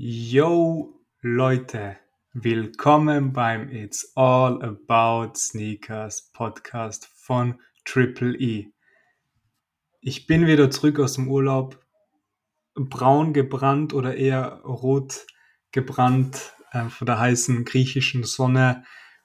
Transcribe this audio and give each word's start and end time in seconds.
Yo 0.00 0.94
Leute, 1.22 1.96
willkommen 2.32 3.32
beim 3.32 3.68
It's 3.68 4.12
All 4.14 4.62
About 4.62 5.32
Sneakers 5.34 6.30
Podcast 6.32 7.06
von 7.16 7.60
Triple 7.84 8.36
E. 8.38 8.70
Ich 10.00 10.28
bin 10.28 10.46
wieder 10.46 10.70
zurück 10.70 11.00
aus 11.00 11.14
dem 11.14 11.26
Urlaub, 11.26 11.84
braun 12.76 13.32
gebrannt 13.32 13.92
oder 13.92 14.14
eher 14.14 14.60
rot 14.60 15.26
gebrannt 15.72 16.52
äh, 16.70 16.84
von 16.84 17.06
der 17.06 17.18
heißen 17.18 17.64
griechischen 17.64 18.22
Sonne 18.22 18.84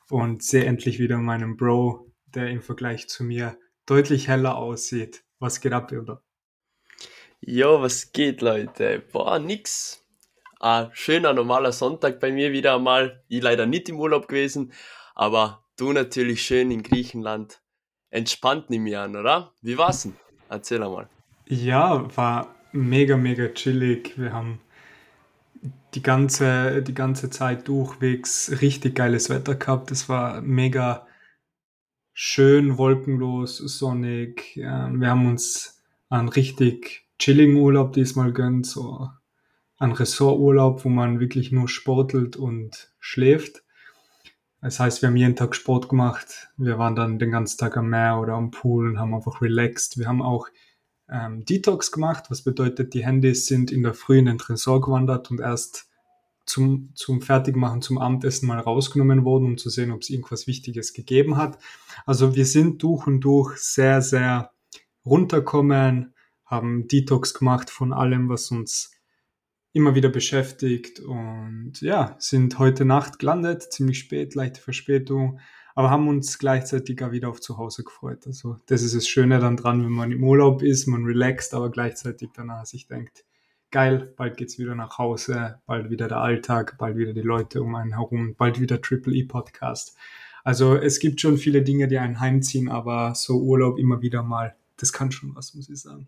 und 0.10 0.42
sehe 0.42 0.66
endlich 0.66 0.98
wieder 0.98 1.20
meinen 1.20 1.56
Bro, 1.56 2.12
der 2.26 2.50
im 2.50 2.64
Vergleich 2.64 3.08
zu 3.08 3.24
mir 3.24 3.60
deutlich 3.86 4.28
heller 4.28 4.56
aussieht. 4.56 5.24
Was 5.38 5.62
geht 5.62 5.74
ab, 5.74 5.92
oder? 5.92 6.24
Jo, 7.42 7.80
was 7.80 8.12
geht, 8.12 8.42
Leute? 8.42 9.04
Boah, 9.12 9.38
nix. 9.38 10.03
Ein 10.64 10.92
schöner 10.94 11.34
normaler 11.34 11.74
Sonntag 11.74 12.22
bei 12.22 12.32
mir 12.32 12.54
wieder 12.54 12.76
einmal. 12.76 13.22
Ich 13.28 13.44
leider 13.44 13.66
nicht 13.66 13.90
im 13.90 14.00
Urlaub 14.00 14.30
gewesen, 14.30 14.72
aber 15.14 15.66
du 15.76 15.92
natürlich 15.92 16.42
schön 16.42 16.72
in 16.72 16.84
Griechenland. 16.84 17.62
Entspannt 18.12 18.70
nimm 18.70 18.88
ich 18.88 18.98
an, 18.98 19.18
oder? 19.18 19.52
Wie 19.62 19.78
war's 19.78 20.04
denn? 20.04 20.16
Erzähl 20.48 20.82
einmal. 20.82 21.10
Ja, 21.50 22.08
war 22.16 22.56
mega, 22.72 23.18
mega 23.18 23.50
chillig. 23.50 24.18
Wir 24.18 24.32
haben 24.32 24.62
die 25.96 26.02
ganze, 26.02 26.82
die 26.82 26.94
ganze 26.94 27.30
Zeit 27.30 27.68
durchwegs 27.68 28.62
richtig 28.62 28.96
geiles 28.96 29.30
Wetter 29.30 29.56
gehabt. 29.56 29.92
Es 29.92 30.08
war 30.08 30.40
mega 30.40 31.06
schön, 32.14 32.78
wolkenlos, 32.78 33.58
sonnig. 33.58 34.56
Ähm, 34.56 35.02
wir 35.02 35.10
haben 35.10 35.28
uns 35.28 35.84
einen 36.08 36.30
richtig 36.30 37.06
chilligen 37.20 37.58
Urlaub 37.58 37.92
diesmal 37.92 38.32
gönnt, 38.32 38.66
so 38.66 39.10
einen 39.84 39.94
Ressorturlaub, 39.94 40.86
wo 40.86 40.90
man 40.90 41.20
wirklich 41.20 41.52
nur 41.52 41.68
sportelt 41.68 42.36
und 42.36 42.92
schläft. 43.00 43.64
Das 44.62 44.80
heißt, 44.80 45.02
wir 45.02 45.10
haben 45.10 45.18
jeden 45.18 45.36
Tag 45.36 45.56
Sport 45.56 45.90
gemacht. 45.90 46.50
Wir 46.58 46.80
waren 46.80 46.96
dann 46.96 47.20
den 47.20 47.32
ganzen 47.32 47.58
Tag 47.58 47.76
am 47.76 47.90
Meer 47.90 48.18
oder 48.20 48.34
am 48.34 48.50
Pool 48.50 48.88
und 48.90 49.00
haben 49.00 49.14
einfach 49.14 49.42
relaxed. 49.42 49.98
Wir 49.98 50.08
haben 50.08 50.22
auch 50.22 50.48
ähm, 51.10 51.44
Detox 51.44 51.92
gemacht, 51.92 52.26
was 52.30 52.44
bedeutet, 52.44 52.94
die 52.94 53.06
Handys 53.06 53.46
sind 53.46 53.72
in 53.72 53.84
der 53.84 53.94
Früh 53.94 54.20
in 54.20 54.26
den 54.26 54.38
Tresor 54.38 54.80
gewandert 54.80 55.30
und 55.32 55.42
erst 55.42 55.90
zum, 56.46 56.92
zum 56.96 57.22
Fertigmachen, 57.22 57.82
zum 57.82 57.98
Abendessen 57.98 58.48
mal 58.48 58.60
rausgenommen 58.60 59.26
worden, 59.26 59.46
um 59.46 59.58
zu 59.58 59.70
sehen, 59.70 59.92
ob 59.92 60.02
es 60.02 60.10
irgendwas 60.10 60.48
Wichtiges 60.48 60.94
gegeben 60.94 61.36
hat. 61.36 61.58
Also 62.06 62.36
wir 62.36 62.46
sind 62.46 62.82
durch 62.84 63.06
und 63.06 63.20
durch 63.20 63.58
sehr, 63.58 64.02
sehr 64.02 64.52
runterkommen, 65.06 66.14
haben 66.46 66.88
Detox 66.88 67.34
gemacht 67.34 67.70
von 67.70 67.92
allem, 67.92 68.30
was 68.30 68.50
uns 68.50 68.93
immer 69.74 69.96
wieder 69.96 70.10
beschäftigt 70.10 71.00
und 71.00 71.82
ja, 71.82 72.16
sind 72.20 72.60
heute 72.60 72.86
Nacht 72.86 73.20
gelandet, 73.20 73.74
ziemlich 73.74 74.00
spät, 74.00 74.36
leichte 74.36 74.62
Verspätung, 74.62 75.40
aber 75.76 75.90
haben 75.90 76.08
uns 76.08 76.38
gleichzeitig 76.38 77.04
auch 77.04 77.12
wieder 77.12 77.30
auf 77.30 77.42
zu 77.42 77.58
Hause 77.58 77.84
gefreut. 77.84 78.28
Also 78.28 78.58
das 78.68 78.84
ist 78.84 78.96
das 78.96 79.08
Schöne 79.08 79.40
dann 79.40 79.58
dran, 79.58 79.84
wenn 79.84 79.92
man 79.92 80.12
im 80.12 80.24
Urlaub 80.24 80.62
ist, 80.62 80.86
man 80.86 81.04
relaxt, 81.04 81.56
aber 81.56 81.72
gleichzeitig 81.72 82.30
danach 82.36 82.68
sich 82.68 82.86
denkt, 82.86 83.26
geil, 83.72 84.14
bald 84.16 84.38
geht's 84.38 84.60
wieder 84.60 84.76
nach 84.76 85.00
Hause, 85.00 85.60
bald 85.66 85.90
wieder 85.90 86.08
der 86.08 86.20
Alltag, 86.20 86.78
bald 86.78 86.96
wieder 86.96 87.14
die 87.14 87.22
Leute 87.22 87.64
um 87.64 87.74
einen 87.74 87.94
herum, 87.94 88.36
bald 88.38 88.62
wieder 88.62 88.80
Triple 88.80 89.16
E 89.16 89.24
Podcast. 89.24 89.98
Also 90.44 90.76
es 90.76 91.00
gibt 91.00 91.20
schon 91.20 91.38
viele 91.38 91.64
Dinge, 91.64 91.88
die 91.88 91.98
einen 91.98 92.20
heimziehen, 92.20 92.70
aber 92.70 93.16
so 93.16 93.42
Urlaub 93.42 93.80
immer 93.80 94.04
wieder 94.04 94.22
mal, 94.22 94.56
das 94.78 94.94
kann 94.94 95.12
schon 95.12 95.36
was, 95.36 95.56
muss 95.56 95.70
ich 95.70 95.82
sagen. 95.82 96.08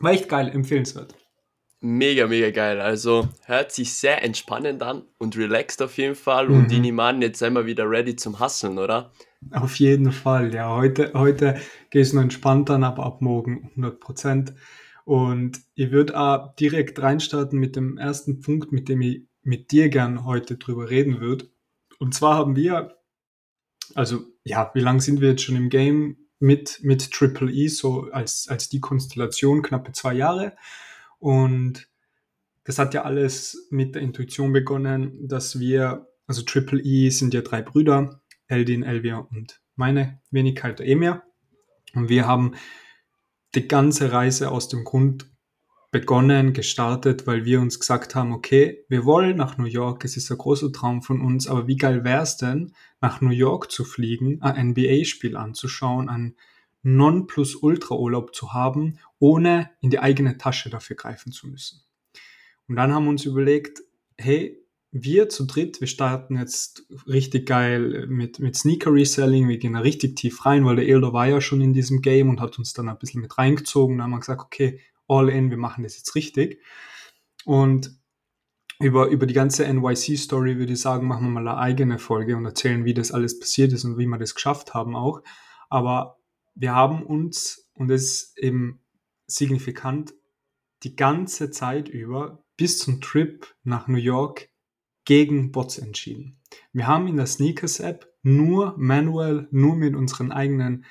War 0.00 0.12
echt 0.12 0.28
geil, 0.28 0.48
empfehlenswert. 0.48 1.14
Mega, 1.84 2.28
mega 2.28 2.50
geil. 2.50 2.80
Also 2.80 3.28
hört 3.46 3.72
sich 3.72 3.94
sehr 3.94 4.22
entspannend 4.22 4.84
an 4.84 5.02
und 5.18 5.36
relaxed 5.36 5.82
auf 5.82 5.96
jeden 5.98 6.14
Fall. 6.14 6.48
Und 6.48 6.70
die 6.70 6.76
Mhm. 6.76 6.82
nehme 6.82 7.18
jetzt 7.22 7.40
sind 7.40 7.54
wir 7.54 7.66
wieder 7.66 7.90
ready 7.90 8.14
zum 8.14 8.38
Hustlen, 8.38 8.78
oder? 8.78 9.10
Auf 9.50 9.74
jeden 9.80 10.12
Fall, 10.12 10.54
ja. 10.54 10.70
Heute, 10.74 11.10
heute 11.14 11.60
geht 11.90 12.02
es 12.02 12.12
nur 12.12 12.22
entspannt 12.22 12.70
an, 12.70 12.84
aber 12.84 13.04
ab 13.04 13.20
morgen 13.20 13.72
100 13.74 13.98
Prozent. 13.98 14.54
Und 15.04 15.60
ich 15.74 15.90
würde 15.90 16.16
auch 16.16 16.54
direkt 16.54 17.00
reinstarten 17.02 17.58
mit 17.58 17.74
dem 17.74 17.98
ersten 17.98 18.40
Punkt, 18.40 18.70
mit 18.70 18.88
dem 18.88 19.00
ich 19.00 19.26
mit 19.42 19.72
dir 19.72 19.88
gern 19.88 20.24
heute 20.24 20.58
drüber 20.58 20.88
reden 20.88 21.20
würde. 21.20 21.48
Und 21.98 22.14
zwar 22.14 22.36
haben 22.36 22.54
wir, 22.54 22.96
also 23.96 24.20
ja, 24.44 24.70
wie 24.74 24.80
lange 24.80 25.00
sind 25.00 25.20
wir 25.20 25.30
jetzt 25.30 25.42
schon 25.42 25.56
im 25.56 25.68
Game 25.68 26.28
mit, 26.38 26.78
mit 26.82 27.10
Triple 27.10 27.50
E, 27.50 27.66
so 27.66 28.02
als, 28.12 28.46
als 28.48 28.68
die 28.68 28.80
Konstellation, 28.80 29.62
knappe 29.62 29.90
zwei 29.90 30.14
Jahre. 30.14 30.52
Und 31.22 31.88
das 32.64 32.80
hat 32.80 32.94
ja 32.94 33.02
alles 33.02 33.68
mit 33.70 33.94
der 33.94 34.02
Intuition 34.02 34.52
begonnen, 34.52 35.28
dass 35.28 35.60
wir, 35.60 36.08
also 36.26 36.42
Triple 36.42 36.80
E 36.82 37.10
sind 37.10 37.32
ja 37.32 37.42
drei 37.42 37.62
Brüder, 37.62 38.20
Eldin, 38.48 38.82
Elvia 38.82 39.18
und 39.18 39.60
meine 39.76 40.20
Wenigkeit, 40.32 40.80
Emir. 40.80 41.22
Und 41.94 42.08
wir 42.08 42.26
haben 42.26 42.56
die 43.54 43.68
ganze 43.68 44.10
Reise 44.10 44.50
aus 44.50 44.68
dem 44.68 44.82
Grund 44.82 45.30
begonnen, 45.92 46.54
gestartet, 46.54 47.24
weil 47.28 47.44
wir 47.44 47.60
uns 47.60 47.78
gesagt 47.78 48.16
haben, 48.16 48.32
okay, 48.32 48.84
wir 48.88 49.04
wollen 49.04 49.36
nach 49.36 49.58
New 49.58 49.66
York, 49.66 50.04
es 50.04 50.16
ist 50.16 50.28
ein 50.32 50.38
großer 50.38 50.72
Traum 50.72 51.02
von 51.02 51.20
uns, 51.20 51.46
aber 51.46 51.68
wie 51.68 51.76
geil 51.76 52.02
wäre 52.02 52.22
es 52.22 52.36
denn, 52.36 52.72
nach 53.00 53.20
New 53.20 53.30
York 53.30 53.70
zu 53.70 53.84
fliegen, 53.84 54.42
ein 54.42 54.70
NBA-Spiel 54.70 55.36
anzuschauen, 55.36 56.08
einen 56.08 56.34
Non-Plus-Ultra-Urlaub 56.82 58.34
zu 58.34 58.52
haben, 58.52 58.98
ohne 59.22 59.70
in 59.80 59.90
die 59.90 60.00
eigene 60.00 60.36
Tasche 60.36 60.68
dafür 60.68 60.96
greifen 60.96 61.30
zu 61.30 61.46
müssen. 61.46 61.84
Und 62.66 62.74
dann 62.74 62.92
haben 62.92 63.04
wir 63.04 63.10
uns 63.10 63.24
überlegt, 63.24 63.80
hey, 64.18 64.58
wir 64.90 65.28
zu 65.28 65.46
dritt, 65.46 65.80
wir 65.80 65.86
starten 65.86 66.36
jetzt 66.36 66.84
richtig 67.06 67.46
geil 67.46 68.08
mit, 68.08 68.40
mit 68.40 68.56
Sneaker 68.56 68.92
Reselling, 68.92 69.48
wir 69.48 69.58
gehen 69.58 69.74
da 69.74 69.78
richtig 69.78 70.16
tief 70.16 70.44
rein, 70.44 70.64
weil 70.64 70.74
der 70.74 70.88
Elder 70.88 71.12
war 71.12 71.28
ja 71.28 71.40
schon 71.40 71.60
in 71.60 71.72
diesem 71.72 72.02
Game 72.02 72.30
und 72.30 72.40
hat 72.40 72.58
uns 72.58 72.72
dann 72.72 72.88
ein 72.88 72.98
bisschen 72.98 73.22
mit 73.22 73.38
reingezogen. 73.38 73.96
Da 73.96 74.04
haben 74.04 74.10
wir 74.10 74.18
gesagt, 74.18 74.42
okay, 74.42 74.80
all 75.06 75.28
in, 75.28 75.50
wir 75.50 75.56
machen 75.56 75.84
das 75.84 75.96
jetzt 75.96 76.16
richtig. 76.16 76.60
Und 77.44 77.96
über, 78.80 79.06
über 79.06 79.26
die 79.26 79.34
ganze 79.34 79.72
NYC-Story 79.72 80.58
würde 80.58 80.72
ich 80.72 80.80
sagen, 80.80 81.06
machen 81.06 81.26
wir 81.26 81.30
mal 81.30 81.46
eine 81.46 81.58
eigene 81.58 82.00
Folge 82.00 82.36
und 82.36 82.44
erzählen, 82.44 82.84
wie 82.84 82.94
das 82.94 83.12
alles 83.12 83.38
passiert 83.38 83.72
ist 83.72 83.84
und 83.84 83.98
wie 83.98 84.06
wir 84.06 84.18
das 84.18 84.34
geschafft 84.34 84.74
haben 84.74 84.96
auch. 84.96 85.22
Aber 85.70 86.18
wir 86.56 86.74
haben 86.74 87.04
uns, 87.04 87.70
und 87.74 87.86
das 87.86 88.02
ist 88.02 88.38
eben 88.38 88.81
signifikant, 89.34 90.14
die 90.82 90.96
ganze 90.96 91.50
Zeit 91.50 91.88
über 91.88 92.44
bis 92.56 92.78
zum 92.78 93.00
Trip 93.00 93.46
nach 93.64 93.88
New 93.88 93.98
York 93.98 94.48
gegen 95.04 95.52
Bots 95.52 95.78
entschieden. 95.78 96.40
Wir 96.72 96.86
haben 96.86 97.08
in 97.08 97.16
der 97.16 97.26
Sneakers 97.26 97.80
App 97.80 98.12
nur 98.22 98.74
manuell, 98.78 99.48
nur 99.50 99.74
mit 99.76 99.96
unseren 99.96 100.32
eigenen 100.32 100.84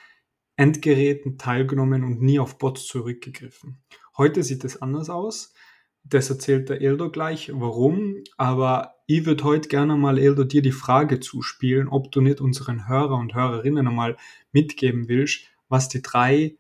Endgeräten 0.56 1.38
teilgenommen 1.38 2.04
und 2.04 2.22
nie 2.22 2.40
auf 2.40 2.58
Bots 2.58 2.86
zurückgegriffen. 2.86 3.82
Heute 4.18 4.44
sieht 4.44 4.64
es 4.64 4.82
anders 4.82 5.10
aus. 5.10 5.54
Das 6.04 6.30
erzählt 6.30 6.70
der 6.70 6.82
Eldo 6.82 7.10
gleich, 7.10 7.52
warum. 7.54 8.24
Aber 8.38 8.96
ich 9.08 9.26
würde 9.26 9.44
heute 9.44 9.70
gerne 9.70 9.96
mal, 9.96 10.18
Eldo, 10.18 10.44
dir 10.44 10.62
die 10.62 10.72
Frage 10.72 11.20
zuspielen, 11.20 11.88
ob 11.88 12.12
du 12.12 12.22
nicht 12.22 12.42
unseren 12.42 12.88
Hörer 12.88 13.16
und 13.16 13.34
Hörerinnen 13.34 13.88
einmal 13.88 14.18
mitgeben 14.52 15.08
willst, 15.08 15.46
was 15.70 15.90
die 15.90 16.02
drei 16.02 16.58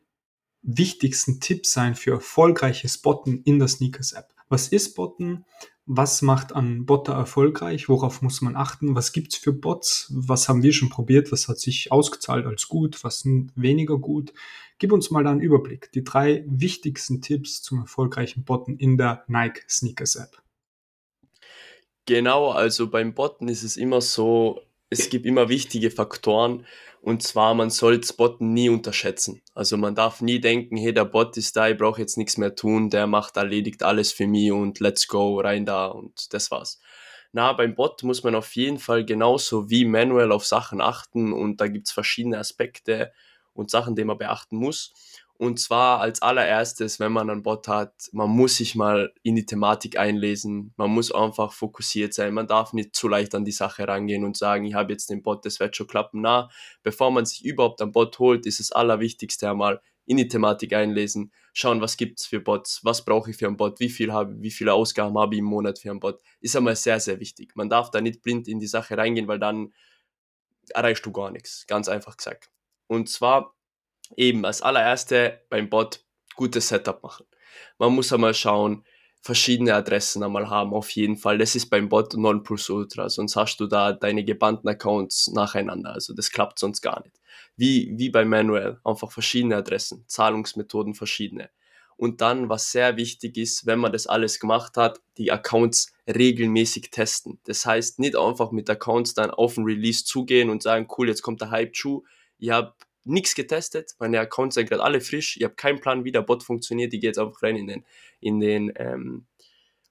wichtigsten 0.64 1.40
Tipps 1.40 1.74
sein 1.74 1.96
für 1.96 2.12
erfolgreiches 2.12 2.98
Botten 2.98 3.42
in 3.44 3.60
der 3.60 3.68
Sneakers 3.68 4.14
App. 4.14 4.34
Was 4.50 4.68
ist 4.68 4.96
Botten? 4.96 5.46
Was 5.86 6.22
macht 6.22 6.54
an 6.54 6.86
Botter 6.86 7.14
erfolgreich? 7.14 7.90
Worauf 7.90 8.22
muss 8.22 8.42
man 8.42 8.56
achten? 8.56 8.96
Was 8.96 9.14
gibt's 9.14 9.36
für 9.36 9.54
Bots? 9.54 10.12
Was 10.14 10.48
haben 10.48 10.62
wir 10.62 10.74
schon 10.74 10.90
probiert? 10.90 11.32
Was 11.32 11.48
hat 11.48 11.60
sich 11.60 11.92
ausgezahlt 11.92 12.46
als 12.46 12.68
gut? 12.68 13.04
Was 13.04 13.26
weniger 13.26 13.98
gut? 13.98 14.34
Gib 14.78 14.92
uns 14.92 15.12
mal 15.12 15.24
da 15.24 15.32
einen 15.32 15.42
Überblick. 15.42 15.92
Die 15.94 16.04
drei 16.04 16.44
wichtigsten 16.48 17.22
Tipps 17.22 17.62
zum 17.62 17.80
erfolgreichen 17.80 18.44
Botten 18.44 18.78
in 18.78 18.98
der 18.98 19.24
Nike 19.28 19.64
Sneakers 19.68 20.16
App. 20.16 20.42
Genau, 22.06 22.52
also 22.52 22.90
beim 22.90 23.14
Botten 23.14 23.48
ist 23.48 23.64
es 23.64 23.78
immer 23.78 24.02
so, 24.02 24.62
es 24.90 25.10
gibt 25.10 25.26
immer 25.26 25.50
wichtige 25.50 25.92
Faktoren 25.92 26.66
und 27.02 27.24
zwar, 27.24 27.56
man 27.56 27.72
soll 27.72 28.00
das 28.00 28.14
Botten 28.14 28.54
nie 28.54 28.70
unterschätzen. 28.70 29.42
Also 29.56 29.76
man 29.76 29.96
darf 29.96 30.22
nie 30.22 30.40
denken, 30.40 30.78
hey, 30.78 30.94
der 30.94 31.06
Bot 31.06 31.36
ist 31.36 31.56
da, 31.58 31.68
ich 31.68 31.78
brauche 31.78 32.00
jetzt 32.00 32.16
nichts 32.18 32.38
mehr 32.38 32.56
tun, 32.56 32.92
der 32.92 33.08
macht, 33.08 33.38
erledigt 33.38 33.82
alles 33.82 34.12
für 34.12 34.28
mich 34.28 34.52
und 34.52 34.80
let's 34.80 35.08
go, 35.08 35.40
rein 35.40 35.66
da 35.66 35.88
und 35.88 36.32
das 36.34 36.52
war's. 36.52 36.80
Na, 37.32 37.54
beim 37.54 37.74
Bot 37.76 38.04
muss 38.04 38.24
man 38.24 38.36
auf 38.36 38.56
jeden 38.56 38.78
Fall 38.78 39.04
genauso 39.04 39.70
wie 39.70 39.86
manuell 39.86 40.32
auf 40.32 40.46
Sachen 40.46 40.80
achten 40.80 41.34
und 41.34 41.60
da 41.60 41.68
gibt's 41.68 41.92
verschiedene 41.92 42.38
Aspekte 42.38 43.12
und 43.54 43.72
Sachen, 43.72 43.96
die 43.96 44.04
man 44.04 44.18
beachten 44.18 44.58
muss. 44.58 44.94
Und 45.42 45.60
zwar 45.60 46.02
als 46.02 46.22
allererstes, 46.22 47.00
wenn 47.00 47.12
man 47.12 47.28
einen 47.28 47.42
Bot 47.42 47.68
hat, 47.68 48.10
man 48.12 48.30
muss 48.30 48.58
sich 48.58 48.76
mal 48.76 49.12
in 49.24 49.36
die 49.36 49.48
Thematik 49.48 49.98
einlesen. 49.98 50.72
Man 50.78 50.92
muss 50.92 51.12
einfach 51.12 51.52
fokussiert 51.52 52.14
sein. 52.14 52.36
Man 52.36 52.46
darf 52.46 52.74
nicht 52.74 52.96
zu 52.96 53.08
leicht 53.08 53.34
an 53.34 53.44
die 53.44 53.52
Sache 53.52 53.88
rangehen 53.88 54.24
und 54.24 54.38
sagen, 54.38 54.66
ich 54.66 54.76
habe 54.76 54.94
jetzt 54.94 55.10
den 55.10 55.24
Bot, 55.24 55.44
das 55.44 55.60
wird 55.60 55.76
schon 55.76 55.88
klappen. 55.88 56.22
Na, 56.22 56.52
bevor 56.84 57.10
man 57.10 57.26
sich 57.26 57.44
überhaupt 57.44 57.82
einen 57.82 57.92
Bot 57.92 58.20
holt, 58.20 58.46
ist 58.46 58.60
das 58.60 58.72
Allerwichtigste 58.72 59.50
einmal 59.50 59.82
in 60.06 60.18
die 60.18 60.28
Thematik 60.28 60.74
einlesen, 60.74 61.32
schauen, 61.54 61.82
was 61.82 61.98
gibt 61.98 62.20
es 62.20 62.28
für 62.28 62.40
Bots, 62.40 62.82
was 62.84 63.04
brauche 63.04 63.32
ich 63.32 63.38
für 63.38 63.48
einen 63.48 63.58
Bot, 63.58 63.80
wie, 63.80 63.90
viel 63.90 64.14
habe, 64.14 64.40
wie 64.44 64.52
viele 64.52 64.74
Ausgaben 64.74 65.18
habe 65.18 65.34
ich 65.34 65.40
im 65.40 65.46
Monat 65.46 65.80
für 65.80 65.90
einen 65.90 66.02
Bot, 66.02 66.22
ist 66.40 66.56
einmal 66.56 66.76
sehr, 66.76 67.00
sehr 67.00 67.20
wichtig. 67.20 67.56
Man 67.56 67.68
darf 67.68 67.90
da 67.90 68.00
nicht 68.00 68.22
blind 68.22 68.48
in 68.48 68.60
die 68.60 68.68
Sache 68.68 68.96
reingehen, 68.96 69.28
weil 69.28 69.40
dann 69.40 69.74
erreichst 70.70 71.04
du 71.04 71.12
gar 71.12 71.32
nichts, 71.32 71.66
ganz 71.66 71.90
einfach 71.90 72.16
gesagt. 72.18 72.52
Und 72.86 73.10
zwar 73.10 73.56
eben 74.18 74.46
als 74.46 74.62
allererste 74.62 75.42
beim 75.50 75.70
Bot 75.70 76.04
gutes 76.36 76.70
Setup 76.70 77.02
machen. 77.04 77.26
Man 77.78 77.94
muss 77.94 78.14
einmal 78.14 78.34
schauen, 78.34 78.84
verschiedene 79.22 79.76
Adressen 79.76 80.24
einmal 80.24 80.50
haben, 80.50 80.74
auf 80.74 80.90
jeden 80.92 81.16
Fall. 81.16 81.38
Das 81.38 81.56
ist 81.56 81.70
beim 81.70 81.90
Bot 81.90 82.16
Ultra, 82.16 83.10
sonst 83.10 83.36
hast 83.36 83.58
du 83.58 83.68
da 83.68 83.94
deine 83.94 84.24
gebannten 84.24 84.68
Accounts 84.68 85.32
nacheinander. 85.32 85.94
Also 85.94 86.14
das 86.14 86.32
klappt 86.32 86.60
sonst 86.60 86.82
gar 86.82 87.04
nicht. 87.04 87.20
Wie, 87.56 87.94
wie 87.96 88.10
bei 88.10 88.26
Manuel, 88.26 88.80
einfach 88.84 89.12
verschiedene 89.12 89.58
Adressen, 89.58 90.04
Zahlungsmethoden 90.08 90.96
verschiedene. 90.96 91.50
Und 91.98 92.22
dann, 92.22 92.50
was 92.50 92.72
sehr 92.72 92.98
wichtig 92.98 93.38
ist, 93.38 93.68
wenn 93.68 93.78
man 93.78 93.92
das 93.92 94.08
alles 94.08 94.40
gemacht 94.40 94.76
hat, 94.76 95.00
die 95.18 95.32
Accounts 95.32 95.94
regelmäßig 96.08 96.90
testen. 96.90 97.40
Das 97.46 97.64
heißt, 97.64 98.00
nicht 98.00 98.18
einfach 98.18 98.52
mit 98.52 98.68
Accounts 98.72 99.14
dann 99.14 99.30
auf 99.30 99.54
den 99.54 99.66
Release 99.66 100.04
zugehen 100.04 100.50
und 100.50 100.64
sagen, 100.64 100.88
cool, 100.98 101.10
jetzt 101.10 101.22
kommt 101.22 101.42
der 101.42 101.52
Hype-Schuh. 101.52 102.02
Ich 102.40 102.50
habe 102.50 102.74
nichts 103.04 103.36
getestet, 103.36 103.96
meine 104.00 104.20
Accounts 104.20 104.56
sind 104.56 104.70
gerade 104.70 104.84
alle 104.84 105.02
frisch, 105.02 105.38
ich 105.38 105.44
habe 105.44 105.56
keinen 105.56 105.82
Plan, 105.82 106.04
wie 106.04 106.12
der 106.12 106.22
Bot 106.22 106.44
funktioniert, 106.44 106.94
ich 106.94 107.02
gehe 107.02 107.10
jetzt 107.10 107.20
einfach 107.20 107.42
rein 107.44 107.56
in 107.56 107.68
den, 107.68 107.86
in 108.20 108.40
den 108.40 108.72
ähm, 108.76 109.26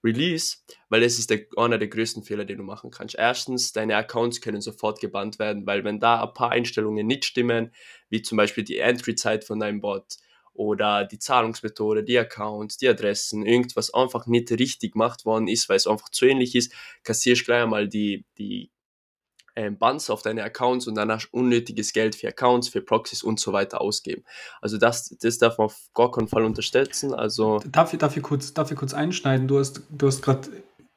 Release, 0.03 0.59
weil 0.89 1.03
das 1.03 1.19
ist 1.19 1.31
der, 1.31 1.47
einer 1.57 1.79
der 1.79 1.89
größten 1.89 2.23
Fehler, 2.23 2.45
den 2.45 2.59
du 2.59 2.65
machen 2.65 2.91
kannst. 2.91 3.17
Erstens, 3.17 3.73
deine 3.73 3.97
Accounts 3.97 4.41
können 4.41 4.61
sofort 4.61 5.01
gebannt 5.01 5.39
werden, 5.39 5.67
weil 5.67 5.85
wenn 5.85 6.01
da 6.01 6.23
ein 6.23 6.33
paar 6.33 6.53
Einstellungen 6.53 7.07
nicht 7.07 7.25
stimmen, 7.25 7.73
wie 8.09 8.23
zum 8.23 8.37
Beispiel 8.37 8.65
die 8.65 8.79
Entry-Zeit 8.79 9.45
von 9.45 9.61
deinem 9.61 9.81
Bot 9.81 10.17
oder 10.55 11.05
die 11.05 11.19
Zahlungsmethode, 11.19 12.03
die 12.03 12.19
Accounts, 12.19 12.79
die 12.79 12.89
Adressen, 12.89 13.45
irgendwas 13.45 13.93
einfach 13.93 14.27
nicht 14.27 14.51
richtig 14.53 14.93
gemacht 14.93 15.25
worden 15.25 15.49
ist, 15.49 15.69
weil 15.69 15.77
es 15.77 15.87
einfach 15.87 16.09
zu 16.09 16.27
ähnlich 16.27 16.55
ist, 16.55 16.73
kassierst 17.03 17.45
gleich 17.45 17.63
einmal 17.63 17.89
die, 17.89 18.25
die 18.39 18.71
ähm, 19.61 19.77
Buns 19.77 20.09
auf 20.09 20.23
deine 20.23 20.43
Accounts 20.43 20.87
und 20.87 20.95
du 20.95 21.29
unnötiges 21.33 21.93
Geld 21.93 22.15
für 22.15 22.29
Accounts, 22.29 22.69
für 22.71 22.81
Proxys 22.81 23.23
und 23.23 23.39
so 23.39 23.53
weiter 23.53 23.83
ausgeben. 23.83 24.25
Also 24.63 24.79
das, 24.79 25.15
das 25.21 25.37
darf 25.37 25.59
man 25.59 25.67
auf 25.67 25.77
gar 25.93 26.11
keinen 26.11 26.29
Fall 26.29 26.45
unterstützen. 26.45 27.13
Also 27.13 27.61
darf, 27.67 27.93
ich, 27.93 27.99
darf, 27.99 28.17
ich 28.17 28.23
kurz, 28.23 28.55
darf 28.55 28.71
ich 28.71 28.79
kurz 28.79 28.95
einschneiden? 28.95 29.49
Du 29.49 29.59
hast, 29.59 29.83
du 29.91 30.07
hast 30.07 30.23
gerade 30.23 30.49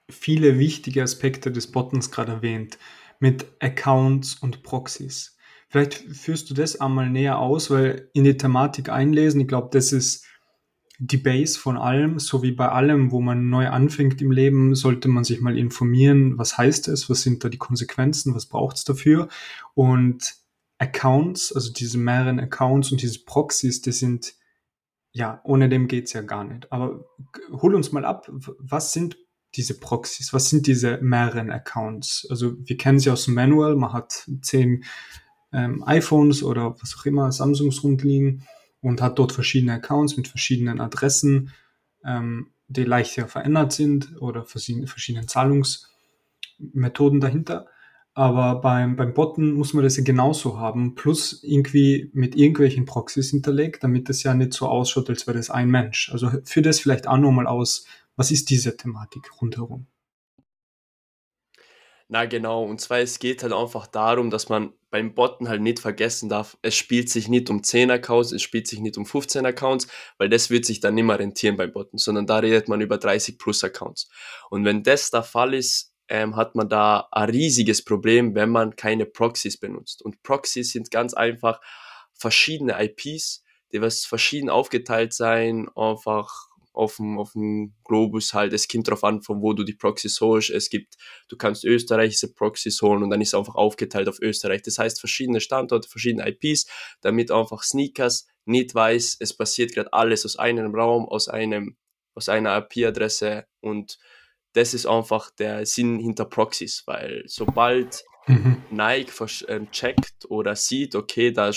viele 0.09 0.57
wichtige 0.59 1.03
Aspekte 1.03 1.51
des 1.51 1.71
Bottens 1.71 2.09
gerade 2.09 2.31
erwähnt 2.31 2.77
mit 3.19 3.45
Accounts 3.59 4.35
und 4.35 4.63
Proxys. 4.63 5.37
Vielleicht 5.67 5.95
führst 5.95 6.49
du 6.49 6.53
das 6.53 6.79
einmal 6.79 7.09
näher 7.09 7.39
aus, 7.39 7.69
weil 7.69 8.09
in 8.13 8.23
die 8.23 8.37
Thematik 8.37 8.87
einlesen, 8.89 9.41
ich 9.41 9.47
glaube, 9.47 9.69
das 9.73 9.91
ist 9.91 10.25
die 11.05 11.17
Base 11.17 11.59
von 11.59 11.75
allem, 11.75 12.17
so 12.17 12.43
wie 12.43 12.53
bei 12.53 12.69
allem, 12.69 13.11
wo 13.11 13.19
man 13.19 13.49
neu 13.49 13.67
anfängt 13.67 14.21
im 14.21 14.31
Leben, 14.31 14.73
sollte 14.73 15.09
man 15.09 15.25
sich 15.25 15.41
mal 15.41 15.57
informieren, 15.57 16.37
was 16.37 16.57
heißt 16.57 16.87
es, 16.87 17.09
was 17.09 17.23
sind 17.23 17.43
da 17.43 17.49
die 17.49 17.57
Konsequenzen, 17.57 18.33
was 18.33 18.45
braucht 18.45 18.77
es 18.77 18.85
dafür. 18.85 19.27
Und 19.73 20.33
Accounts, 20.77 21.51
also 21.51 21.73
diese 21.73 21.97
mehreren 21.97 22.39
Accounts 22.39 22.89
und 22.93 23.01
diese 23.01 23.25
Proxys, 23.25 23.81
die 23.81 23.91
sind, 23.91 24.35
ja, 25.11 25.41
ohne 25.43 25.67
dem 25.67 25.89
geht's 25.89 26.13
ja 26.13 26.21
gar 26.21 26.45
nicht. 26.45 26.71
Aber 26.71 27.03
hol 27.51 27.75
uns 27.75 27.91
mal 27.91 28.05
ab, 28.05 28.31
was 28.57 28.93
sind 28.93 29.17
diese 29.55 29.77
Proxys, 29.81 30.31
was 30.31 30.49
sind 30.49 30.67
diese 30.67 30.99
mehreren 31.01 31.51
Accounts? 31.51 32.25
Also 32.29 32.53
wir 32.59 32.77
kennen 32.77 32.99
sie 32.99 33.09
aus 33.09 33.25
dem 33.25 33.33
Manual, 33.33 33.75
man 33.75 33.91
hat 33.91 34.25
zehn 34.41 34.85
ähm, 35.51 35.83
iPhones 35.85 36.43
oder 36.43 36.81
was 36.81 36.95
auch 36.97 37.05
immer, 37.05 37.29
Samsungs 37.29 37.83
rumliegen 37.83 38.47
und 38.83 39.01
hat 39.01 39.17
dort 39.17 39.31
verschiedene 39.31 39.73
Accounts 39.73 40.17
mit 40.17 40.27
verschiedenen 40.27 40.79
Adressen, 40.79 41.51
ähm, 42.05 42.51
die 42.67 42.83
leichter 42.83 43.27
verändert 43.27 43.71
sind 43.71 44.21
oder 44.21 44.43
verschiedene 44.45 45.25
Zahlungsmethoden 45.25 47.19
dahinter. 47.19 47.67
Aber 48.13 48.61
beim, 48.61 48.95
beim 48.95 49.15
Botten 49.15 49.53
muss 49.53 49.73
man 49.73 49.83
das 49.83 49.97
ja 49.97 50.03
genauso 50.03 50.59
haben, 50.59 50.93
plus 50.93 51.41
irgendwie 51.43 52.11
mit 52.13 52.35
irgendwelchen 52.35 52.85
Proxys 52.85 53.31
hinterlegt, 53.31 53.83
damit 53.83 54.07
es 54.09 54.21
ja 54.21 54.35
nicht 54.35 54.53
so 54.53 54.67
ausschaut, 54.67 55.09
als 55.09 55.25
wäre 55.25 55.37
das 55.37 55.49
ein 55.49 55.69
Mensch. 55.69 56.11
Also 56.11 56.29
führ 56.43 56.61
das 56.61 56.79
vielleicht 56.79 57.07
auch 57.07 57.17
nochmal 57.17 57.47
aus, 57.47 57.87
was 58.15 58.29
ist 58.29 58.51
diese 58.51 58.77
Thematik 58.77 59.41
rundherum? 59.41 59.87
Na 62.13 62.25
genau, 62.25 62.63
und 62.63 62.79
zwar 62.79 62.99
es 62.99 63.17
geht 63.17 63.41
halt 63.41 63.53
einfach 63.53 63.87
darum, 63.87 64.29
dass 64.29 64.47
man 64.47 64.71
beim 64.91 65.15
Botten 65.15 65.49
halt 65.49 65.61
nicht 65.63 65.79
vergessen 65.79 66.29
darf, 66.29 66.55
es 66.61 66.75
spielt 66.75 67.09
sich 67.09 67.27
nicht 67.27 67.49
um 67.49 67.63
10 67.63 67.89
Accounts, 67.89 68.31
es 68.31 68.43
spielt 68.43 68.67
sich 68.67 68.81
nicht 68.81 68.99
um 68.99 69.07
15 69.07 69.43
Accounts, 69.47 69.87
weil 70.19 70.29
das 70.29 70.51
wird 70.51 70.63
sich 70.63 70.79
dann 70.79 70.93
nicht 70.93 71.05
mehr 71.05 71.17
rentieren 71.17 71.57
beim 71.57 71.73
Botten, 71.73 71.97
sondern 71.97 72.27
da 72.27 72.37
redet 72.37 72.67
man 72.67 72.81
über 72.81 72.99
30 72.99 73.39
plus 73.39 73.63
Accounts. 73.63 74.09
Und 74.51 74.63
wenn 74.63 74.83
das 74.83 75.09
der 75.09 75.23
Fall 75.23 75.55
ist, 75.55 75.95
ähm, 76.07 76.35
hat 76.35 76.53
man 76.53 76.69
da 76.69 77.07
ein 77.11 77.31
riesiges 77.31 77.83
Problem, 77.83 78.35
wenn 78.35 78.51
man 78.51 78.75
keine 78.75 79.07
Proxys 79.07 79.59
benutzt. 79.59 80.03
Und 80.03 80.21
Proxys 80.21 80.69
sind 80.69 80.91
ganz 80.91 81.15
einfach 81.15 81.61
verschiedene 82.13 82.75
IPs, 82.79 83.43
die 83.71 83.81
was 83.81 84.05
verschieden 84.05 84.51
aufgeteilt 84.51 85.13
sein, 85.13 85.67
einfach 85.75 86.45
auf 86.73 86.97
dem, 86.97 87.19
auf 87.19 87.33
dem 87.33 87.73
Globus 87.83 88.33
halt. 88.33 88.51
Es 88.53 88.67
kommt 88.67 88.87
darauf 88.87 89.03
an, 89.03 89.21
von 89.21 89.41
wo 89.41 89.53
du 89.53 89.63
die 89.63 89.75
Proxys 89.75 90.19
holst. 90.19 90.49
Es 90.49 90.69
gibt, 90.69 90.95
du 91.29 91.37
kannst 91.37 91.63
österreichische 91.63 92.33
Proxys 92.33 92.81
holen 92.81 93.03
und 93.03 93.09
dann 93.11 93.21
ist 93.21 93.29
es 93.29 93.35
einfach 93.35 93.55
aufgeteilt 93.55 94.09
auf 94.09 94.19
Österreich. 94.19 94.63
Das 94.63 94.79
heißt, 94.79 94.99
verschiedene 94.99 95.39
Standorte, 95.39 95.87
verschiedene 95.87 96.27
IPs, 96.27 96.65
damit 97.01 97.31
einfach 97.31 97.63
Sneakers 97.63 98.27
nicht 98.45 98.75
weiß, 98.75 99.17
es 99.19 99.35
passiert 99.35 99.73
gerade 99.73 99.93
alles 99.93 100.25
aus 100.25 100.37
einem 100.37 100.75
Raum, 100.75 101.07
aus 101.07 101.29
einem, 101.29 101.77
aus 102.15 102.27
einer 102.27 102.57
IP-Adresse 102.57 103.45
und 103.61 103.97
das 104.53 104.73
ist 104.73 104.85
einfach 104.85 105.31
der 105.31 105.65
Sinn 105.65 105.99
hinter 105.99 106.25
Proxys, 106.25 106.83
weil 106.85 107.23
sobald 107.25 108.03
mhm. 108.27 108.61
Nike 108.69 109.11
ähm, 109.47 109.71
checkt 109.71 110.25
oder 110.29 110.55
sieht, 110.55 110.95
okay, 110.95 111.31
da 111.31 111.51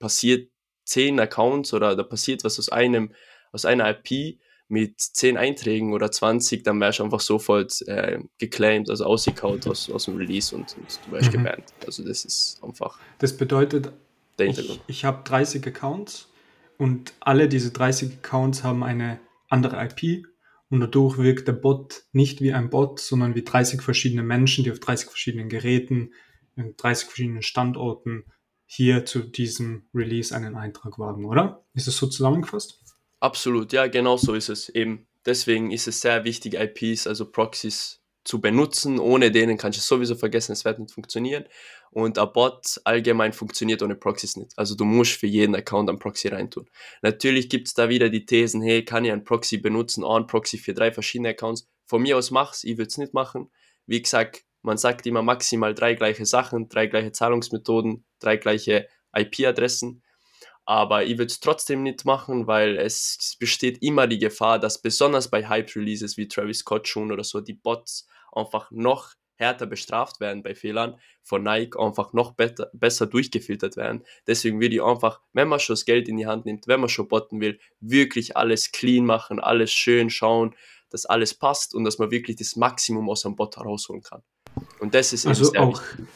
passiert 0.00 0.50
zehn 0.84 1.20
Accounts 1.20 1.72
oder 1.72 1.94
da 1.94 2.02
passiert 2.02 2.44
was 2.44 2.58
aus 2.58 2.68
einem 2.68 3.14
aus 3.52 3.64
einer 3.64 3.88
IP 3.90 4.38
mit 4.68 5.00
10 5.00 5.36
Einträgen 5.36 5.92
oder 5.94 6.10
20, 6.10 6.62
dann 6.62 6.80
wärst 6.80 6.98
du 6.98 7.04
einfach 7.04 7.20
sofort 7.20 7.80
äh, 7.88 8.20
geclaimed, 8.38 8.90
also 8.90 9.04
ausgekaut 9.04 9.66
aus, 9.66 9.90
aus 9.90 10.04
dem 10.04 10.16
Release 10.16 10.54
und, 10.54 10.76
und 10.76 11.00
du 11.06 11.12
wärst 11.12 11.28
mhm. 11.28 11.44
gebannt. 11.44 11.64
Also 11.86 12.04
das 12.04 12.24
ist 12.24 12.62
einfach. 12.62 12.98
Das 13.18 13.36
bedeutet, 13.36 13.92
ich, 14.38 14.80
ich 14.86 15.04
habe 15.04 15.22
30 15.24 15.66
Accounts 15.66 16.28
und 16.76 17.14
alle 17.20 17.48
diese 17.48 17.70
30 17.70 18.18
Accounts 18.18 18.62
haben 18.62 18.84
eine 18.84 19.20
andere 19.48 19.82
IP 19.82 20.26
und 20.68 20.80
dadurch 20.80 21.16
wirkt 21.16 21.48
der 21.48 21.52
Bot 21.52 22.04
nicht 22.12 22.42
wie 22.42 22.52
ein 22.52 22.68
Bot, 22.68 23.00
sondern 23.00 23.34
wie 23.34 23.42
30 23.42 23.80
verschiedene 23.80 24.22
Menschen, 24.22 24.64
die 24.64 24.70
auf 24.70 24.80
30 24.80 25.08
verschiedenen 25.08 25.48
Geräten, 25.48 26.12
in 26.56 26.76
30 26.76 27.06
verschiedenen 27.06 27.42
Standorten 27.42 28.24
hier 28.66 29.06
zu 29.06 29.20
diesem 29.20 29.88
Release 29.94 30.34
einen 30.36 30.56
Eintrag 30.56 30.98
wagen, 30.98 31.24
oder? 31.24 31.64
Ist 31.72 31.88
es 31.88 31.96
so 31.96 32.06
zusammengefasst? 32.06 32.82
Absolut, 33.20 33.72
ja, 33.72 33.86
genau 33.88 34.16
so 34.16 34.34
ist 34.34 34.48
es 34.48 34.68
eben. 34.68 35.06
Deswegen 35.26 35.70
ist 35.72 35.88
es 35.88 36.00
sehr 36.00 36.24
wichtig, 36.24 36.54
IPs, 36.54 37.06
also 37.06 37.30
Proxys 37.30 38.00
zu 38.24 38.40
benutzen. 38.40 38.98
Ohne 38.98 39.30
denen 39.30 39.56
kannst 39.56 39.78
du 39.78 39.80
es 39.80 39.86
sowieso 39.86 40.14
vergessen, 40.14 40.52
es 40.52 40.64
wird 40.64 40.78
nicht 40.78 40.92
funktionieren. 40.92 41.44
Und 41.90 42.18
ein 42.18 42.32
Bot 42.32 42.80
allgemein 42.84 43.32
funktioniert 43.32 43.82
ohne 43.82 43.96
Proxys 43.96 44.36
nicht. 44.36 44.52
Also 44.56 44.74
du 44.74 44.84
musst 44.84 45.12
für 45.12 45.26
jeden 45.26 45.54
Account 45.54 45.88
einen 45.88 45.98
Proxy 45.98 46.28
reintun. 46.28 46.68
Natürlich 47.02 47.48
gibt 47.48 47.68
es 47.68 47.74
da 47.74 47.88
wieder 47.88 48.10
die 48.10 48.26
Thesen, 48.26 48.62
hey, 48.62 48.84
kann 48.84 49.04
ich 49.04 49.12
einen 49.12 49.24
Proxy 49.24 49.56
benutzen, 49.56 50.04
einen 50.04 50.26
Proxy 50.26 50.58
für 50.58 50.74
drei 50.74 50.92
verschiedene 50.92 51.30
Accounts? 51.30 51.66
Von 51.86 52.02
mir 52.02 52.16
aus 52.16 52.30
mach's, 52.30 52.64
ich 52.64 52.76
würde 52.76 52.88
es 52.88 52.98
nicht 52.98 53.14
machen. 53.14 53.50
Wie 53.86 54.00
gesagt, 54.02 54.44
man 54.62 54.76
sagt 54.76 55.06
immer 55.06 55.22
maximal 55.22 55.74
drei 55.74 55.94
gleiche 55.94 56.26
Sachen, 56.26 56.68
drei 56.68 56.86
gleiche 56.86 57.12
Zahlungsmethoden, 57.12 58.04
drei 58.20 58.36
gleiche 58.36 58.86
IP-Adressen 59.16 60.02
aber 60.68 61.04
ich 61.04 61.16
würde 61.16 61.32
es 61.32 61.40
trotzdem 61.40 61.82
nicht 61.82 62.04
machen, 62.04 62.46
weil 62.46 62.76
es 62.76 63.36
besteht 63.40 63.82
immer 63.82 64.06
die 64.06 64.18
Gefahr, 64.18 64.58
dass 64.58 64.82
besonders 64.82 65.30
bei 65.30 65.48
Hype-Releases 65.48 66.18
wie 66.18 66.28
Travis 66.28 66.58
Scott 66.58 66.86
schon 66.86 67.10
oder 67.10 67.24
so 67.24 67.40
die 67.40 67.54
Bots 67.54 68.06
einfach 68.32 68.70
noch 68.70 69.14
härter 69.36 69.64
bestraft 69.64 70.20
werden 70.20 70.42
bei 70.42 70.54
Fehlern 70.54 71.00
von 71.22 71.42
Nike, 71.42 71.80
einfach 71.80 72.12
noch 72.12 72.32
better, 72.32 72.68
besser 72.74 73.06
durchgefiltert 73.06 73.78
werden. 73.78 74.04
Deswegen 74.26 74.60
würde 74.60 74.74
ich 74.74 74.82
einfach, 74.82 75.22
wenn 75.32 75.48
man 75.48 75.58
schon 75.58 75.72
das 75.72 75.86
Geld 75.86 76.06
in 76.06 76.18
die 76.18 76.26
Hand 76.26 76.44
nimmt, 76.44 76.68
wenn 76.68 76.80
man 76.80 76.90
schon 76.90 77.08
botten 77.08 77.40
will, 77.40 77.58
wirklich 77.80 78.36
alles 78.36 78.70
clean 78.70 79.06
machen, 79.06 79.40
alles 79.40 79.72
schön 79.72 80.10
schauen, 80.10 80.54
dass 80.90 81.06
alles 81.06 81.32
passt 81.32 81.74
und 81.74 81.84
dass 81.84 81.98
man 81.98 82.10
wirklich 82.10 82.36
das 82.36 82.56
Maximum 82.56 83.08
aus 83.08 83.24
einem 83.24 83.36
Bot 83.36 83.56
herausholen 83.56 84.02
kann. 84.02 84.22
Und 84.80 84.94
das 84.94 85.14
ist 85.14 85.26
also 85.26 85.50
auch, 85.54 85.80
wichtig. 85.80 86.06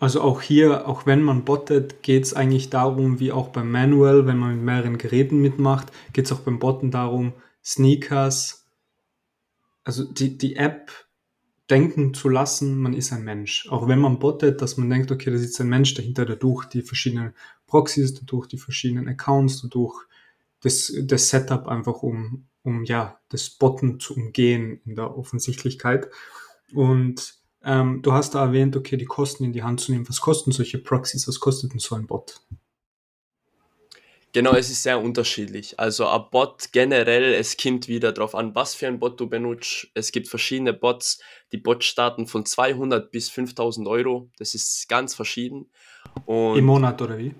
Also 0.00 0.20
auch 0.20 0.42
hier, 0.42 0.86
auch 0.86 1.06
wenn 1.06 1.22
man 1.22 1.44
bottet, 1.44 2.02
geht 2.02 2.24
es 2.24 2.34
eigentlich 2.34 2.70
darum, 2.70 3.18
wie 3.18 3.32
auch 3.32 3.48
beim 3.48 3.70
Manual, 3.70 4.26
wenn 4.26 4.38
man 4.38 4.54
mit 4.54 4.64
mehreren 4.64 4.98
Geräten 4.98 5.40
mitmacht, 5.40 5.88
geht 6.12 6.26
es 6.26 6.32
auch 6.32 6.40
beim 6.40 6.58
Botten 6.60 6.90
darum, 6.90 7.32
Sneakers, 7.64 8.66
also 9.84 10.04
die, 10.04 10.38
die 10.38 10.56
App 10.56 10.92
denken 11.68 12.14
zu 12.14 12.28
lassen, 12.28 12.80
man 12.80 12.94
ist 12.94 13.12
ein 13.12 13.24
Mensch. 13.24 13.68
Auch 13.70 13.88
wenn 13.88 13.98
man 13.98 14.18
bottet, 14.18 14.62
dass 14.62 14.76
man 14.76 14.88
denkt, 14.88 15.10
okay, 15.10 15.30
da 15.30 15.36
sitzt 15.36 15.60
ein 15.60 15.68
Mensch 15.68 15.94
dahinter, 15.94 16.24
dadurch 16.24 16.66
die 16.66 16.82
verschiedenen 16.82 17.34
Proxys, 17.66 18.14
dadurch 18.14 18.46
die 18.46 18.58
verschiedenen 18.58 19.08
Accounts, 19.08 19.62
dadurch 19.62 19.94
das, 20.60 20.92
das 21.02 21.28
Setup 21.28 21.68
einfach, 21.68 22.02
um, 22.02 22.46
um 22.62 22.84
ja, 22.84 23.20
das 23.28 23.50
Botten 23.50 24.00
zu 24.00 24.14
umgehen 24.14 24.80
in 24.84 24.94
der 24.94 25.16
Offensichtlichkeit. 25.16 26.08
Und 26.72 27.34
ähm, 27.68 28.00
du 28.00 28.12
hast 28.12 28.34
da 28.34 28.46
erwähnt, 28.46 28.76
okay, 28.76 28.96
die 28.96 29.04
Kosten 29.04 29.44
in 29.44 29.52
die 29.52 29.62
Hand 29.62 29.80
zu 29.80 29.92
nehmen. 29.92 30.08
Was 30.08 30.20
kosten 30.20 30.52
solche 30.52 30.78
Proxys? 30.78 31.28
Was 31.28 31.38
kostet 31.38 31.72
denn 31.72 31.80
so 31.80 31.94
ein 31.94 32.06
Bot? 32.06 32.40
Genau, 34.32 34.54
es 34.54 34.70
ist 34.70 34.82
sehr 34.82 35.00
unterschiedlich. 35.00 35.78
Also 35.78 36.06
ein 36.06 36.22
Bot 36.30 36.72
generell, 36.72 37.34
es 37.34 37.56
kommt 37.58 37.86
wieder 37.86 38.12
darauf 38.12 38.34
an, 38.34 38.54
was 38.54 38.74
für 38.74 38.86
ein 38.86 38.98
Bot 38.98 39.20
du 39.20 39.28
benutzt. 39.28 39.88
Es 39.92 40.12
gibt 40.12 40.28
verschiedene 40.28 40.72
Bots. 40.72 41.20
Die 41.52 41.58
Bots 41.58 41.84
starten 41.84 42.26
von 42.26 42.46
200 42.46 43.10
bis 43.10 43.28
5000 43.28 43.86
Euro. 43.86 44.30
Das 44.38 44.54
ist 44.54 44.88
ganz 44.88 45.14
verschieden. 45.14 45.70
Und 46.24 46.56
Im 46.56 46.64
Monat 46.64 47.02
oder 47.02 47.18
wie? 47.18 47.34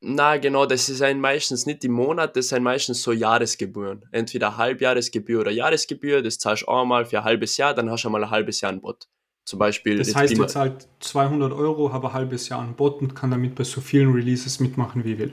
Na, 0.00 0.36
genau, 0.36 0.66
das 0.66 0.90
ist 0.90 1.02
ein 1.02 1.20
meistens 1.20 1.64
nicht 1.66 1.84
im 1.84 1.92
Monat, 1.92 2.36
das 2.36 2.50
sind 2.50 2.62
meistens 2.62 3.02
so 3.02 3.12
Jahresgebühren. 3.12 4.04
Entweder 4.12 4.56
Halbjahresgebühr 4.56 5.40
oder 5.40 5.50
Jahresgebühr, 5.50 6.22
das 6.22 6.38
zahlst 6.38 6.64
du 6.64 6.68
einmal 6.68 7.04
für 7.04 7.18
ein 7.18 7.24
halbes 7.24 7.56
Jahr, 7.56 7.74
dann 7.74 7.90
hast 7.90 8.04
du 8.04 8.08
einmal 8.08 8.22
ein 8.22 8.30
halbes 8.30 8.60
Jahr 8.60 8.70
ein 8.70 8.80
Bot. 8.80 9.08
Zum 9.48 9.58
Beispiel. 9.58 9.96
Das 9.96 10.14
heißt, 10.14 10.36
ihr 10.36 10.46
zahlt 10.46 10.88
200 11.00 11.54
Euro, 11.54 11.90
habe 11.90 12.08
ein 12.08 12.12
halbes 12.12 12.50
Jahr 12.50 12.60
ein 12.60 12.76
Bot 12.76 13.00
und 13.00 13.14
kann 13.14 13.30
damit 13.30 13.54
bei 13.54 13.64
so 13.64 13.80
vielen 13.80 14.12
Releases 14.12 14.60
mitmachen, 14.60 15.06
wie 15.06 15.18
will. 15.18 15.32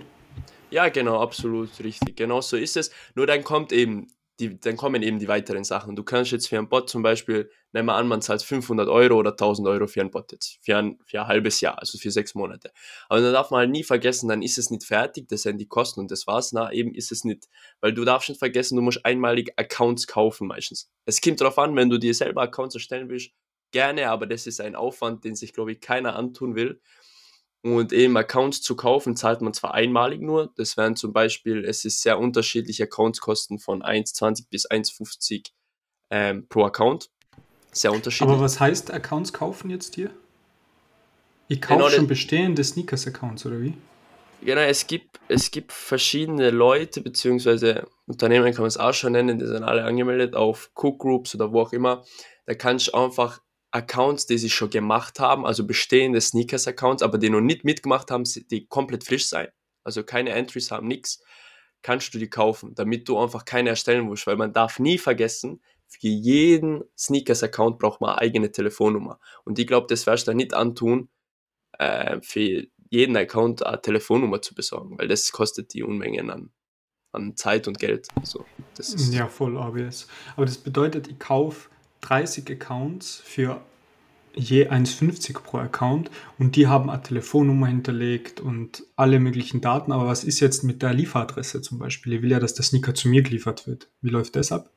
Ja, 0.72 0.88
genau, 0.88 1.20
absolut 1.20 1.70
richtig. 1.84 2.16
Genau 2.16 2.40
so 2.40 2.56
ist 2.56 2.78
es. 2.78 2.92
Nur 3.16 3.28
dann 3.28 3.44
kommt 3.44 3.74
eben, 3.74 4.08
die, 4.40 4.58
dann 4.58 4.78
kommen 4.78 5.04
eben 5.04 5.20
die 5.20 5.28
weiteren 5.28 5.66
Sachen. 5.66 5.98
Du 5.98 6.04
kannst 6.04 6.32
jetzt 6.32 6.48
für 6.48 6.58
einen 6.58 6.70
Bot 6.70 6.90
zum 6.90 7.04
Beispiel, 7.04 7.52
nehmen 7.74 7.90
wir 7.90 7.96
an, 7.96 8.08
man 8.08 8.22
zahlt 8.22 8.42
500 8.42 8.88
Euro 8.88 9.16
oder 9.16 9.32
1000 9.32 9.68
Euro 9.68 9.86
für 9.86 10.00
einen 10.00 10.12
Bot 10.12 10.32
jetzt, 10.32 10.60
für 10.62 10.78
ein, 10.78 10.98
für 11.06 11.20
ein 11.20 11.28
halbes 11.28 11.60
Jahr, 11.60 11.78
also 11.78 11.98
für 11.98 12.10
sechs 12.10 12.36
Monate. 12.36 12.72
Aber 13.10 13.20
dann 13.20 13.34
darf 13.34 13.52
man 13.52 13.60
halt 13.60 13.72
nie 13.72 13.84
vergessen, 13.84 14.30
dann 14.30 14.42
ist 14.42 14.58
es 14.58 14.70
nicht 14.70 14.86
fertig, 14.86 15.28
das 15.28 15.42
sind 15.42 15.58
die 15.58 15.68
Kosten 15.68 16.00
und 16.00 16.10
das 16.10 16.26
war's. 16.26 16.54
Na, 16.54 16.72
eben 16.72 16.94
ist 16.94 17.12
es 17.12 17.26
nicht, 17.26 17.50
weil 17.82 17.94
du 17.94 18.06
darfst 18.06 18.30
nicht 18.30 18.40
vergessen, 18.40 18.78
du 18.78 18.82
musst 18.82 19.06
einmalig 19.06 19.52
Accounts 19.58 20.08
kaufen 20.08 20.48
meistens. 20.48 20.90
Es 21.04 21.20
kommt 21.20 21.42
darauf 21.42 21.60
an, 21.60 21.76
wenn 21.76 21.90
du 21.90 21.98
dir 21.98 22.14
selber 22.14 22.44
Accounts 22.44 22.76
erstellen 22.76 23.10
willst, 23.10 23.32
gerne, 23.76 24.10
aber 24.10 24.26
das 24.26 24.48
ist 24.48 24.62
ein 24.62 24.74
Aufwand, 24.74 25.26
den 25.26 25.36
sich, 25.36 25.52
glaube 25.52 25.74
ich, 25.74 25.82
keiner 25.82 26.16
antun 26.16 26.56
will. 26.56 26.80
Und 27.62 27.92
eben 27.92 28.16
Accounts 28.16 28.62
zu 28.62 28.78
kaufen, 28.78 29.18
zahlt 29.18 29.42
man 29.42 29.54
zwar 29.54 29.74
einmalig 29.74 30.22
nur, 30.22 30.54
das 30.56 30.78
wären 30.78 30.96
zum 30.96 31.12
Beispiel, 31.12 31.66
es 31.66 31.84
ist 31.84 32.02
sehr 32.02 32.18
unterschiedliche 32.18 32.84
Accounts 32.84 33.20
kosten 33.20 33.60
von 33.60 33.84
1,20 33.84 34.46
bis 34.50 34.70
1,50 34.70 35.52
ähm, 36.10 36.48
pro 36.48 36.64
Account. 36.64 37.10
Sehr 37.74 37.92
unterschiedlich. 37.92 38.34
Aber 38.34 38.40
was 38.42 38.62
heißt 38.62 38.94
Accounts 38.94 39.34
kaufen 39.34 39.70
jetzt 39.70 39.96
hier? 39.96 40.10
Ich 41.50 41.62
kaufe 41.62 41.80
genau, 41.80 41.90
schon 41.90 42.08
bestehende 42.08 42.64
Sneakers-Accounts, 42.64 43.46
oder 43.46 43.62
wie? 43.62 43.74
Genau, 44.42 44.62
es 44.62 44.88
gibt, 44.88 45.20
es 45.28 45.52
gibt 45.52 45.74
verschiedene 45.74 46.50
Leute, 46.50 47.02
beziehungsweise 47.02 47.88
Unternehmen 48.08 48.54
kann 48.54 48.62
man 48.62 48.68
es 48.68 48.78
auch 48.78 48.94
schon 48.94 49.12
nennen, 49.12 49.38
die 49.38 49.48
sind 49.48 49.64
alle 49.64 49.84
angemeldet 49.84 50.34
auf 50.34 50.72
Cook 50.76 51.00
Groups 51.00 51.36
oder 51.36 51.52
wo 51.52 51.60
auch 51.60 51.74
immer. 51.74 52.06
Da 52.46 52.54
kannst 52.54 52.88
du 52.88 52.94
einfach 52.94 53.42
Accounts, 53.76 54.26
die 54.26 54.38
sie 54.38 54.50
schon 54.50 54.70
gemacht 54.70 55.20
haben, 55.20 55.46
also 55.46 55.68
bestehende 55.68 56.22
Sneakers-Accounts, 56.22 57.04
aber 57.04 57.18
die 57.18 57.30
noch 57.30 57.42
nicht 57.42 57.66
mitgemacht 57.66 58.10
haben, 58.10 58.24
die 58.24 58.66
komplett 58.68 59.04
frisch 59.04 59.28
sein, 59.28 59.50
also 59.84 60.04
keine 60.04 60.30
Entries 60.30 60.72
haben, 60.72 60.88
nichts, 60.88 61.22
kannst 61.82 62.14
du 62.14 62.18
die 62.18 62.30
kaufen, 62.30 62.74
damit 62.74 63.10
du 63.10 63.20
einfach 63.20 63.44
keine 63.44 63.70
erstellen 63.70 64.06
musst, 64.06 64.28
weil 64.28 64.38
man 64.38 64.54
darf 64.54 64.80
nie 64.80 64.98
vergessen, 64.98 65.62
für 65.88 66.08
jeden 66.08 66.84
Sneakers-Account 66.98 67.78
braucht 67.78 68.00
man 68.00 68.12
eine 68.12 68.20
eigene 68.20 68.52
Telefonnummer. 68.52 69.20
Und 69.44 69.60
ich 69.60 69.68
glaube, 69.68 69.88
das 69.90 70.08
wirst 70.08 70.28
du 70.28 70.34
nicht 70.34 70.54
antun, 70.54 71.10
äh, 71.78 72.20
für 72.22 72.66
jeden 72.90 73.18
Account 73.18 73.66
eine 73.66 73.82
Telefonnummer 73.82 74.42
zu 74.42 74.56
besorgen, 74.56 74.98
weil 74.98 75.10
das 75.10 75.32
kostet 75.34 75.74
die 75.74 75.84
Unmengen 75.84 76.32
an, 76.32 76.52
an 77.12 77.36
Zeit 77.36 77.68
und 77.68 77.78
Geld. 77.78 78.08
So, 78.24 78.46
das 78.76 78.94
ist 78.94 79.14
ja, 79.14 79.28
voll 79.28 79.58
obvious. 79.58 80.08
Aber 80.38 80.46
das 80.46 80.58
bedeutet, 80.58 81.10
ich 81.10 81.20
kaufe 81.20 81.70
30 82.06 82.50
Accounts 82.52 83.22
für 83.26 83.62
je 84.36 84.68
1,50 84.70 85.42
pro 85.42 85.58
Account 85.58 86.12
und 86.38 86.56
die 86.56 86.68
haben 86.68 86.90
eine 86.90 87.02
Telefonnummer 87.02 87.68
hinterlegt 87.68 88.40
und 88.40 88.84
alle 88.96 89.20
möglichen 89.20 89.62
Daten. 89.62 89.92
Aber 89.92 90.08
was 90.08 90.24
ist 90.24 90.40
jetzt 90.40 90.64
mit 90.64 90.82
der 90.82 90.94
Lieferadresse 90.94 91.62
zum 91.62 91.80
Beispiel? 91.80 92.14
Ich 92.14 92.22
will 92.22 92.32
ja, 92.32 92.40
dass 92.40 92.54
der 92.54 92.66
Sneaker 92.66 92.94
zu 92.94 93.08
mir 93.08 93.24
geliefert 93.24 93.66
wird. 93.66 93.90
Wie 94.02 94.10
läuft 94.10 94.36
das 94.36 94.52
ab? 94.52 94.70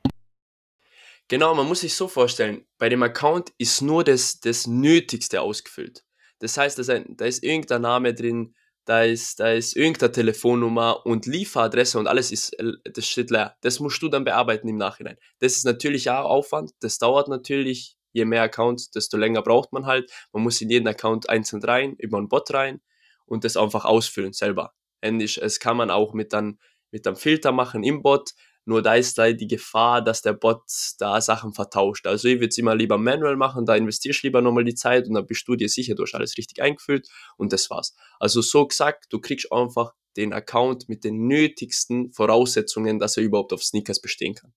Genau, 1.26 1.54
man 1.54 1.66
muss 1.66 1.80
sich 1.80 1.94
so 1.94 2.08
vorstellen, 2.08 2.64
bei 2.78 2.88
dem 2.88 3.02
Account 3.02 3.52
ist 3.58 3.82
nur 3.82 4.04
das, 4.04 4.40
das 4.40 4.66
Nötigste 4.66 5.42
ausgefüllt. 5.42 6.04
Das 6.38 6.56
heißt, 6.56 6.78
da 6.78 7.24
ist 7.26 7.42
irgendein 7.42 7.82
Name 7.82 8.14
drin, 8.14 8.54
da 8.88 9.02
ist, 9.02 9.38
da 9.38 9.52
ist 9.52 9.76
irgendeine 9.76 10.12
Telefonnummer 10.12 11.04
und 11.04 11.26
Lieferadresse 11.26 11.98
und 11.98 12.06
alles 12.06 12.32
ist, 12.32 12.56
das 12.84 13.06
steht 13.06 13.30
leer. 13.30 13.54
Das 13.60 13.80
musst 13.80 14.00
du 14.00 14.08
dann 14.08 14.24
bearbeiten 14.24 14.66
im 14.66 14.78
Nachhinein. 14.78 15.18
Das 15.40 15.56
ist 15.56 15.66
natürlich 15.66 16.08
auch 16.08 16.24
Aufwand, 16.24 16.72
das 16.80 16.96
dauert 16.98 17.28
natürlich, 17.28 17.98
je 18.12 18.24
mehr 18.24 18.42
Accounts, 18.42 18.90
desto 18.90 19.18
länger 19.18 19.42
braucht 19.42 19.74
man 19.74 19.84
halt. 19.84 20.10
Man 20.32 20.42
muss 20.42 20.62
in 20.62 20.70
jeden 20.70 20.88
Account 20.88 21.28
einzeln 21.28 21.62
rein, 21.62 21.96
über 21.98 22.16
einen 22.16 22.30
Bot 22.30 22.54
rein 22.54 22.80
und 23.26 23.44
das 23.44 23.58
einfach 23.58 23.84
ausfüllen 23.84 24.32
selber. 24.32 24.72
Ähnlich, 25.02 25.36
es 25.36 25.60
kann 25.60 25.76
man 25.76 25.90
auch 25.90 26.14
mit 26.14 26.32
dann 26.32 26.58
mit 26.90 27.06
einem 27.06 27.16
Filter 27.16 27.52
machen 27.52 27.84
im 27.84 28.00
Bot, 28.00 28.30
nur 28.68 28.82
da 28.82 28.94
ist 28.94 29.18
da 29.18 29.32
die 29.32 29.46
Gefahr, 29.46 30.02
dass 30.02 30.22
der 30.22 30.34
Bot 30.34 30.62
da 30.98 31.20
Sachen 31.20 31.52
vertauscht. 31.52 32.06
Also 32.06 32.28
ich 32.28 32.36
würde 32.36 32.48
es 32.48 32.58
immer 32.58 32.74
lieber 32.74 32.98
manual 32.98 33.36
machen, 33.36 33.66
da 33.66 33.74
investierst 33.74 34.22
du 34.22 34.26
lieber 34.26 34.42
nochmal 34.42 34.64
die 34.64 34.74
Zeit 34.74 35.08
und 35.08 35.14
dann 35.14 35.26
bist 35.26 35.48
du 35.48 35.56
dir 35.56 35.68
sicher, 35.68 35.94
du 35.94 36.02
hast 36.02 36.14
alles 36.14 36.36
richtig 36.36 36.62
eingefüllt 36.62 37.08
und 37.36 37.52
das 37.52 37.70
war's. 37.70 37.94
Also 38.20 38.42
so 38.42 38.66
gesagt, 38.66 39.06
du 39.10 39.20
kriegst 39.20 39.50
einfach 39.52 39.94
den 40.16 40.32
Account 40.32 40.88
mit 40.88 41.04
den 41.04 41.26
nötigsten 41.26 42.12
Voraussetzungen, 42.12 42.98
dass 42.98 43.16
er 43.16 43.22
überhaupt 43.22 43.52
auf 43.52 43.62
Sneakers 43.62 44.00
bestehen 44.00 44.34
kann. 44.34 44.52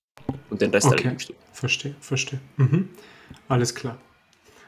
Und 0.49 0.61
den 0.61 0.71
Rest 0.71 0.87
okay. 0.87 1.03
erledigst 1.03 1.29
du. 1.29 1.33
Verstehe, 1.53 1.95
verstehe. 1.99 2.41
Mhm. 2.57 2.89
Alles 3.47 3.73
klar. 3.73 3.97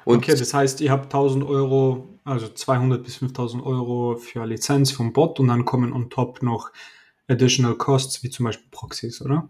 Und 0.05 0.17
okay, 0.17 0.35
das 0.35 0.53
heißt, 0.53 0.81
ihr 0.81 0.91
habt 0.91 1.05
1000 1.05 1.43
Euro, 1.45 2.19
also 2.23 2.47
200 2.47 3.03
bis 3.03 3.17
5000 3.17 3.65
Euro 3.65 4.17
für 4.17 4.45
Lizenz 4.45 4.91
vom 4.91 5.13
Bot 5.13 5.39
und 5.39 5.47
dann 5.47 5.65
kommen 5.65 5.93
on 5.93 6.09
top 6.09 6.43
noch 6.43 6.71
Additional 7.27 7.75
Costs, 7.75 8.23
wie 8.23 8.29
zum 8.29 8.45
Beispiel 8.45 8.67
Proxys, 8.71 9.21
oder? 9.21 9.49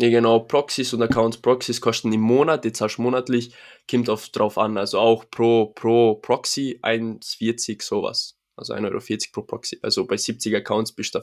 Ja, 0.00 0.08
genau. 0.08 0.40
Proxys 0.40 0.94
und 0.94 1.02
Accounts. 1.02 1.36
Proxys 1.36 1.80
kosten 1.80 2.10
im 2.12 2.22
Monat, 2.22 2.64
die 2.64 2.72
zahlst 2.72 2.96
du 2.96 3.02
monatlich, 3.02 3.54
kommt 3.90 4.08
oft 4.08 4.34
drauf 4.34 4.56
an. 4.56 4.78
Also 4.78 4.98
auch 4.98 5.26
pro, 5.30 5.66
pro 5.66 6.14
Proxy 6.14 6.80
1,40 6.82 7.82
sowas. 7.82 8.38
Also 8.56 8.72
1,40 8.72 8.84
Euro 8.84 9.00
pro 9.32 9.42
Proxy. 9.42 9.78
Also 9.82 10.06
bei 10.06 10.16
70 10.16 10.56
Accounts 10.56 10.92
bist 10.92 11.14
du 11.14 11.20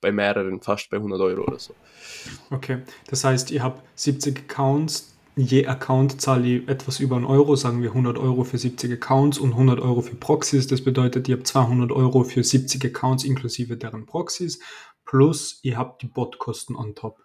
bei 0.00 0.12
mehreren 0.12 0.60
fast 0.60 0.90
bei 0.90 0.96
100 0.96 1.20
Euro 1.20 1.42
oder 1.42 1.58
so. 1.58 1.74
Okay, 2.50 2.82
das 3.08 3.24
heißt, 3.24 3.50
ihr 3.50 3.62
habt 3.62 3.82
70 3.98 4.38
Accounts, 4.38 5.14
je 5.36 5.66
Account 5.66 6.20
zahle 6.20 6.46
ich 6.46 6.68
etwas 6.68 7.00
über 7.00 7.16
einen 7.16 7.24
Euro, 7.24 7.56
sagen 7.56 7.82
wir 7.82 7.90
100 7.90 8.16
Euro 8.18 8.44
für 8.44 8.58
70 8.58 8.92
Accounts 8.92 9.38
und 9.38 9.52
100 9.52 9.80
Euro 9.80 10.00
für 10.00 10.14
Proxys. 10.14 10.68
Das 10.68 10.82
bedeutet, 10.82 11.28
ihr 11.28 11.36
habt 11.36 11.46
200 11.46 11.92
Euro 11.92 12.24
für 12.24 12.42
70 12.42 12.84
Accounts 12.84 13.24
inklusive 13.24 13.76
deren 13.76 14.06
Proxys 14.06 14.58
plus 15.08 15.58
ihr 15.62 15.76
habt 15.78 16.02
die 16.02 16.06
Botkosten 16.06 16.76
on 16.76 16.94
top. 16.94 17.24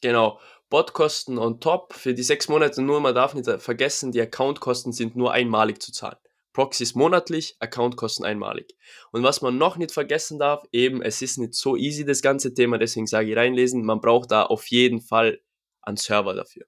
Genau, 0.00 0.40
Botkosten 0.70 1.38
on 1.38 1.60
top 1.60 1.92
für 1.92 2.14
die 2.14 2.22
sechs 2.22 2.48
Monate 2.48 2.82
nur, 2.82 3.00
man 3.00 3.14
darf 3.14 3.34
nicht 3.34 3.50
vergessen, 3.60 4.12
die 4.12 4.20
Accountkosten 4.20 4.92
sind 4.92 5.16
nur 5.16 5.32
einmalig 5.32 5.82
zu 5.82 5.92
zahlen. 5.92 6.18
Proxys 6.52 6.94
monatlich, 6.94 7.56
Accountkosten 7.58 8.24
einmalig. 8.24 8.76
Und 9.10 9.24
was 9.24 9.42
man 9.42 9.58
noch 9.58 9.76
nicht 9.76 9.90
vergessen 9.90 10.38
darf, 10.38 10.62
eben, 10.70 11.02
es 11.02 11.20
ist 11.20 11.36
nicht 11.36 11.54
so 11.54 11.76
easy 11.76 12.04
das 12.04 12.22
ganze 12.22 12.54
Thema, 12.54 12.78
deswegen 12.78 13.08
sage 13.08 13.30
ich 13.30 13.36
reinlesen, 13.36 13.84
man 13.84 14.00
braucht 14.00 14.30
da 14.30 14.44
auf 14.44 14.68
jeden 14.68 15.00
Fall 15.00 15.40
einen 15.82 15.96
Server 15.96 16.32
dafür. 16.32 16.64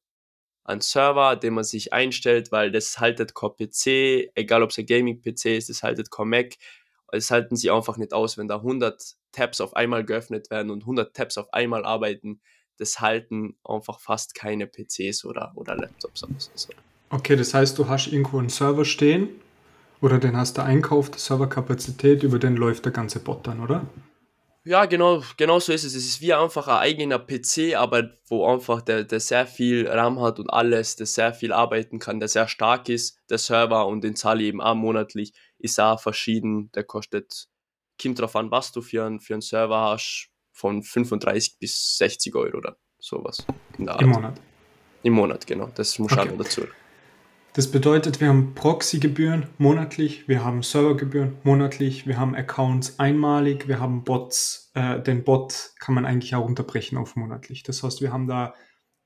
Einen 0.64 0.80
Server, 0.80 1.36
den 1.36 1.54
man 1.54 1.62
sich 1.62 1.92
einstellt, 1.92 2.50
weil 2.50 2.72
das 2.72 2.98
haltet 2.98 3.36
kein 3.36 3.50
PC, 3.50 4.32
egal 4.34 4.64
ob 4.64 4.70
es 4.70 4.78
ein 4.78 4.86
Gaming-PC 4.86 5.56
ist, 5.56 5.68
das 5.68 5.84
haltet 5.84 6.10
kein 6.10 6.28
Mac, 6.28 6.54
es 7.16 7.30
halten 7.30 7.56
sie 7.56 7.70
einfach 7.70 7.96
nicht 7.96 8.12
aus, 8.12 8.38
wenn 8.38 8.48
da 8.48 8.56
100 8.56 9.16
Tabs 9.32 9.60
auf 9.60 9.74
einmal 9.74 10.04
geöffnet 10.04 10.50
werden 10.50 10.70
und 10.70 10.82
100 10.82 11.14
Tabs 11.14 11.38
auf 11.38 11.52
einmal 11.52 11.84
arbeiten, 11.84 12.40
das 12.78 13.00
halten 13.00 13.56
einfach 13.64 14.00
fast 14.00 14.34
keine 14.34 14.66
PCs 14.66 15.24
oder, 15.24 15.52
oder 15.54 15.76
Laptops 15.76 16.24
aus. 16.24 16.50
Also. 16.52 16.68
Okay, 17.10 17.36
das 17.36 17.54
heißt, 17.54 17.78
du 17.78 17.88
hast 17.88 18.08
irgendwo 18.08 18.38
einen 18.38 18.48
Server 18.48 18.84
stehen 18.84 19.28
oder 20.00 20.18
den 20.18 20.36
hast 20.36 20.58
du 20.58 20.62
einkauft, 20.62 21.18
Serverkapazität, 21.18 22.22
über 22.22 22.38
den 22.38 22.56
läuft 22.56 22.84
der 22.84 22.92
ganze 22.92 23.20
Bot 23.20 23.46
dann, 23.46 23.60
oder? 23.60 23.86
Ja, 24.68 24.86
genau, 24.86 25.22
genau 25.36 25.60
so 25.60 25.72
ist 25.72 25.84
es. 25.84 25.94
Es 25.94 26.04
ist 26.04 26.20
wie 26.20 26.34
einfach 26.34 26.66
ein 26.66 26.78
eigener 26.78 27.20
PC, 27.20 27.76
aber 27.76 28.10
wo 28.26 28.52
einfach 28.52 28.82
der, 28.82 29.04
der 29.04 29.20
sehr 29.20 29.46
viel 29.46 29.86
RAM 29.86 30.20
hat 30.20 30.40
und 30.40 30.50
alles, 30.50 30.96
der 30.96 31.06
sehr 31.06 31.32
viel 31.32 31.52
arbeiten 31.52 32.00
kann, 32.00 32.18
der 32.18 32.28
sehr 32.28 32.48
stark 32.48 32.88
ist, 32.88 33.20
der 33.30 33.38
Server 33.38 33.86
und 33.86 34.02
den 34.02 34.16
zahle 34.16 34.42
ich 34.42 34.48
eben 34.48 34.60
auch 34.60 34.74
monatlich, 34.74 35.32
ist 35.58 35.80
auch 35.80 36.00
verschieden. 36.00 36.70
Der 36.72 36.84
kostet 36.84 37.48
kommt 38.00 38.20
drauf 38.20 38.36
an, 38.36 38.50
was 38.50 38.72
du 38.72 38.82
für, 38.82 39.04
ein, 39.04 39.20
für 39.20 39.34
einen 39.34 39.40
Server 39.40 39.80
hast, 39.80 40.28
von 40.52 40.82
35 40.82 41.58
bis 41.58 41.96
60 41.98 42.34
Euro 42.34 42.58
oder 42.58 42.76
sowas. 42.98 43.46
Im 43.78 44.08
Monat? 44.08 44.40
Im 45.02 45.12
Monat, 45.12 45.46
genau. 45.46 45.70
Das 45.74 45.98
muss 45.98 46.12
okay. 46.12 46.22
auch 46.22 46.24
noch 46.26 46.38
dazu. 46.38 46.62
Das 47.52 47.70
bedeutet, 47.70 48.20
wir 48.20 48.28
haben 48.28 48.54
Proxy-Gebühren 48.54 49.46
monatlich, 49.56 50.28
wir 50.28 50.44
haben 50.44 50.62
Servergebühren 50.62 51.38
monatlich, 51.42 52.06
wir 52.06 52.18
haben 52.18 52.34
Accounts 52.34 52.98
einmalig, 52.98 53.66
wir 53.66 53.80
haben 53.80 54.04
Bots. 54.04 54.70
Äh, 54.74 55.00
den 55.00 55.24
Bot 55.24 55.72
kann 55.80 55.94
man 55.94 56.04
eigentlich 56.04 56.34
auch 56.34 56.44
unterbrechen 56.44 56.98
auf 56.98 57.16
monatlich. 57.16 57.62
Das 57.62 57.82
heißt, 57.82 58.02
wir 58.02 58.12
haben 58.12 58.26
da 58.26 58.54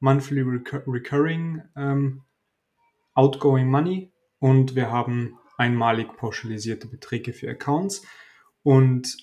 monthly 0.01 0.41
recur 0.41 0.83
recurring 0.87 1.63
ähm, 1.77 2.23
outgoing 3.15 3.69
money 3.69 4.13
und 4.41 4.75
wir 4.75 4.91
haben 4.91 5.39
einmalig 5.61 6.17
pauschalisierte 6.17 6.89
Beträge 6.89 7.35
für 7.35 7.51
Accounts. 7.51 8.03
Und 8.63 9.17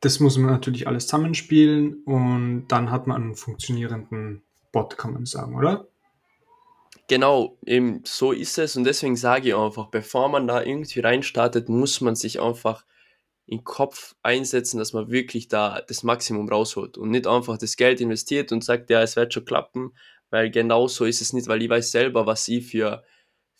das 0.00 0.20
muss 0.20 0.38
man 0.38 0.50
natürlich 0.50 0.86
alles 0.86 1.08
zusammenspielen 1.08 2.04
und 2.04 2.68
dann 2.68 2.90
hat 2.90 3.06
man 3.06 3.20
einen 3.20 3.34
funktionierenden 3.34 4.42
Bot, 4.72 4.96
kann 4.96 5.12
man 5.12 5.26
sagen, 5.26 5.56
oder? 5.56 5.88
Genau, 7.08 7.58
eben 7.66 8.02
so 8.04 8.32
ist 8.32 8.58
es 8.58 8.76
und 8.76 8.84
deswegen 8.84 9.16
sage 9.16 9.48
ich 9.48 9.56
einfach, 9.56 9.88
bevor 9.88 10.28
man 10.28 10.46
da 10.46 10.62
irgendwie 10.62 11.00
reinstartet, 11.00 11.68
muss 11.68 12.00
man 12.00 12.14
sich 12.14 12.40
einfach 12.40 12.84
in 13.46 13.64
Kopf 13.64 14.14
einsetzen, 14.22 14.78
dass 14.78 14.92
man 14.92 15.10
wirklich 15.10 15.48
da 15.48 15.80
das 15.86 16.02
Maximum 16.02 16.48
rausholt 16.48 16.98
und 16.98 17.10
nicht 17.10 17.26
einfach 17.26 17.58
das 17.58 17.76
Geld 17.76 18.00
investiert 18.00 18.52
und 18.52 18.64
sagt, 18.64 18.90
ja, 18.90 19.02
es 19.02 19.16
wird 19.16 19.32
schon 19.32 19.44
klappen, 19.44 19.92
weil 20.30 20.50
genau 20.50 20.88
so 20.88 21.04
ist 21.04 21.20
es 21.20 21.32
nicht, 21.32 21.48
weil 21.48 21.62
ich 21.62 21.70
weiß 21.70 21.90
selber, 21.90 22.26
was 22.26 22.46
ich 22.48 22.66
für 22.66 23.04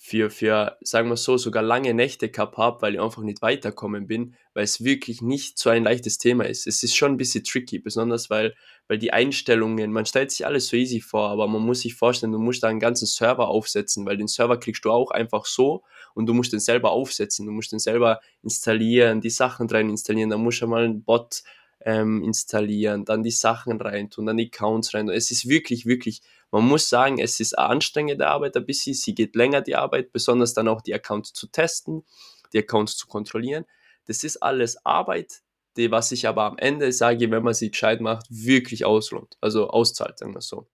für, 0.07 0.31
für, 0.31 0.77
sagen 0.83 1.09
wir 1.09 1.17
so, 1.17 1.37
sogar 1.37 1.65
lange 1.65 1.93
Nächte 1.93 2.29
gehabt 2.29 2.59
habe, 2.59 2.81
weil 2.81 2.95
ich 2.95 3.01
einfach 3.01 3.25
nicht 3.25 3.43
weiterkommen 3.43 4.07
bin, 4.07 4.37
weil 4.55 4.63
es 4.63 4.85
wirklich 4.85 5.21
nicht 5.21 5.59
so 5.59 5.69
ein 5.69 5.83
leichtes 5.83 6.19
Thema 6.19 6.45
ist. 6.45 6.69
Es 6.69 6.85
ist 6.85 6.95
schon 6.95 7.13
ein 7.13 7.17
bisschen 7.17 7.43
tricky, 7.43 7.81
besonders 7.81 8.31
weil, 8.31 8.55
weil 8.87 8.99
die 8.99 9.13
Einstellungen, 9.13 9.91
man 9.91 10.07
stellt 10.07 10.31
sich 10.31 10.47
alles 10.47 10.69
so 10.69 10.77
easy 10.77 11.01
vor, 11.01 11.31
aber 11.31 11.49
man 11.49 11.63
muss 11.63 11.81
sich 11.81 11.97
vorstellen, 11.97 12.31
du 12.31 12.39
musst 12.39 12.63
da 12.63 12.69
einen 12.69 12.79
ganzen 12.79 13.07
Server 13.07 13.49
aufsetzen, 13.49 14.07
weil 14.07 14.17
den 14.17 14.29
Server 14.29 14.61
kriegst 14.61 14.85
du 14.85 14.93
auch 14.93 15.11
einfach 15.11 15.45
so 15.45 15.83
und 16.15 16.27
du 16.27 16.35
musst 16.35 16.53
den 16.53 16.61
selber 16.61 16.93
aufsetzen, 16.93 17.45
du 17.45 17.51
musst 17.51 17.73
den 17.73 17.81
selber 17.81 18.21
installieren, 18.45 19.21
die 19.21 19.31
Sachen 19.31 19.69
rein 19.69 19.91
installieren, 19.91 20.31
dann 20.31 20.41
musst 20.41 20.63
du 20.63 20.69
mal 20.69 20.85
einen 20.85 21.03
Bot 21.03 21.43
ähm, 21.87 22.25
installieren, 22.25 23.05
dann 23.05 23.23
die 23.23 23.31
Sachen 23.31 23.81
reintun, 23.81 24.26
dann 24.26 24.37
die 24.37 24.50
Accounts 24.52 24.93
rein. 24.93 25.09
Es 25.09 25.31
ist 25.31 25.49
wirklich, 25.49 25.87
wirklich, 25.87 26.21
man 26.50 26.64
muss 26.64 26.88
sagen, 26.88 27.19
es 27.21 27.38
ist 27.38 27.57
eine 27.57 27.69
anstrengende 27.69 28.26
Arbeit 28.26 28.57
ein 28.57 28.66
bisschen, 28.66 28.93
sie 28.95 29.14
geht 29.14 29.37
länger 29.37 29.61
die 29.61 29.76
Arbeit, 29.76 30.12
besonders 30.12 30.52
dann 30.52 30.66
auch 30.66 30.83
die 30.83 30.93
Accounts 30.93 31.33
zu 31.33 31.47
testen, 31.47 32.05
die 32.52 32.59
Accounts 32.59 32.97
zu 32.97 33.07
kontrollieren. 33.07 33.66
Das 34.07 34.25
ist 34.25 34.38
alles 34.38 34.85
Arbeit, 34.85 35.43
die, 35.76 35.93
was 35.93 36.11
ich 36.11 36.26
aber 36.26 36.43
am 36.43 36.59
Ende 36.59 36.90
sage, 36.90 37.31
wenn 37.31 37.45
man 37.45 37.55
sie 37.55 37.71
gescheit 37.71 38.00
macht, 38.00 38.26
wirklich 38.31 38.85
auslohnt, 38.85 39.37
also 39.40 39.69
auszahlt, 39.69 40.19
sagen 40.19 40.35
wir 40.35 40.40
so. 40.40 40.66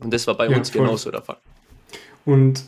Und 0.00 0.12
das 0.12 0.26
war 0.26 0.36
bei 0.36 0.48
ja, 0.48 0.56
uns 0.56 0.70
voll. 0.70 0.82
genauso 0.82 1.12
der 1.12 1.22
Fall. 1.22 1.38
Und 2.24 2.64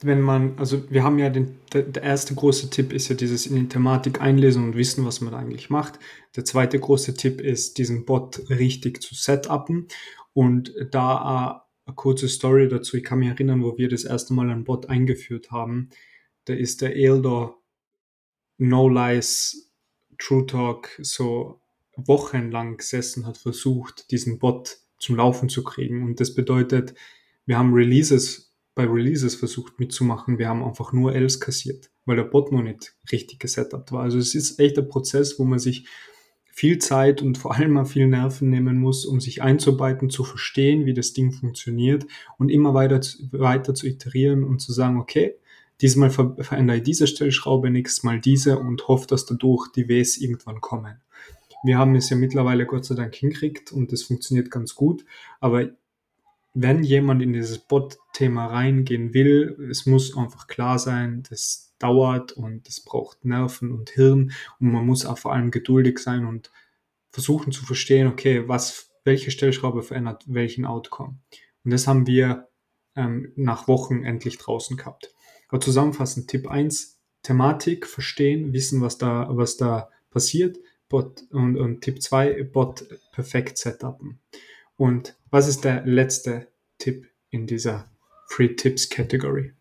wenn 0.00 0.20
man, 0.20 0.58
also 0.58 0.90
wir 0.90 1.02
haben 1.02 1.18
ja 1.18 1.28
den, 1.30 1.56
der, 1.72 2.02
erste 2.02 2.34
große 2.34 2.70
Tipp 2.70 2.92
ist 2.92 3.08
ja 3.08 3.16
dieses 3.16 3.46
in 3.46 3.56
die 3.56 3.68
Thematik 3.68 4.20
einlesen 4.20 4.64
und 4.64 4.76
wissen, 4.76 5.04
was 5.04 5.20
man 5.20 5.34
eigentlich 5.34 5.70
macht. 5.70 5.98
Der 6.36 6.44
zweite 6.44 6.78
große 6.78 7.14
Tipp 7.14 7.40
ist, 7.40 7.78
diesen 7.78 8.04
Bot 8.04 8.48
richtig 8.50 9.02
zu 9.02 9.14
setupen. 9.14 9.88
Und 10.32 10.72
da 10.90 11.64
eine 11.84 11.94
kurze 11.96 12.28
Story 12.28 12.68
dazu, 12.68 12.96
ich 12.96 13.04
kann 13.04 13.18
mich 13.18 13.28
erinnern, 13.28 13.62
wo 13.62 13.76
wir 13.76 13.88
das 13.88 14.04
erste 14.04 14.34
Mal 14.34 14.50
einen 14.50 14.64
Bot 14.64 14.88
eingeführt 14.88 15.50
haben. 15.50 15.90
Da 16.44 16.54
ist 16.54 16.80
der 16.80 16.94
Eldor 16.94 17.60
No 18.58 18.88
Lies 18.88 19.72
True 20.18 20.46
Talk 20.46 20.90
so 21.00 21.60
wochenlang 21.96 22.76
gesessen, 22.76 23.26
hat 23.26 23.38
versucht, 23.38 24.10
diesen 24.10 24.38
Bot 24.38 24.78
zum 24.98 25.16
Laufen 25.16 25.48
zu 25.48 25.64
kriegen. 25.64 26.04
Und 26.04 26.20
das 26.20 26.34
bedeutet, 26.34 26.94
wir 27.46 27.58
haben 27.58 27.72
Releases 27.72 28.47
bei 28.78 28.84
Releases 28.84 29.34
versucht 29.34 29.80
mitzumachen. 29.80 30.38
Wir 30.38 30.48
haben 30.48 30.62
einfach 30.62 30.92
nur 30.92 31.12
Els 31.12 31.40
kassiert, 31.40 31.90
weil 32.04 32.14
der 32.14 32.22
Bot 32.22 32.52
noch 32.52 32.62
nicht 32.62 32.94
richtig 33.10 33.40
gesetupt 33.40 33.90
war. 33.90 34.04
Also 34.04 34.18
es 34.18 34.36
ist 34.36 34.60
echt 34.60 34.78
ein 34.78 34.88
Prozess, 34.88 35.36
wo 35.40 35.44
man 35.44 35.58
sich 35.58 35.88
viel 36.44 36.78
Zeit 36.78 37.20
und 37.20 37.38
vor 37.38 37.56
allem 37.56 37.72
mal 37.72 37.86
viel 37.86 38.06
Nerven 38.06 38.50
nehmen 38.50 38.78
muss, 38.78 39.04
um 39.04 39.20
sich 39.20 39.42
einzuarbeiten, 39.42 40.10
zu 40.10 40.22
verstehen, 40.22 40.86
wie 40.86 40.94
das 40.94 41.12
Ding 41.12 41.32
funktioniert 41.32 42.06
und 42.38 42.50
immer 42.50 42.72
weiter, 42.72 43.00
weiter 43.32 43.74
zu 43.74 43.88
iterieren 43.88 44.44
und 44.44 44.60
zu 44.60 44.72
sagen, 44.72 45.00
okay, 45.00 45.34
diesmal 45.80 46.10
ver 46.10 46.36
verändere 46.38 46.76
ich 46.76 46.84
diese 46.84 47.08
Stellschraube, 47.08 47.70
nächstes 47.70 48.04
Mal 48.04 48.20
diese 48.20 48.60
und 48.60 48.86
hoffe, 48.86 49.08
dass 49.08 49.26
dadurch 49.26 49.72
die 49.72 49.88
Ws 49.88 50.18
irgendwann 50.18 50.60
kommen. 50.60 51.00
Wir 51.64 51.78
haben 51.78 51.96
es 51.96 52.10
ja 52.10 52.16
mittlerweile 52.16 52.64
Gott 52.64 52.84
sei 52.84 52.94
Dank 52.94 53.12
hinkriegt 53.16 53.72
und 53.72 53.90
das 53.90 54.04
funktioniert 54.04 54.52
ganz 54.52 54.76
gut, 54.76 55.04
aber 55.40 55.68
wenn 56.54 56.82
jemand 56.82 57.22
in 57.22 57.32
dieses 57.32 57.58
Bot-Thema 57.58 58.46
reingehen 58.46 59.14
will, 59.14 59.68
es 59.70 59.86
muss 59.86 60.16
einfach 60.16 60.46
klar 60.46 60.78
sein, 60.78 61.22
das 61.28 61.74
dauert 61.78 62.32
und 62.32 62.68
es 62.68 62.80
braucht 62.80 63.24
Nerven 63.24 63.70
und 63.70 63.90
Hirn 63.90 64.32
und 64.58 64.72
man 64.72 64.84
muss 64.84 65.06
auch 65.06 65.18
vor 65.18 65.32
allem 65.32 65.50
geduldig 65.50 65.98
sein 65.98 66.24
und 66.24 66.50
versuchen 67.10 67.52
zu 67.52 67.64
verstehen, 67.64 68.08
okay, 68.08 68.48
was, 68.48 68.90
welche 69.04 69.30
Stellschraube 69.30 69.82
verändert 69.82 70.24
welchen 70.26 70.64
Outcome. 70.64 71.18
Und 71.64 71.72
das 71.72 71.86
haben 71.86 72.06
wir 72.06 72.48
ähm, 72.96 73.32
nach 73.36 73.68
Wochen 73.68 74.04
endlich 74.04 74.38
draußen 74.38 74.76
gehabt. 74.76 75.14
Aber 75.48 75.60
zusammenfassend, 75.60 76.28
Tipp 76.28 76.48
1, 76.48 77.00
Thematik 77.22 77.86
verstehen, 77.86 78.52
wissen, 78.52 78.80
was 78.80 78.98
da, 78.98 79.28
was 79.30 79.56
da 79.56 79.90
passiert. 80.10 80.58
Bot, 80.88 81.22
und, 81.30 81.56
und 81.56 81.82
Tipp 81.82 82.02
2, 82.02 82.44
Bot 82.44 82.86
perfekt 83.12 83.58
setupen. 83.58 84.20
Und 84.78 85.16
was 85.30 85.48
ist 85.48 85.64
der 85.64 85.84
letzte 85.84 86.46
Tipp 86.78 87.10
in 87.30 87.48
dieser 87.48 87.90
Free 88.28 88.54
Tips 88.54 88.88
Category? 88.88 89.52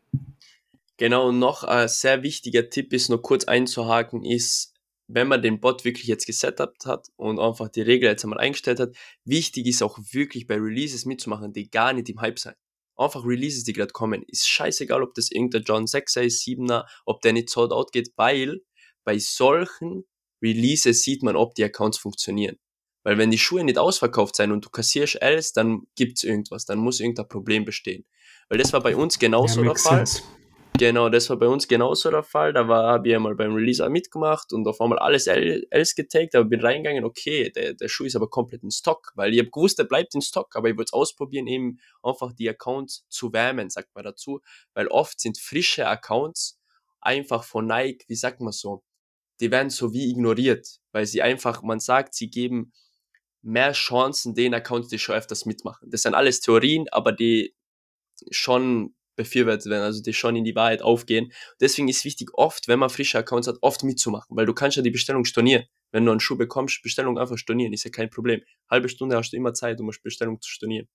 Genau, 0.98 1.30
und 1.30 1.40
noch 1.40 1.64
ein 1.64 1.88
sehr 1.88 2.22
wichtiger 2.22 2.70
Tipp 2.70 2.94
ist, 2.94 3.10
nur 3.10 3.22
kurz 3.22 3.46
einzuhaken, 3.46 4.24
ist, 4.24 4.76
wenn 5.08 5.28
man 5.28 5.42
den 5.42 5.60
Bot 5.60 5.86
wirklich 5.86 6.06
jetzt 6.06 6.28
gesetupt 6.28 6.86
hat 6.86 7.08
und 7.16 7.40
einfach 7.40 7.70
die 7.70 7.82
Regel 7.82 8.10
jetzt 8.10 8.24
einmal 8.24 8.40
eingestellt 8.40 8.80
hat, 8.80 8.96
wichtig 9.26 9.66
ist 9.66 9.82
auch 9.82 9.98
wirklich 10.12 10.46
bei 10.46 10.56
Releases 10.56 11.06
mitzumachen, 11.06 11.52
die 11.52 11.70
gar 11.70 11.94
nicht 11.94 12.10
im 12.10 12.22
Hype 12.22 12.38
sind. 12.38 12.56
Einfach 12.96 13.26
Releases, 13.26 13.64
die 13.64 13.74
gerade 13.74 13.94
kommen. 13.94 14.24
Ist 14.28 14.48
scheißegal, 14.48 15.02
ob 15.02 15.16
das 15.16 15.32
irgendein 15.32 15.64
John 15.64 15.86
6er 15.86 16.22
ist, 16.22 16.46
7er, 16.46 16.86
ob 17.06 17.22
der 17.22 17.34
nicht 17.34 17.50
sold 17.50 17.72
out 17.72 17.92
geht, 17.92 18.12
weil 18.18 18.62
bei 19.04 19.18
solchen 19.18 20.04
Releases 20.44 21.02
sieht 21.02 21.24
man, 21.24 21.36
ob 21.36 21.56
die 21.56 21.64
Accounts 21.64 21.98
funktionieren. 21.98 22.58
Weil 23.08 23.18
wenn 23.18 23.32
die 23.32 23.38
Schuhe 23.38 23.64
nicht 23.64 23.78
ausverkauft 23.78 24.36
sind 24.36 24.52
und 24.52 24.66
du 24.66 24.70
kassierst 24.70 25.22
Ls, 25.22 25.54
dann 25.54 25.84
gibt's 25.96 26.26
irgendwas, 26.26 26.66
dann 26.66 26.78
muss 26.78 27.00
irgendein 27.00 27.30
Problem 27.30 27.64
bestehen. 27.64 28.04
Weil 28.50 28.58
das 28.58 28.74
war 28.74 28.82
bei 28.82 28.98
uns 28.98 29.18
genauso 29.18 29.62
ja, 29.62 29.68
der 29.68 29.78
Fall. 29.78 30.06
Sense. 30.06 30.24
Genau, 30.78 31.08
das 31.08 31.30
war 31.30 31.38
bei 31.38 31.48
uns 31.48 31.70
genauso 31.70 32.12
der 32.12 32.24
Fall. 32.24 32.52
Da 32.52 32.68
habe 32.68 33.08
ich 33.08 33.16
einmal 33.16 33.34
beim 33.34 33.54
Release 33.54 33.88
mitgemacht 33.90 34.52
und 34.52 34.68
auf 34.68 34.82
einmal 34.82 35.00
alles 35.00 35.26
Ls 35.28 35.96
getaggt, 35.96 36.36
aber 36.36 36.50
bin 36.50 36.60
reingegangen, 36.60 37.06
okay, 37.06 37.50
der, 37.50 37.76
der 37.76 37.88
Schuh 37.88 38.04
ist 38.04 38.18
aber 38.18 38.30
komplett 38.30 38.64
in 38.64 38.72
Stock, 38.72 39.14
weil 39.16 39.34
ich 39.34 39.40
habe 39.40 39.52
gewusst, 39.52 39.80
der 39.80 39.86
bleibt 39.86 40.14
in 40.14 40.22
Stock, 40.22 40.54
aber 40.58 40.68
ich 40.68 40.76
wollte 40.76 40.90
es 40.90 40.94
ausprobieren, 40.94 41.48
eben 41.48 41.80
einfach 42.04 42.34
die 42.34 42.50
Accounts 42.50 43.06
zu 43.08 43.32
wärmen, 43.32 43.70
sagt 43.70 43.96
man 43.96 44.04
dazu, 44.04 44.42
weil 44.74 44.90
oft 44.90 45.18
sind 45.22 45.38
frische 45.40 45.88
Accounts 45.88 46.60
einfach 47.00 47.46
von 47.46 47.68
Nike, 47.68 48.04
wie 48.10 48.16
sagt 48.16 48.42
man 48.42 48.52
so, 48.52 48.84
die 49.40 49.50
werden 49.50 49.70
so 49.70 49.94
wie 49.94 50.12
ignoriert, 50.12 50.82
weil 50.92 51.06
sie 51.06 51.22
einfach, 51.22 51.62
man 51.62 51.80
sagt, 51.80 52.14
sie 52.14 52.30
geben 52.30 52.74
mehr 53.42 53.72
Chancen 53.74 54.36
den 54.36 54.54
Accounts, 54.54 54.90
die 54.90 55.00
schon 55.00 55.16
öfters 55.16 55.46
mitmachen. 55.46 55.90
Das 55.90 56.02
sind 56.02 56.14
alles 56.14 56.42
Theorien, 56.42 56.88
aber 56.92 57.12
die 57.12 57.56
schon 58.32 58.96
befürwortet 59.16 59.66
werden, 59.70 59.84
also 59.84 60.02
die 60.02 60.14
schon 60.14 60.36
in 60.36 60.44
die 60.44 60.56
Wahrheit 60.56 60.82
aufgehen. 60.82 61.34
Deswegen 61.60 61.90
ist 61.90 62.06
wichtig, 62.06 62.30
oft, 62.34 62.68
wenn 62.68 62.80
man 62.80 62.90
frische 62.90 63.18
Accounts 63.18 63.48
hat, 63.48 63.58
oft 63.62 63.84
mitzumachen, 63.84 64.38
weil 64.38 64.46
du 64.46 64.54
kannst 64.54 64.78
ja 64.78 64.84
die 64.84 64.92
Bestellung 64.92 65.26
stornieren. 65.26 65.66
Wenn 65.92 66.06
du 66.06 66.12
einen 66.12 66.20
Schuh 66.20 66.38
bekommst, 66.38 66.84
Bestellung 66.84 67.18
einfach 67.18 67.38
stornieren, 67.38 67.74
ist 67.74 67.84
ja 67.84 67.90
kein 67.90 68.10
Problem. 68.10 68.42
Halbe 68.70 68.90
Stunde 68.90 69.18
hast 69.18 69.32
du 69.32 69.38
immer 69.38 69.54
Zeit, 69.54 69.80
um 69.80 69.90
eine 69.90 69.98
Bestellung 70.04 70.40
zu 70.40 70.50
stornieren. 70.50 70.88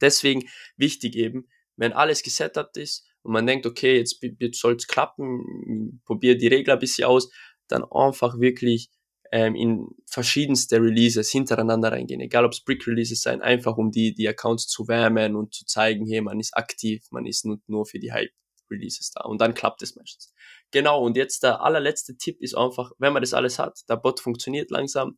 Deswegen 0.00 0.48
wichtig 0.76 1.16
eben, 1.16 1.48
wenn 1.76 1.92
alles 1.92 2.22
gesetupt 2.22 2.76
ist 2.76 3.06
und 3.22 3.32
man 3.32 3.46
denkt, 3.46 3.66
okay, 3.66 3.96
jetzt, 3.96 4.22
jetzt 4.38 4.60
soll 4.60 4.76
es 4.76 4.86
klappen, 4.86 6.00
probier 6.04 6.38
die 6.38 6.48
Regler 6.48 6.74
ein 6.74 6.80
bisschen 6.80 7.06
aus, 7.06 7.30
dann 7.68 7.84
einfach 7.90 8.38
wirklich 8.38 8.90
ähm, 9.32 9.54
in 9.54 9.88
verschiedenste 10.06 10.80
Releases 10.80 11.30
hintereinander 11.30 11.92
reingehen, 11.92 12.20
egal 12.20 12.44
ob 12.44 12.52
es 12.52 12.62
Brick-Releases 12.64 13.22
sein, 13.22 13.42
einfach 13.42 13.76
um 13.76 13.90
die, 13.92 14.12
die 14.12 14.28
Accounts 14.28 14.66
zu 14.66 14.88
wärmen 14.88 15.36
und 15.36 15.54
zu 15.54 15.64
zeigen, 15.64 16.06
hey, 16.06 16.20
man 16.20 16.40
ist 16.40 16.56
aktiv, 16.56 17.04
man 17.10 17.26
ist 17.26 17.44
nur, 17.44 17.60
nur 17.66 17.86
für 17.86 18.00
die 18.00 18.12
Hype-Releases 18.12 19.12
da 19.12 19.22
und 19.24 19.40
dann 19.40 19.54
klappt 19.54 19.82
es 19.82 19.94
meistens. 19.94 20.32
Genau, 20.72 21.04
und 21.04 21.16
jetzt 21.16 21.42
der 21.42 21.62
allerletzte 21.62 22.16
Tipp 22.16 22.40
ist 22.40 22.56
einfach, 22.56 22.90
wenn 22.98 23.12
man 23.12 23.22
das 23.22 23.34
alles 23.34 23.58
hat, 23.58 23.80
der 23.88 23.96
Bot 23.96 24.20
funktioniert 24.20 24.70
langsam, 24.70 25.16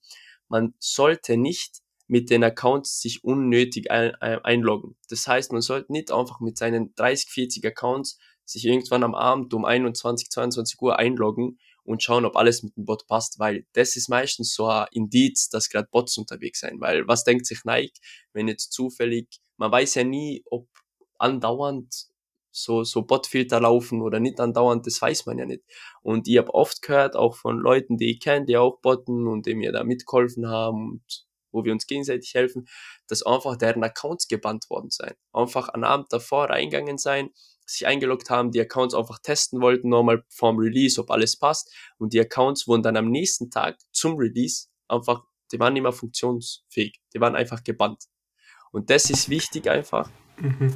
man 0.48 0.74
sollte 0.78 1.38
nicht 1.38 1.78
mit 2.06 2.28
den 2.28 2.44
Accounts 2.44 3.00
sich 3.00 3.24
unnötig 3.24 3.90
ein, 3.90 4.14
ein, 4.16 4.44
einloggen. 4.44 4.96
Das 5.08 5.26
heißt, 5.26 5.52
man 5.52 5.62
sollte 5.62 5.90
nicht 5.92 6.12
einfach 6.12 6.40
mit 6.40 6.58
seinen 6.58 6.94
30, 6.96 7.30
40 7.30 7.66
Accounts 7.66 8.18
sich 8.44 8.66
irgendwann 8.66 9.04
am 9.04 9.14
Abend 9.14 9.54
um 9.54 9.64
21, 9.64 10.28
22 10.28 10.82
Uhr 10.82 10.98
einloggen 10.98 11.58
und 11.84 12.02
schauen, 12.02 12.24
ob 12.24 12.36
alles 12.36 12.62
mit 12.62 12.76
dem 12.76 12.84
Bot 12.84 13.06
passt, 13.06 13.38
weil 13.38 13.66
das 13.72 13.96
ist 13.96 14.08
meistens 14.08 14.54
so 14.54 14.66
ein 14.66 14.86
Indiz, 14.92 15.48
dass 15.48 15.68
gerade 15.68 15.88
Bots 15.90 16.16
unterwegs 16.18 16.60
sind, 16.60 16.80
weil 16.80 17.06
was 17.08 17.24
denkt 17.24 17.46
sich 17.46 17.64
Nike, 17.64 17.98
wenn 18.32 18.48
jetzt 18.48 18.72
zufällig, 18.72 19.28
man 19.56 19.72
weiß 19.72 19.96
ja 19.96 20.04
nie, 20.04 20.42
ob 20.50 20.68
andauernd 21.18 22.12
so, 22.50 22.84
so 22.84 23.02
Botfilter 23.02 23.60
laufen 23.60 24.02
oder 24.02 24.20
nicht 24.20 24.38
andauernd, 24.38 24.86
das 24.86 25.00
weiß 25.00 25.26
man 25.26 25.38
ja 25.38 25.46
nicht. 25.46 25.62
Und 26.02 26.28
ich 26.28 26.38
habe 26.38 26.54
oft 26.54 26.82
gehört, 26.82 27.16
auch 27.16 27.34
von 27.34 27.58
Leuten, 27.58 27.96
die 27.96 28.10
ich 28.10 28.20
kenne, 28.20 28.46
die 28.46 28.56
auch 28.56 28.78
botten 28.80 29.26
und 29.26 29.46
die 29.46 29.54
mir 29.54 29.72
da 29.72 29.84
mitgeholfen 29.84 30.48
haben 30.48 30.90
und 30.92 31.26
wo 31.50 31.64
wir 31.64 31.72
uns 31.72 31.86
gegenseitig 31.86 32.34
helfen, 32.34 32.66
dass 33.08 33.22
einfach 33.22 33.56
deren 33.56 33.84
Accounts 33.84 34.28
gebannt 34.28 34.68
worden 34.70 34.90
sein. 34.90 35.14
Einfach 35.32 35.68
am 35.70 35.84
Abend 35.84 36.12
davor 36.12 36.50
reingegangen 36.50 36.98
sein, 36.98 37.30
sich 37.72 37.86
eingeloggt 37.86 38.30
haben, 38.30 38.50
die 38.50 38.60
Accounts 38.60 38.94
einfach 38.94 39.18
testen 39.18 39.60
wollten, 39.60 39.88
nochmal 39.88 40.24
vorm 40.28 40.58
Release, 40.58 41.00
ob 41.00 41.10
alles 41.10 41.36
passt. 41.36 41.72
Und 41.98 42.12
die 42.12 42.20
Accounts 42.20 42.68
wurden 42.68 42.82
dann 42.82 42.96
am 42.96 43.10
nächsten 43.10 43.50
Tag 43.50 43.78
zum 43.92 44.16
Release 44.16 44.68
einfach, 44.88 45.24
die 45.50 45.58
waren 45.58 45.72
nicht 45.72 45.82
mehr 45.82 45.92
funktionsfähig. 45.92 47.00
Die 47.14 47.20
waren 47.20 47.36
einfach 47.36 47.62
gebannt. 47.64 48.04
Und 48.70 48.90
das 48.90 49.10
ist 49.10 49.28
wichtig 49.28 49.68
einfach. 49.68 50.10
Mhm. 50.38 50.74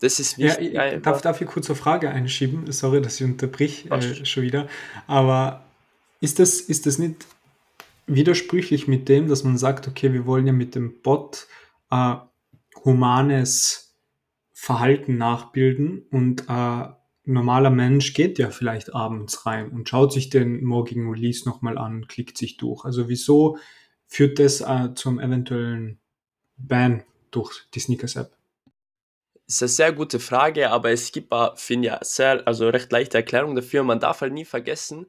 Das 0.00 0.18
ist 0.18 0.38
wichtig. 0.38 0.72
Ja, 0.72 0.92
ich, 0.92 1.02
darf, 1.02 1.20
darf 1.20 1.40
ich 1.40 1.46
kurz 1.46 1.68
eine 1.68 1.76
Frage 1.76 2.10
einschieben? 2.10 2.70
Sorry, 2.72 3.00
dass 3.00 3.20
ich 3.20 3.26
unterbrich 3.26 3.90
äh, 3.90 4.24
schon 4.24 4.42
wieder. 4.42 4.68
Aber 5.06 5.64
ist 6.20 6.38
das, 6.38 6.60
ist 6.60 6.86
das 6.86 6.98
nicht 6.98 7.26
widersprüchlich 8.06 8.88
mit 8.88 9.08
dem, 9.08 9.28
dass 9.28 9.44
man 9.44 9.58
sagt, 9.58 9.86
okay, 9.86 10.12
wir 10.12 10.26
wollen 10.26 10.46
ja 10.46 10.52
mit 10.52 10.74
dem 10.74 11.00
Bot 11.02 11.46
äh, 11.90 12.16
humanes 12.84 13.91
Verhalten 14.62 15.18
nachbilden 15.18 16.06
und 16.12 16.44
äh, 16.48 16.84
normaler 17.24 17.70
Mensch 17.70 18.14
geht 18.14 18.38
ja 18.38 18.50
vielleicht 18.50 18.94
abends 18.94 19.44
rein 19.44 19.72
und 19.72 19.88
schaut 19.88 20.12
sich 20.12 20.30
den 20.30 20.62
morgigen 20.62 21.10
Release 21.10 21.48
nochmal 21.48 21.76
an, 21.76 22.06
klickt 22.06 22.38
sich 22.38 22.58
durch. 22.58 22.84
Also 22.84 23.08
wieso 23.08 23.58
führt 24.06 24.38
das 24.38 24.60
äh, 24.60 24.94
zum 24.94 25.18
eventuellen 25.18 25.98
Ban 26.58 27.02
durch 27.32 27.62
die 27.74 27.80
Sneakers 27.80 28.14
App? 28.14 28.36
Das 29.48 29.56
ist 29.56 29.62
eine 29.62 29.68
sehr 29.68 29.92
gute 29.94 30.20
Frage, 30.20 30.70
aber 30.70 30.92
es 30.92 31.10
gibt, 31.10 31.34
finde 31.56 31.98
ich, 32.00 32.06
sehr, 32.06 32.46
also 32.46 32.68
recht 32.68 32.92
leichte 32.92 33.16
Erklärung 33.16 33.56
dafür. 33.56 33.82
Man 33.82 33.98
darf 33.98 34.20
halt 34.20 34.32
nie 34.32 34.44
vergessen, 34.44 35.06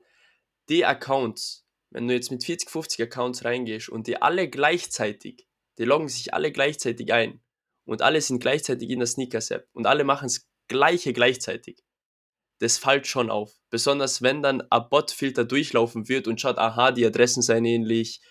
die 0.68 0.84
Accounts, 0.84 1.68
wenn 1.92 2.08
du 2.08 2.16
jetzt 2.16 2.32
mit 2.32 2.44
40, 2.44 2.72
50 2.72 3.04
Accounts 3.04 3.46
reingehst 3.46 3.90
und 3.90 4.08
die 4.08 4.20
alle 4.20 4.50
gleichzeitig, 4.50 5.48
die 5.78 5.86
loggen 5.86 6.10
sich 6.10 6.34
alle 6.34 6.52
gleichzeitig 6.52 7.14
ein 7.14 7.40
und 7.86 8.02
alle 8.02 8.22
sind 8.22 8.40
gleichzeitig 8.40 8.90
in 8.90 9.00
der 9.00 9.08
Sneakers-App 9.08 9.68
und 9.74 9.86
alle 9.88 10.04
machen 10.04 10.26
das 10.26 10.48
Gleiche 10.68 11.14
gleichzeitig, 11.14 11.84
das 12.60 12.78
fällt 12.78 13.08
schon 13.08 13.30
auf. 13.30 13.52
Besonders 13.70 14.22
wenn 14.22 14.42
dann 14.42 14.62
ein 14.70 14.90
Bot-Filter 14.90 15.44
durchlaufen 15.44 16.08
wird 16.08 16.28
und 16.28 16.40
schaut, 16.40 16.58
aha, 16.58 16.92
die 16.92 17.06
Adressen 17.06 17.42
seien 17.42 17.66
ähnlich, 17.66 18.22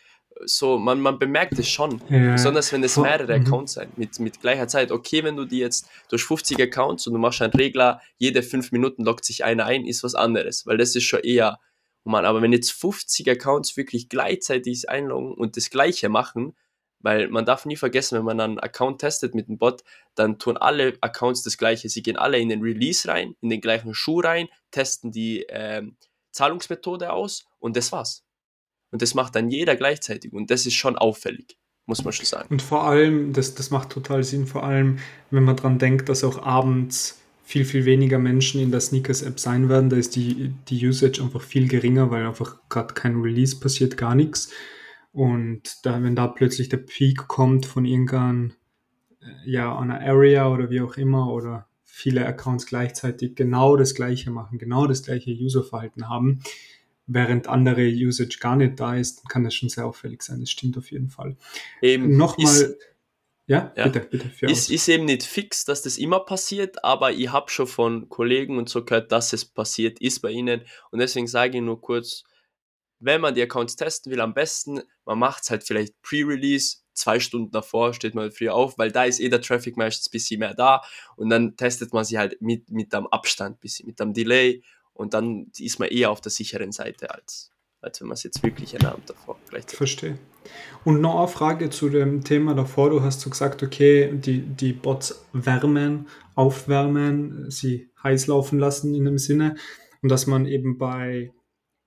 so, 0.44 0.78
man, 0.78 1.00
man 1.00 1.18
bemerkt 1.18 1.58
es 1.58 1.68
schon. 1.68 2.00
Ja. 2.08 2.32
Besonders 2.32 2.72
wenn 2.72 2.82
es 2.82 2.96
mehrere 2.96 3.38
mhm. 3.38 3.46
Accounts 3.46 3.74
sind, 3.74 3.98
mit, 3.98 4.18
mit 4.18 4.40
gleicher 4.40 4.68
Zeit. 4.68 4.90
Okay, 4.90 5.22
wenn 5.24 5.36
du 5.36 5.44
die 5.44 5.58
jetzt 5.58 5.88
durch 6.08 6.24
50 6.24 6.60
Accounts 6.60 7.06
und 7.06 7.12
du 7.12 7.18
machst 7.18 7.42
einen 7.42 7.52
Regler, 7.52 8.00
jede 8.18 8.42
5 8.42 8.72
Minuten 8.72 9.04
loggt 9.04 9.24
sich 9.24 9.44
einer 9.44 9.66
ein, 9.66 9.84
ist 9.84 10.02
was 10.02 10.14
anderes, 10.14 10.66
weil 10.66 10.78
das 10.78 10.96
ist 10.96 11.04
schon 11.04 11.20
eher 11.20 11.58
human. 12.04 12.24
Aber 12.24 12.42
wenn 12.42 12.52
jetzt 12.52 12.72
50 12.72 13.28
Accounts 13.30 13.76
wirklich 13.76 14.08
gleichzeitig 14.08 14.88
einloggen 14.88 15.34
und 15.34 15.56
das 15.56 15.70
Gleiche 15.70 16.08
machen, 16.08 16.56
weil 17.02 17.28
man 17.28 17.44
darf 17.44 17.66
nie 17.66 17.76
vergessen, 17.76 18.16
wenn 18.16 18.24
man 18.24 18.40
einen 18.40 18.58
Account 18.58 19.00
testet 19.00 19.34
mit 19.34 19.48
einem 19.48 19.58
Bot, 19.58 19.82
dann 20.14 20.38
tun 20.38 20.56
alle 20.56 20.94
Accounts 21.00 21.42
das 21.42 21.58
Gleiche. 21.58 21.88
Sie 21.88 22.02
gehen 22.02 22.16
alle 22.16 22.38
in 22.38 22.48
den 22.48 22.62
Release 22.62 23.06
rein, 23.08 23.34
in 23.40 23.50
den 23.50 23.60
gleichen 23.60 23.94
Schuh 23.94 24.20
rein, 24.20 24.48
testen 24.70 25.10
die 25.10 25.48
äh, 25.48 25.82
Zahlungsmethode 26.32 27.12
aus 27.12 27.46
und 27.58 27.76
das 27.76 27.92
war's. 27.92 28.24
Und 28.90 29.02
das 29.02 29.14
macht 29.14 29.34
dann 29.34 29.50
jeder 29.50 29.76
gleichzeitig. 29.76 30.32
Und 30.32 30.50
das 30.50 30.66
ist 30.66 30.74
schon 30.74 30.96
auffällig, 30.96 31.56
muss 31.86 32.04
man 32.04 32.12
schon 32.12 32.26
sagen. 32.26 32.48
Und 32.50 32.62
vor 32.62 32.84
allem, 32.84 33.32
das, 33.32 33.54
das 33.54 33.70
macht 33.70 33.90
total 33.90 34.22
Sinn, 34.22 34.46
vor 34.46 34.64
allem, 34.64 34.98
wenn 35.30 35.44
man 35.44 35.56
daran 35.56 35.78
denkt, 35.78 36.08
dass 36.08 36.24
auch 36.24 36.42
abends 36.42 37.18
viel, 37.44 37.64
viel 37.64 37.84
weniger 37.84 38.18
Menschen 38.18 38.60
in 38.60 38.70
der 38.70 38.80
Sneakers-App 38.80 39.38
sein 39.38 39.68
werden. 39.68 39.90
Da 39.90 39.96
ist 39.96 40.16
die, 40.16 40.54
die 40.68 40.86
Usage 40.86 41.22
einfach 41.22 41.42
viel 41.42 41.68
geringer, 41.68 42.10
weil 42.10 42.26
einfach 42.26 42.56
gerade 42.68 42.94
kein 42.94 43.20
Release 43.20 43.58
passiert, 43.58 43.96
gar 43.96 44.14
nichts. 44.14 44.50
Und 45.12 45.84
da, 45.84 46.02
wenn 46.02 46.16
da 46.16 46.26
plötzlich 46.26 46.68
der 46.68 46.78
Peak 46.78 47.28
kommt 47.28 47.66
von 47.66 47.84
irgendeinem, 47.84 48.54
äh, 49.20 49.50
ja, 49.50 49.76
einer 49.78 50.00
Area 50.00 50.50
oder 50.50 50.70
wie 50.70 50.80
auch 50.80 50.96
immer, 50.96 51.32
oder 51.32 51.68
viele 51.84 52.26
Accounts 52.26 52.66
gleichzeitig 52.66 53.34
genau 53.34 53.76
das 53.76 53.94
gleiche 53.94 54.30
machen, 54.30 54.58
genau 54.58 54.86
das 54.86 55.02
gleiche 55.02 55.30
Userverhalten 55.30 56.08
haben, 56.08 56.40
während 57.06 57.46
andere 57.46 57.86
Usage 57.86 58.38
gar 58.40 58.56
nicht 58.56 58.80
da 58.80 58.96
ist, 58.96 59.18
dann 59.18 59.28
kann 59.28 59.44
das 59.44 59.54
schon 59.54 59.68
sehr 59.68 59.86
auffällig 59.86 60.22
sein. 60.22 60.40
Das 60.40 60.50
stimmt 60.50 60.78
auf 60.78 60.90
jeden 60.90 61.10
Fall. 61.10 61.36
Eben 61.82 62.16
Nochmal. 62.16 62.76
Ja, 63.46 63.72
ja, 63.76 63.88
bitte, 63.88 64.06
bitte. 64.08 64.46
Ist, 64.46 64.70
ist 64.70 64.88
eben 64.88 65.04
nicht 65.04 65.24
fix, 65.24 65.64
dass 65.64 65.82
das 65.82 65.98
immer 65.98 66.20
passiert, 66.20 66.82
aber 66.84 67.12
ich 67.12 67.30
habe 67.30 67.50
schon 67.50 67.66
von 67.66 68.08
Kollegen 68.08 68.56
und 68.56 68.68
so 68.68 68.84
gehört, 68.84 69.12
dass 69.12 69.32
es 69.32 69.44
passiert 69.44 70.00
ist 70.00 70.20
bei 70.20 70.30
ihnen. 70.30 70.62
Und 70.90 71.00
deswegen 71.00 71.26
sage 71.26 71.58
ich 71.58 71.62
nur 71.62 71.80
kurz, 71.80 72.24
wenn 73.02 73.20
man 73.20 73.34
die 73.34 73.42
Accounts 73.42 73.76
testen 73.76 74.12
will, 74.12 74.20
am 74.20 74.34
besten, 74.34 74.80
man 75.04 75.18
macht 75.18 75.42
es 75.42 75.50
halt 75.50 75.64
vielleicht 75.64 76.00
Pre-Release, 76.02 76.78
zwei 76.94 77.20
Stunden 77.20 77.50
davor 77.50 77.94
steht 77.94 78.14
man 78.14 78.30
früh 78.30 78.48
auf, 78.48 78.78
weil 78.78 78.92
da 78.92 79.04
ist 79.04 79.20
eh 79.20 79.28
der 79.28 79.40
Traffic 79.40 79.76
meistens 79.76 80.08
ein 80.08 80.12
bisschen 80.12 80.40
mehr 80.40 80.54
da 80.54 80.82
und 81.16 81.30
dann 81.30 81.56
testet 81.56 81.92
man 81.92 82.04
sie 82.04 82.18
halt 82.18 82.40
mit, 82.40 82.70
mit 82.70 82.94
einem 82.94 83.06
Abstand, 83.08 83.60
bisschen, 83.60 83.86
mit 83.86 84.00
einem 84.00 84.12
Delay 84.12 84.62
und 84.92 85.14
dann 85.14 85.50
ist 85.58 85.78
man 85.78 85.88
eher 85.88 86.10
auf 86.10 86.20
der 86.20 86.30
sicheren 86.30 86.70
Seite, 86.70 87.12
als, 87.12 87.50
als 87.80 88.00
wenn 88.00 88.08
man 88.08 88.14
es 88.14 88.22
jetzt 88.22 88.42
wirklich 88.42 88.74
einen 88.76 88.86
Abend 88.86 89.08
davor 89.10 89.38
gleichzeitig. 89.48 89.78
Verstehe. 89.78 90.18
Und 90.84 91.00
noch 91.00 91.18
eine 91.18 91.28
Frage 91.28 91.70
zu 91.70 91.88
dem 91.88 92.24
Thema 92.24 92.54
davor. 92.54 92.90
Du 92.90 93.02
hast 93.02 93.20
so 93.20 93.30
gesagt, 93.30 93.62
okay, 93.62 94.12
die, 94.12 94.40
die 94.40 94.72
Bots 94.72 95.24
wärmen, 95.32 96.08
aufwärmen, 96.34 97.50
sie 97.50 97.90
heiß 98.02 98.26
laufen 98.26 98.58
lassen 98.58 98.94
in 98.94 99.04
dem 99.04 99.18
Sinne. 99.18 99.56
Und 100.02 100.10
dass 100.10 100.26
man 100.26 100.46
eben 100.46 100.78
bei 100.78 101.32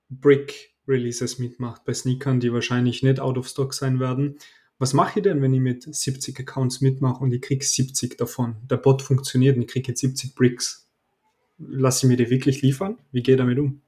Brick 0.08 0.75
Releases 0.88 1.38
mitmacht, 1.38 1.84
bei 1.84 1.94
Sneakern, 1.94 2.40
die 2.40 2.52
wahrscheinlich 2.52 3.02
nicht 3.02 3.20
out 3.20 3.38
of 3.38 3.48
stock 3.48 3.74
sein 3.74 4.00
werden. 4.00 4.38
Was 4.78 4.92
mache 4.92 5.20
ich 5.20 5.22
denn, 5.22 5.40
wenn 5.42 5.54
ich 5.54 5.60
mit 5.60 5.82
70 5.94 6.38
Accounts 6.40 6.80
mitmache 6.80 7.22
und 7.22 7.32
ich 7.32 7.40
kriege 7.40 7.64
70 7.64 8.18
davon? 8.18 8.56
Der 8.70 8.76
Bot 8.76 9.02
funktioniert 9.02 9.56
und 9.56 9.62
ich 9.62 9.68
kriege 9.68 9.88
jetzt 9.88 10.00
70 10.00 10.34
Bricks 10.34 10.86
lasse 11.58 12.06
ich 12.06 12.10
mir 12.10 12.16
die 12.16 12.30
wirklich 12.30 12.62
liefern? 12.62 12.98
Wie 13.12 13.22
gehe 13.22 13.34
ich 13.34 13.38
damit 13.38 13.58
um? 13.58 13.80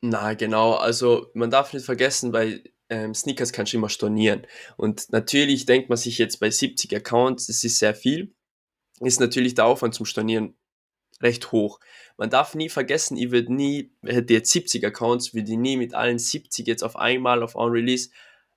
Na, 0.00 0.34
genau. 0.34 0.74
Also 0.74 1.30
man 1.34 1.50
darf 1.50 1.72
nicht 1.72 1.84
vergessen, 1.84 2.32
bei 2.32 2.62
ähm, 2.88 3.14
Sneakers 3.14 3.52
kannst 3.52 3.72
du 3.72 3.78
immer 3.78 3.88
stornieren. 3.88 4.46
Und 4.76 5.10
natürlich 5.10 5.66
denkt 5.66 5.88
man 5.88 5.98
sich 5.98 6.18
jetzt 6.18 6.38
bei 6.38 6.50
70 6.50 6.94
Accounts, 6.94 7.46
das 7.46 7.64
ist 7.64 7.78
sehr 7.78 7.94
viel, 7.94 8.34
ist 9.00 9.20
natürlich 9.20 9.54
der 9.54 9.66
Aufwand 9.66 9.94
zum 9.94 10.06
Stornieren 10.06 10.54
recht 11.22 11.52
hoch. 11.52 11.80
Man 12.16 12.30
darf 12.30 12.54
nie 12.54 12.68
vergessen, 12.68 13.16
ich 13.16 13.30
würde 13.30 13.52
nie, 13.52 13.92
hätte 14.02 14.34
jetzt 14.34 14.50
70 14.50 14.84
Accounts, 14.84 15.34
würde 15.34 15.50
ich 15.50 15.58
nie 15.58 15.76
mit 15.76 15.94
allen 15.94 16.18
70 16.18 16.66
jetzt 16.66 16.82
auf 16.82 16.96
einmal 16.96 17.42
auf 17.42 17.56
On 17.56 17.70
Release 17.70 18.10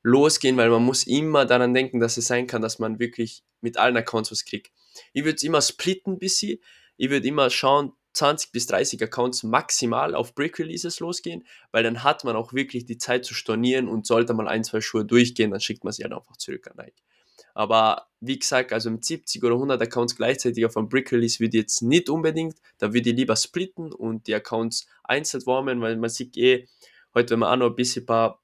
losgehen, 0.04 0.58
weil 0.58 0.70
man 0.70 0.84
muss 0.84 1.04
immer 1.04 1.46
daran 1.46 1.74
denken, 1.74 2.00
dass 2.00 2.18
es 2.18 2.28
sein 2.28 2.48
kann, 2.48 2.62
dass 2.62 2.80
man 2.80 3.00
wirklich 3.00 3.44
mit 3.62 3.78
allen 3.78 3.98
Accounts 3.98 4.32
was 4.32 4.46
kriegt. 4.46 4.72
Ich 5.14 5.24
würde 5.24 5.36
es 5.36 5.44
immer 5.44 5.62
splitten 5.62 6.14
ein 6.14 6.20
bisschen. 6.20 6.60
Ich 6.98 7.10
würde 7.10 7.28
immer 7.28 7.50
schauen, 7.50 7.94
20 8.14 8.52
bis 8.52 8.66
30 8.68 9.04
Accounts 9.04 9.44
maximal 9.44 10.16
auf 10.16 10.34
Brick 10.36 10.60
Releases 10.60 11.00
losgehen, 11.00 11.46
weil 11.72 11.84
dann 11.84 12.04
hat 12.04 12.24
man 12.24 12.36
auch 12.36 12.54
wirklich 12.54 12.86
die 12.86 12.98
Zeit 12.98 13.24
zu 13.24 13.34
stornieren 13.34 13.88
und 13.88 14.08
sollte 14.08 14.34
mal 14.34 14.48
ein, 14.48 14.64
zwei 14.64 14.82
Schuhe 14.82 15.06
durchgehen, 15.06 15.52
dann 15.52 15.62
schickt 15.62 15.84
man 15.84 15.94
sie 15.94 16.04
halt 16.04 16.14
einfach 16.14 16.38
zurück 16.38 16.68
an 16.68 16.78
Nike. 16.78 17.04
Aber 17.60 18.08
wie 18.22 18.40
gesagt, 18.40 18.72
also 18.72 18.90
mit 18.90 19.04
70 19.04 19.44
oder 19.44 19.56
100 19.56 19.82
Accounts 19.82 20.16
gleichzeitig 20.16 20.66
auf 20.66 20.78
einem 20.78 20.88
Brick 20.88 21.12
Release 21.12 21.42
würde 21.42 21.58
ich 21.58 21.64
jetzt 21.64 21.82
nicht 21.82 22.10
unbedingt, 22.10 22.56
da 22.78 22.94
würde 22.94 23.10
ich 23.10 23.18
lieber 23.18 23.36
splitten 23.36 23.92
und 23.92 24.28
die 24.28 24.34
Accounts 24.34 24.88
einzeln 25.04 25.46
warmen, 25.46 25.82
weil 25.82 25.98
man 25.98 26.10
sieht 26.10 26.38
eh, 26.38 26.70
heute 27.14 27.32
wenn 27.32 27.40
wir 27.40 27.52
auch 27.52 27.58
noch 27.58 27.72
ein 27.72 27.76
bisschen 27.76 28.06
paar 28.06 28.42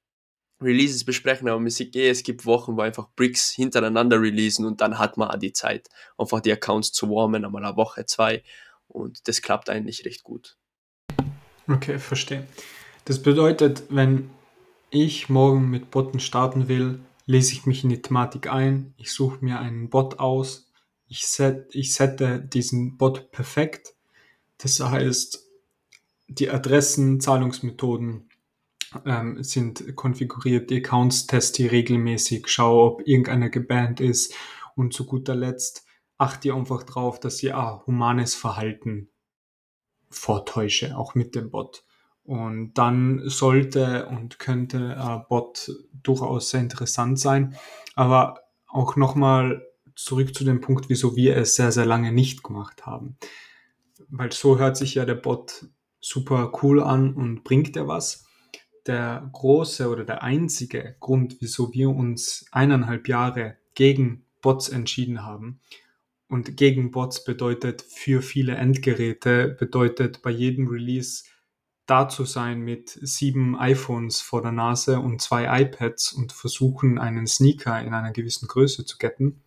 Releases 0.62 1.06
besprechen, 1.06 1.47
aber 1.47 1.62
man 1.62 1.69
sieht 1.69 1.95
eh, 1.95 2.10
es 2.10 2.23
gibt 2.23 2.45
Wochen, 2.45 2.75
wo 2.75 2.82
einfach 2.82 3.08
Bricks 3.15 3.51
hintereinander 3.51 4.19
releasen 4.19 4.65
und 4.65 4.82
dann 4.82 4.99
hat 4.99 5.15
man 5.15 5.30
auch 5.30 5.39
die 5.39 5.54
Zeit, 5.54 5.88
einfach 6.17 6.41
die 6.41 6.51
Accounts 6.51 6.91
zu 6.91 7.10
warmen, 7.10 7.45
einmal 7.45 7.63
eine 7.63 7.78
Woche, 7.78 8.06
zwei 8.06 8.43
und 8.89 9.30
das 9.30 9.41
klappt 9.41 9.69
eigentlich 9.69 10.04
recht 10.04 10.23
gut. 10.25 10.58
Okay, 11.69 11.99
verstehe. 11.99 12.45
Das 13.06 13.23
bedeutet, 13.23 13.84
wenn 13.88 14.30
ich 14.89 15.30
morgen 15.30 15.69
mit 15.69 15.89
Botten 15.89 16.19
starten 16.19 16.67
will, 16.67 16.99
lese 17.26 17.54
ich 17.54 17.66
mich 17.66 17.84
in 17.84 17.90
die 17.90 18.02
Thematik 18.02 18.52
ein, 18.52 18.94
ich 18.98 19.12
suche 19.12 19.44
mir 19.44 19.60
einen 19.60 19.90
Bot 19.90 20.20
aus, 20.20 20.72
ich, 21.08 21.28
set, 21.28 21.74
ich 21.74 21.94
sette 21.94 22.40
diesen 22.40 22.98
Bot 22.98 23.32
perfekt. 23.32 23.96
Das 24.58 24.80
heißt, 24.80 25.46
die 26.28 26.50
Adressen, 26.50 27.20
Zahlungsmethoden 27.20 28.30
ähm, 29.06 29.44
sind 29.44 29.96
konfiguriert, 29.96 30.70
die 30.70 30.78
Accounts 30.78 31.28
teste 31.28 31.64
ich 31.64 31.72
regelmäßig, 31.72 32.48
schaue, 32.48 32.92
ob 32.92 33.08
irgendeiner 33.08 33.50
gebannt 33.50 34.00
ist 34.00 34.34
und 34.76 34.94
zu 34.94 35.06
guter 35.06 35.36
Letzt 35.36 35.86
achte 36.18 36.54
einfach 36.54 36.84
drauf, 36.84 37.20
dass 37.20 37.44
ich 37.44 37.54
auch 37.54 37.86
humanes 37.88 38.36
Verhalten 38.36 39.10
vortäusche, 40.10 40.98
auch 40.98 41.14
mit 41.16 41.36
dem 41.36 41.52
Bot. 41.52 41.84
Und 42.26 42.74
dann 42.74 43.22
sollte 43.30 44.08
und 44.08 44.40
könnte 44.40 44.98
ein 45.00 45.24
Bot 45.30 45.72
durchaus 46.04 46.50
sehr 46.50 46.60
interessant 46.60 47.20
sein. 47.20 47.56
Aber 47.96 48.42
auch 48.68 48.96
nochmal 48.96 49.66
zurück 49.96 50.36
zu 50.36 50.44
dem 50.44 50.60
Punkt, 50.60 50.90
wieso 50.90 51.16
wir 51.16 51.38
es 51.38 51.56
sehr, 51.56 51.72
sehr 51.72 51.86
lange 51.86 52.12
nicht 52.12 52.44
gemacht 52.44 52.86
haben. 52.86 53.18
weil 54.10 54.32
so 54.32 54.60
hört 54.60 54.78
sich 54.78 54.96
ja 54.96 55.06
der 55.06 55.16
Bot 55.16 55.68
super 56.00 56.52
cool 56.62 56.82
an 56.82 57.14
und 57.14 57.44
bringt 57.44 57.76
ja 57.76 57.88
was. 57.88 58.26
Der 58.86 59.30
große 59.32 59.90
oder 59.90 60.04
der 60.04 60.22
einzige 60.22 60.96
Grund, 61.00 61.38
wieso 61.40 61.74
wir 61.74 61.90
uns 61.90 62.46
eineinhalb 62.52 63.08
Jahre 63.08 63.58
gegen 63.74 64.26
Bots 64.42 64.70
entschieden 64.70 65.24
haben, 65.24 65.60
und 66.28 66.58
gegen 66.58 66.92
Bots 66.92 67.24
bedeutet 67.24 67.84
für 67.84 68.22
viele 68.22 68.56
Endgeräte, 68.56 69.56
bedeutet 69.60 70.22
bei 70.24 70.32
jedem 70.32 70.68
Release 70.68 71.24
da 71.86 72.10
zu 72.10 72.26
sein 72.26 72.62
mit 72.62 72.89
sieben 72.89 73.58
iPhones 73.58 74.21
vor 74.21 74.41
der 74.41 74.52
Nase 74.52 75.00
und 75.00 75.21
zwei 75.21 75.62
iPads 75.62 76.13
und 76.13 76.34
versuchen, 76.34 76.98
einen 76.98 77.28
Sneaker 77.28 77.82
in 77.82 77.93
einer 77.93 78.12
gewissen 78.12 78.48
Größe 78.48 78.86
zu 78.86 78.98
getten. 78.98 79.43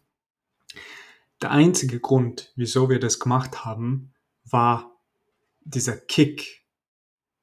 Der 1.42 1.50
einzige 1.50 2.00
Grund, 2.00 2.52
wieso 2.56 2.90
wir 2.90 2.98
das 2.98 3.18
gemacht 3.18 3.64
haben, 3.64 4.12
war 4.44 4.96
dieser 5.64 5.96
Kick. 5.96 6.64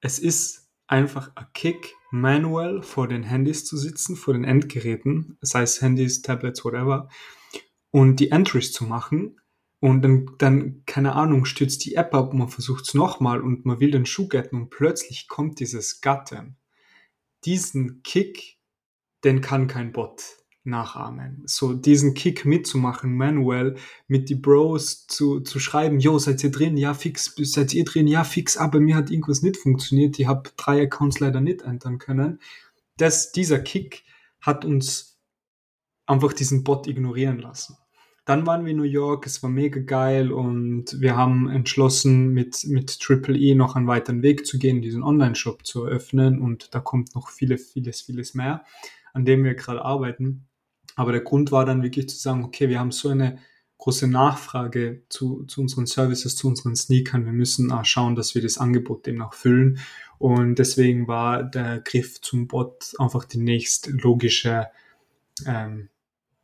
Es 0.01 0.19
ist 0.19 0.69
einfach 0.87 1.31
ein 1.35 1.47
Kick, 1.53 1.93
manuell 2.11 2.81
vor 2.81 3.07
den 3.07 3.23
Handys 3.23 3.65
zu 3.65 3.77
sitzen, 3.77 4.15
vor 4.15 4.33
den 4.33 4.43
Endgeräten, 4.43 5.37
sei 5.41 5.63
es 5.63 5.81
Handys, 5.81 6.21
Tablets, 6.21 6.63
whatever, 6.63 7.09
und 7.91 8.19
die 8.19 8.31
Entries 8.31 8.71
zu 8.71 8.85
machen. 8.85 9.39
Und 9.79 10.01
dann, 10.01 10.31
dann, 10.37 10.83
keine 10.85 11.13
Ahnung, 11.13 11.45
stürzt 11.45 11.85
die 11.85 11.95
App 11.95 12.13
ab 12.13 12.31
und 12.31 12.39
man 12.39 12.49
versucht 12.49 12.87
es 12.87 12.93
nochmal 12.93 13.41
und 13.41 13.65
man 13.65 13.79
will 13.79 13.91
den 13.91 14.05
Schuh 14.05 14.27
getten 14.27 14.55
und 14.55 14.69
plötzlich 14.69 15.27
kommt 15.27 15.59
dieses 15.59 16.01
Gatten. 16.01 16.57
Diesen 17.43 18.01
Kick, 18.01 18.57
den 19.23 19.41
kann 19.41 19.67
kein 19.67 19.91
Bot 19.91 20.23
nachahmen. 20.65 21.43
So 21.45 21.73
diesen 21.73 22.13
Kick 22.13 22.45
mitzumachen, 22.45 23.15
manuell, 23.15 23.75
mit 24.07 24.29
die 24.29 24.35
Bros 24.35 25.07
zu, 25.07 25.41
zu 25.41 25.59
schreiben, 25.59 25.99
jo, 25.99 26.17
seid 26.17 26.43
ihr 26.43 26.51
drin? 26.51 26.77
Ja, 26.77 26.93
fix, 26.93 27.33
seid 27.37 27.73
ihr 27.73 27.85
drin? 27.85 28.07
Ja, 28.07 28.23
fix, 28.23 28.57
aber 28.57 28.79
mir 28.79 28.95
hat 28.95 29.11
irgendwas 29.11 29.41
nicht 29.41 29.57
funktioniert. 29.57 30.19
Ich 30.19 30.27
habe 30.27 30.49
drei 30.57 30.81
Accounts 30.83 31.19
leider 31.19 31.41
nicht 31.41 31.61
entern 31.61 31.99
können. 31.99 32.39
Das, 32.97 33.31
dieser 33.31 33.59
Kick 33.59 34.03
hat 34.41 34.65
uns 34.65 35.19
einfach 36.05 36.33
diesen 36.33 36.63
Bot 36.63 36.87
ignorieren 36.87 37.39
lassen. 37.39 37.77
Dann 38.25 38.47
waren 38.47 38.65
wir 38.65 38.71
in 38.71 38.77
New 38.77 38.83
York, 38.83 39.27
es 39.27 39.43
war 39.43 39.51
mega 39.51 39.79
geil 39.79 40.31
und 40.31 40.99
wir 40.99 41.15
haben 41.15 41.47
entschlossen, 41.47 42.29
mit, 42.29 42.65
mit 42.65 42.99
Triple 42.99 43.37
E 43.37 43.53
noch 43.53 43.75
einen 43.75 43.85
weiteren 43.85 44.23
Weg 44.23 44.47
zu 44.47 44.57
gehen, 44.57 44.81
diesen 44.81 45.03
Online-Shop 45.03 45.63
zu 45.63 45.85
eröffnen 45.85 46.41
und 46.41 46.73
da 46.73 46.79
kommt 46.79 47.13
noch 47.13 47.29
vieles, 47.29 47.71
vieles, 47.71 48.01
vieles 48.01 48.33
mehr, 48.33 48.65
an 49.13 49.25
dem 49.25 49.43
wir 49.43 49.53
gerade 49.53 49.85
arbeiten. 49.85 50.47
Aber 50.95 51.11
der 51.11 51.21
Grund 51.21 51.51
war 51.51 51.65
dann 51.65 51.83
wirklich 51.83 52.09
zu 52.09 52.17
sagen, 52.17 52.43
okay, 52.43 52.67
wir 52.67 52.79
haben 52.79 52.91
so 52.91 53.09
eine 53.09 53.37
große 53.77 54.07
Nachfrage 54.07 55.03
zu, 55.09 55.43
zu 55.43 55.61
unseren 55.61 55.85
Services, 55.85 56.35
zu 56.35 56.47
unseren 56.47 56.75
Sneakern. 56.75 57.25
Wir 57.25 57.33
müssen 57.33 57.71
auch 57.71 57.85
schauen, 57.85 58.15
dass 58.15 58.33
wir 58.33 58.41
das 58.41 58.57
Angebot 58.57 59.05
demnach 59.05 59.33
füllen. 59.33 59.79
Und 60.17 60.57
deswegen 60.57 61.07
war 61.07 61.43
der 61.43 61.81
Griff 61.81 62.21
zum 62.21 62.47
Bot 62.47 62.93
einfach 62.97 63.25
die 63.25 63.37
nächst 63.37 63.87
logische 63.87 64.67
ähm, 65.45 65.89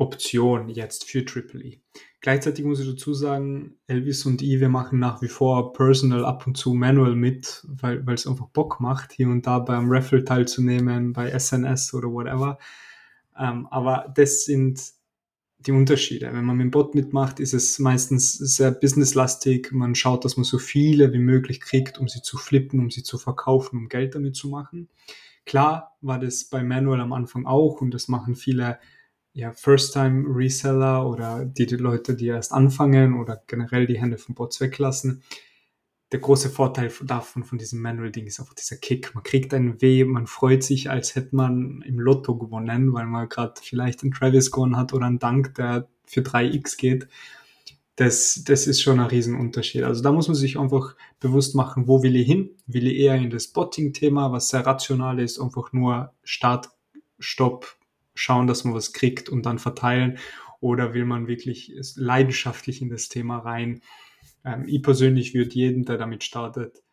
Option 0.02 0.68
jetzt 0.68 1.06
für 1.06 1.24
Triple 1.24 1.64
E. 1.64 1.80
Gleichzeitig 2.22 2.66
muss 2.66 2.80
ich 2.80 2.88
dazu 2.88 3.14
sagen, 3.14 3.76
Elvis 3.88 4.26
und 4.26 4.42
ich, 4.42 4.60
wir 4.60 4.70
machen 4.70 5.00
nach 5.00 5.22
wie 5.22 5.28
vor 5.28 5.74
Personal 5.74 6.26
ab 6.26 6.46
und 6.48 6.58
zu 6.58 6.74
Manual 6.74 7.16
mit, 7.16 7.66
weil 7.68 8.04
es 8.10 8.26
einfach 8.26 8.48
Bock 8.48 8.80
macht, 8.80 9.12
hier 9.12 9.28
und 9.28 9.46
da 9.46 9.60
beim 9.60 9.92
Raffle 9.92 10.24
teilzunehmen, 10.24 11.14
bei 11.14 11.38
SNS 11.38 11.94
oder 11.94 12.12
whatever. 12.12 12.58
Ähm, 13.38 13.68
aber 13.70 14.12
das 14.16 14.46
sind 14.46 14.82
die 15.60 15.72
Unterschiede. 15.72 16.34
Wenn 16.34 16.46
man 16.46 16.58
mit 16.58 16.66
dem 16.66 16.72
Bot 16.72 16.96
mitmacht, 16.96 17.40
ist 17.40 17.54
es 17.54 17.78
meistens 17.78 18.34
sehr 18.34 18.72
businesslastig. 18.72 19.72
Man 19.72 19.94
schaut, 19.94 20.26
dass 20.26 20.36
man 20.36 20.44
so 20.44 20.58
viele 20.58 21.14
wie 21.14 21.20
möglich 21.20 21.62
kriegt, 21.62 22.00
um 22.00 22.08
sie 22.08 22.24
zu 22.24 22.38
flippen, 22.38 22.80
um 22.80 22.90
sie 22.90 23.04
zu 23.04 23.20
verkaufen, 23.20 23.78
um 23.78 23.88
Geld 23.88 24.16
damit 24.16 24.36
zu 24.36 24.50
machen. 24.50 24.90
Klar 25.46 25.96
war 26.02 26.20
das 26.20 26.46
bei 26.46 26.64
Manual 26.64 27.02
am 27.02 27.14
Anfang 27.14 27.46
auch 27.46 27.82
und 27.82 27.94
das 27.94 28.08
machen 28.08 28.36
viele 28.36 28.80
ja, 29.34 29.54
First-Time-Reseller 29.54 31.08
oder 31.08 31.46
die, 31.46 31.66
die 31.66 31.76
Leute, 31.76 32.16
die 32.16 32.28
erst 32.28 32.52
anfangen 32.52 33.20
oder 33.20 33.42
generell 33.48 33.88
die 33.88 34.00
Hände 34.00 34.18
vom 34.18 34.36
Bots 34.36 34.60
weglassen. 34.60 35.24
Der 36.12 36.20
große 36.20 36.50
Vorteil 36.50 36.92
davon, 37.04 37.46
von 37.46 37.58
diesem 37.58 37.82
Manual-Ding, 37.82 38.28
ist 38.28 38.42
einfach 38.42 38.54
dieser 38.54 38.76
Kick. 38.76 39.16
Man 39.16 39.24
kriegt 39.24 39.54
einen 39.54 39.82
Weh, 39.82 40.04
man 40.04 40.28
freut 40.28 40.62
sich, 40.62 40.90
als 40.90 41.16
hätte 41.16 41.36
man 41.36 41.82
im 41.84 42.00
Lotto 42.00 42.38
gewonnen, 42.38 42.92
weil 42.92 43.06
man 43.06 43.30
gerade 43.30 43.54
vielleicht 43.62 44.04
einen 44.04 44.12
Travis 44.12 44.52
gewonnen 44.52 44.76
hat 44.76 44.94
oder 44.94 45.06
einen 45.06 45.20
Dank, 45.20 45.56
der 45.56 45.88
für 46.06 46.20
3x 46.20 46.78
geht. 46.78 47.08
Das, 47.96 48.44
das 48.46 48.68
ist 48.68 48.82
schon 48.82 49.00
ein 49.00 49.06
Riesenunterschied. 49.06 49.84
Also 49.84 50.04
da 50.04 50.12
muss 50.12 50.28
man 50.28 50.36
sich 50.36 50.60
einfach 50.60 50.96
bewusst 51.22 51.56
machen, 51.56 51.88
wo 51.88 52.04
will 52.04 52.18
ich 52.18 52.28
hin? 52.28 52.50
Will 52.66 52.88
ich 52.88 52.98
eher 52.98 53.16
in 53.16 53.30
das 53.30 53.48
Botting-Thema, 53.48 54.34
was 54.34 54.50
sehr 54.50 54.66
rational 54.66 55.20
ist, 55.20 55.40
einfach 55.40 55.72
nur 55.72 56.14
Start, 56.24 56.70
Stopp, 57.20 57.78
schauen, 58.14 58.48
dass 58.48 58.64
man 58.64 58.74
was 58.74 58.94
kriegt 58.94 59.30
und 59.30 59.46
dann 59.46 59.60
verteilen? 59.60 60.18
Oder 60.60 60.94
will 60.94 61.06
man 61.06 61.28
wirklich 61.28 61.74
leidenschaftlich 61.96 62.82
in 62.82 62.90
das 62.90 63.10
Thema 63.10 63.40
rein? 63.40 63.82
Ähm, 64.46 64.66
ich 64.68 64.84
persönlich 64.84 65.34
würde 65.34 65.52
jedem, 65.52 65.86
der 65.86 65.98
damit 65.98 66.24
startet, 66.24 66.84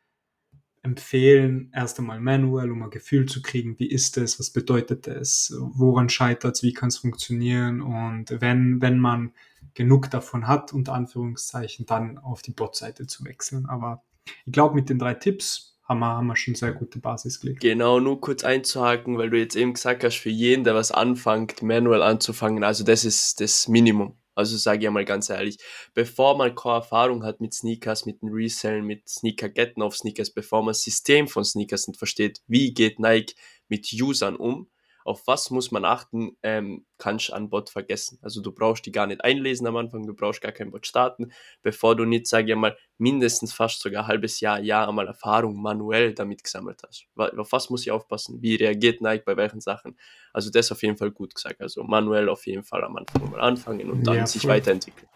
empfehlen, 0.83 1.71
erst 1.75 1.99
einmal 1.99 2.21
manuell, 2.21 2.71
um 2.71 2.83
ein 2.83 2.91
Gefühl 2.91 3.27
zu 3.27 3.43
kriegen, 3.43 3.79
wie 3.79 3.89
ist 3.91 4.17
es, 4.17 4.39
was 4.39 4.51
bedeutet 4.51 5.07
es, 5.07 5.55
woran 5.59 6.09
scheitert 6.09 6.57
es, 6.57 6.63
wie 6.63 6.73
kann 6.73 6.89
es 6.89 6.99
funktionieren 6.99 7.83
und 7.83 8.41
wenn, 8.41 8.81
wenn 8.81 8.99
man 8.99 9.33
genug 9.75 10.11
davon 10.11 10.47
hat, 10.47 10.73
unter 10.73 10.95
Anführungszeichen, 10.95 11.87
dann 11.87 12.19
auf 12.19 12.43
die 12.43 12.53
Bot-Seite 12.53 13.07
zu 13.07 13.25
wechseln. 13.25 13.67
Aber 13.67 14.03
ich 14.47 14.53
glaube, 14.53 14.75
mit 14.75 14.89
den 14.89 14.99
drei 14.99 15.15
Tipps 15.15 15.78
haben 15.89 16.01
wir, 16.01 16.07
haben 16.07 16.27
wir 16.27 16.37
schon 16.37 16.55
sehr 16.55 16.73
gute 16.73 16.99
Basis 16.99 17.41
gelegt. 17.41 17.61
Genau, 17.61 17.99
nur 17.99 18.21
kurz 18.21 18.45
einzuhaken, 18.45 19.17
weil 19.17 19.31
du 19.31 19.39
jetzt 19.39 19.57
eben 19.57 19.73
gesagt 19.73 20.05
hast, 20.05 20.17
für 20.17 20.31
jeden, 20.31 20.65
der 20.65 20.75
was 20.75 20.93
anfängt, 20.93 21.63
manuell 21.63 22.03
anzufangen, 22.03 22.63
also 22.63 22.85
das 22.85 23.05
ist 23.05 23.41
das 23.41 23.69
Minimum. 23.69 24.19
Also 24.35 24.57
sage 24.57 24.85
ich 24.87 24.91
mal 24.93 25.05
ganz 25.05 25.31
ehrlich, 25.31 25.59
bevor 25.95 26.37
man 26.37 26.55
keine 26.55 26.77
Erfahrung 26.77 27.25
hat 27.25 27.41
mit 27.41 27.55
Sneakers, 27.55 28.07
mit 28.07 28.23
dem 28.23 28.29
Resellen, 28.29 28.85
mit 28.85 29.09
Sneaker-Getten 29.09 29.83
auf 29.83 29.97
Sneakers, 29.97 30.31
bevor 30.31 30.63
man 30.63 30.71
das 30.71 30.83
System 30.83 31.27
von 31.27 31.45
Sneakers 31.45 31.89
nicht 31.89 31.99
versteht, 31.99 32.41
wie 32.47 32.73
geht 32.73 33.01
Nike 33.01 33.35
mit 33.69 33.93
Usern 33.93 34.37
um, 34.37 34.69
auf 35.09 35.27
was 35.27 35.51
muss 35.51 35.71
man 35.71 35.85
achten, 35.85 36.37
ähm, 36.43 36.85
kannst 36.99 37.31
du 37.31 37.33
an 37.33 37.49
Bot 37.49 37.71
vergessen. 37.71 38.19
Also 38.21 38.43
du 38.43 38.53
brauchst 38.53 38.85
die 38.85 38.93
gar 38.93 39.07
nicht 39.07 39.25
einlesen 39.25 39.67
am 39.67 39.77
Anfang, 39.77 40.07
du 40.07 40.15
brauchst 40.15 40.43
gar 40.43 40.53
kein 40.53 40.71
Bot 40.71 40.87
starten, 40.87 41.33
bevor 41.63 41.97
du 41.97 42.05
nicht, 42.05 42.27
sage 42.27 42.53
ich 42.53 42.59
mal, 42.59 42.77
mindestens 42.99 43.55
fast 43.55 43.81
sogar 43.81 44.05
ein 44.05 44.09
halbes 44.09 44.41
Jahr, 44.41 44.61
Jahr 44.61 44.87
einmal 44.87 45.07
Erfahrung 45.07 45.61
manuell 45.61 46.13
damit 46.13 46.45
gesammelt 46.45 46.83
hast. 46.87 47.07
Auf 47.17 47.53
was 47.53 47.71
muss 47.71 47.83
ich 47.83 47.91
aufpassen? 47.91 48.43
Wie 48.43 48.57
reagiert 48.57 49.01
Nike 49.01 49.25
bei 49.25 49.37
welchen 49.37 49.61
Sachen? 49.61 49.99
Also 50.33 50.51
das 50.51 50.71
auf 50.71 50.83
jeden 50.83 50.99
Fall 50.99 51.11
gut 51.11 51.35
gesagt. 51.35 51.61
Also 51.61 51.83
manuell 51.85 52.29
auf 52.29 52.47
jeden 52.47 52.63
Fall 52.63 52.85
am 52.85 52.97
Anfang 52.97 53.31
mal 53.31 53.41
anfangen 53.41 53.91
und 53.91 54.07
dann 54.07 54.17
ja, 54.17 54.27
sich 54.27 54.47
weiterentwickeln. 54.47 55.09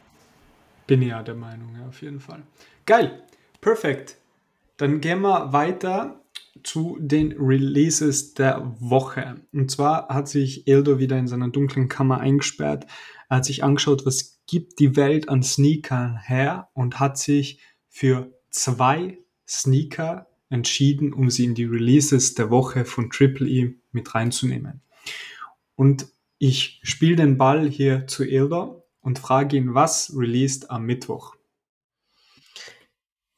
Bin 0.87 1.03
ja 1.03 1.23
der 1.23 1.35
Meinung, 1.35 1.77
ja, 1.79 1.87
auf 1.87 2.01
jeden 2.01 2.21
Fall. 2.21 2.43
Geil, 2.87 3.23
perfekt. 3.61 4.17
Dann 4.79 5.01
gehen 5.01 5.21
wir 5.21 5.53
weiter 5.53 6.22
zu 6.63 6.99
den 7.01 7.33
Releases 7.33 8.35
der 8.35 8.75
Woche. 8.79 9.37
Und 9.53 9.71
zwar 9.71 10.09
hat 10.09 10.29
sich 10.29 10.67
Eldo 10.67 10.99
wieder 10.99 11.19
in 11.19 11.27
seiner 11.27 11.49
dunklen 11.49 11.89
Kammer 11.89 12.21
eingesperrt. 12.21 12.87
Er 13.29 13.39
hat 13.39 13.45
sich 13.45 13.65
angeschaut, 13.65 14.05
was 14.05 14.43
gibt 14.47 14.79
die 14.79 14.97
Welt 14.97 15.29
an 15.29 15.43
Sneakern 15.43 16.19
her 16.19 16.69
und 16.75 17.01
hat 17.01 17.17
sich 17.19 17.61
für 17.89 18.33
zwei 18.51 19.19
Sneaker 19.49 20.29
entschieden, 20.51 21.13
um 21.13 21.31
sie 21.31 21.45
in 21.45 21.55
die 21.55 21.65
Releases 21.65 22.35
der 22.35 22.51
Woche 22.51 22.85
von 22.85 23.11
Triple 23.11 23.49
E 23.49 23.75
mit 23.91 24.15
reinzunehmen. 24.15 24.83
Und 25.75 26.07
ich 26.39 26.81
spiele 26.83 27.17
den 27.17 27.39
Ball 27.39 27.69
hier 27.69 28.07
zu 28.07 28.25
Eldo 28.25 28.85
und 29.01 29.19
frage 29.19 29.57
ihn, 29.57 29.75
was 29.75 30.13
released 30.15 30.71
am 30.71 30.85
Mittwoch? 30.85 31.35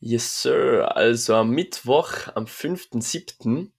Yes, 0.07 0.43
Sir. 0.43 0.95
Also 0.99 1.35
am 1.35 1.53
Mittwoch, 1.53 2.29
am 2.35 2.45
5.7., 2.45 3.71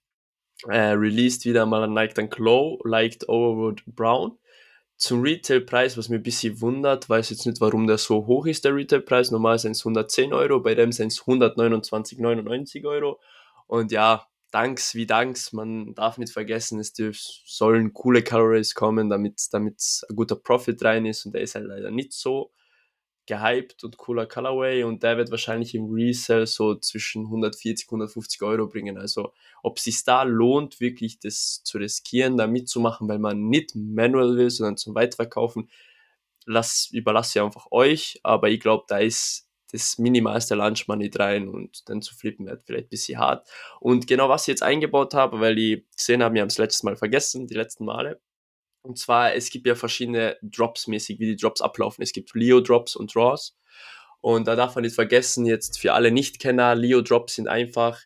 äh, 0.66 0.76
released 0.76 1.44
wieder 1.44 1.66
mal 1.66 1.84
ein 1.84 1.94
Nike 1.94 2.14
Dunk 2.14 2.36
Low, 2.38 2.80
Liked 2.82 3.28
Overwood 3.28 3.84
Brown. 3.86 4.36
Zum 4.96 5.22
Retailpreis, 5.22 5.96
was 5.96 6.08
mir 6.08 6.16
ein 6.16 6.24
bisschen 6.24 6.60
wundert, 6.60 7.08
weiß 7.08 7.30
jetzt 7.30 7.46
nicht, 7.46 7.60
warum 7.60 7.86
der 7.86 7.98
so 7.98 8.26
hoch 8.26 8.46
ist, 8.46 8.64
der 8.64 8.74
Retailpreis. 8.74 9.30
Normal 9.30 9.60
sind 9.60 9.72
es 9.72 9.82
110 9.82 10.32
Euro, 10.32 10.58
bei 10.58 10.74
dem 10.74 10.90
sind 10.90 11.12
es 11.12 11.20
129,99 11.20 12.84
Euro. 12.88 13.20
Und 13.68 13.92
ja, 13.92 14.26
Danks 14.50 14.96
wie 14.96 15.06
Danks, 15.06 15.52
man 15.52 15.94
darf 15.94 16.18
nicht 16.18 16.32
vergessen, 16.32 16.80
es 16.80 16.92
sollen 17.46 17.92
coole 17.92 18.22
Calories 18.22 18.74
kommen, 18.74 19.10
damit, 19.10 19.46
damit 19.52 19.80
ein 20.08 20.16
guter 20.16 20.34
Profit 20.34 20.82
rein 20.82 21.06
ist 21.06 21.24
und 21.24 21.36
der 21.36 21.42
ist 21.42 21.54
halt 21.54 21.66
leider 21.66 21.92
nicht 21.92 22.12
so 22.12 22.50
gehypt 23.26 23.84
und 23.84 23.96
cooler 23.96 24.26
Colorway 24.26 24.84
und 24.84 25.02
der 25.02 25.16
wird 25.16 25.30
wahrscheinlich 25.30 25.74
im 25.74 25.90
Resell 25.92 26.46
so 26.46 26.76
zwischen 26.76 27.24
140, 27.24 27.88
150 27.88 28.42
Euro 28.42 28.66
bringen. 28.66 28.98
Also 28.98 29.32
ob 29.62 29.78
es 29.78 29.84
sich 29.84 30.04
da 30.04 30.22
lohnt, 30.22 30.80
wirklich 30.80 31.18
das 31.18 31.62
zu 31.64 31.78
riskieren, 31.78 32.36
da 32.36 32.46
mitzumachen, 32.46 33.08
weil 33.08 33.18
man 33.18 33.48
nicht 33.48 33.74
manual 33.74 34.36
will, 34.36 34.50
sondern 34.50 34.76
zum 34.76 34.94
Weiterverkaufen, 34.94 35.68
lass, 36.44 36.88
überlasse 36.92 37.38
ich 37.38 37.44
einfach 37.44 37.66
euch. 37.70 38.20
Aber 38.22 38.48
ich 38.48 38.60
glaube, 38.60 38.84
da 38.88 38.98
ist 38.98 39.48
das 39.72 39.98
minimalste 39.98 40.54
Lunch 40.54 40.86
Money 40.86 41.10
rein 41.14 41.48
und 41.48 41.88
dann 41.88 42.02
zu 42.02 42.14
flippen 42.14 42.46
wird 42.46 42.62
vielleicht 42.64 42.86
ein 42.86 42.90
bisschen 42.90 43.18
hart. 43.18 43.48
Und 43.80 44.06
genau 44.06 44.28
was 44.28 44.42
ich 44.42 44.48
jetzt 44.48 44.62
eingebaut 44.62 45.14
habe, 45.14 45.40
weil 45.40 45.58
ich 45.58 45.84
gesehen 45.96 46.22
habe, 46.22 46.34
wir 46.34 46.42
haben 46.42 46.48
es 46.48 46.58
letztes 46.58 46.84
Mal 46.84 46.96
vergessen, 46.96 47.46
die 47.46 47.54
letzten 47.54 47.84
Male. 47.84 48.20
Und 48.86 48.98
zwar, 48.98 49.34
es 49.34 49.50
gibt 49.50 49.66
ja 49.66 49.74
verschiedene 49.74 50.36
Drops 50.42 50.86
mäßig, 50.86 51.18
wie 51.18 51.26
die 51.26 51.36
Drops 51.36 51.60
ablaufen. 51.60 52.02
Es 52.02 52.12
gibt 52.12 52.34
Leo 52.34 52.60
Drops 52.60 52.94
und 52.94 53.14
Draws. 53.14 53.56
Und 54.20 54.46
da 54.46 54.54
darf 54.54 54.74
man 54.74 54.82
nicht 54.82 54.94
vergessen, 54.94 55.44
jetzt 55.44 55.78
für 55.78 55.92
alle 55.92 56.10
Nichtkenner, 56.10 56.74
Leo 56.74 57.00
Drops 57.02 57.34
sind 57.34 57.48
einfach 57.48 58.00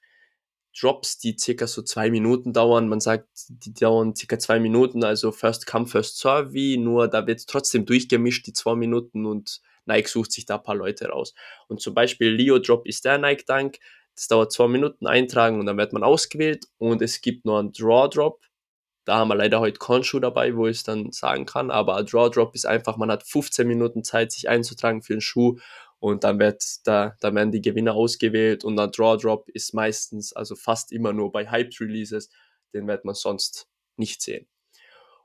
Drops, 0.79 1.19
die 1.19 1.37
circa 1.38 1.66
so 1.66 1.83
zwei 1.83 2.11
Minuten 2.11 2.53
dauern. 2.53 2.88
Man 2.88 3.01
sagt, 3.01 3.29
die 3.49 3.75
dauern 3.75 4.14
circa 4.14 4.38
zwei 4.38 4.61
Minuten, 4.61 5.05
also 5.05 5.33
First 5.33 5.66
Come, 5.66 5.87
First 5.87 6.19
Serve, 6.19 6.79
nur 6.79 7.09
da 7.09 7.27
wird 7.27 7.47
trotzdem 7.47 7.87
durchgemischt, 7.87 8.47
die 8.47 8.53
zwei 8.53 8.75
Minuten 8.75 9.27
und 9.27 9.61
Nike 9.87 10.09
sucht 10.09 10.33
sich 10.33 10.47
da 10.47 10.57
ein 10.57 10.62
paar 10.62 10.77
Leute 10.77 11.09
raus. 11.09 11.35
Und 11.69 11.81
zum 11.81 11.95
Beispiel 11.95 12.31
Leo 12.31 12.59
Drop 12.59 12.87
ist 12.87 13.05
der 13.05 13.19
Nike 13.19 13.45
Dank. 13.47 13.79
Das 14.14 14.29
dauert 14.29 14.53
zwei 14.53 14.69
Minuten 14.69 15.07
eintragen 15.07 15.59
und 15.59 15.66
dann 15.66 15.77
wird 15.77 15.93
man 15.93 16.03
ausgewählt. 16.05 16.66
Und 16.79 17.03
es 17.03 17.21
gibt 17.21 17.45
noch 17.45 17.59
einen 17.59 17.73
Draw 17.73 18.09
Drop. 18.09 18.40
Da 19.04 19.18
haben 19.18 19.28
wir 19.28 19.34
leider 19.34 19.60
heute 19.60 19.78
Konshu 19.78 20.20
dabei, 20.20 20.56
wo 20.56 20.66
ich 20.66 20.78
es 20.78 20.82
dann 20.84 21.10
sagen 21.12 21.46
kann. 21.46 21.70
Aber 21.70 21.96
ein 21.96 22.06
Draw 22.06 22.30
Drop 22.30 22.54
ist 22.54 22.66
einfach, 22.66 22.96
man 22.96 23.10
hat 23.10 23.24
15 23.24 23.66
Minuten 23.66 24.04
Zeit, 24.04 24.32
sich 24.32 24.48
einzutragen 24.48 25.02
für 25.02 25.14
einen 25.14 25.20
Schuh 25.20 25.58
und 26.00 26.24
dann 26.24 26.38
wird 26.38 26.64
da, 26.84 27.14
da 27.20 27.34
werden 27.34 27.52
die 27.52 27.60
Gewinner 27.60 27.94
ausgewählt 27.94 28.64
und 28.64 28.78
ein 28.78 28.90
Draw 28.90 29.18
Drop 29.18 29.48
ist 29.50 29.74
meistens, 29.74 30.32
also 30.32 30.56
fast 30.56 30.92
immer 30.92 31.12
nur 31.12 31.30
bei 31.30 31.50
Hyped 31.50 31.80
Releases, 31.80 32.30
den 32.72 32.88
wird 32.88 33.04
man 33.04 33.14
sonst 33.14 33.68
nicht 33.96 34.22
sehen. 34.22 34.48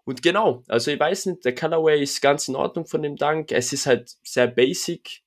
Und 0.03 0.21
genau, 0.21 0.63
also 0.67 0.91
ich 0.91 0.99
weiß 0.99 1.27
nicht, 1.27 1.45
der 1.45 1.55
Colorway 1.55 2.01
ist 2.01 2.21
ganz 2.21 2.47
in 2.47 2.55
Ordnung 2.55 2.85
von 2.85 3.01
dem 3.01 3.15
Dank. 3.15 3.51
Es 3.51 3.73
ist 3.73 3.88
halt 3.88 4.15
sehr 4.23 4.47
basic. 4.47 5.23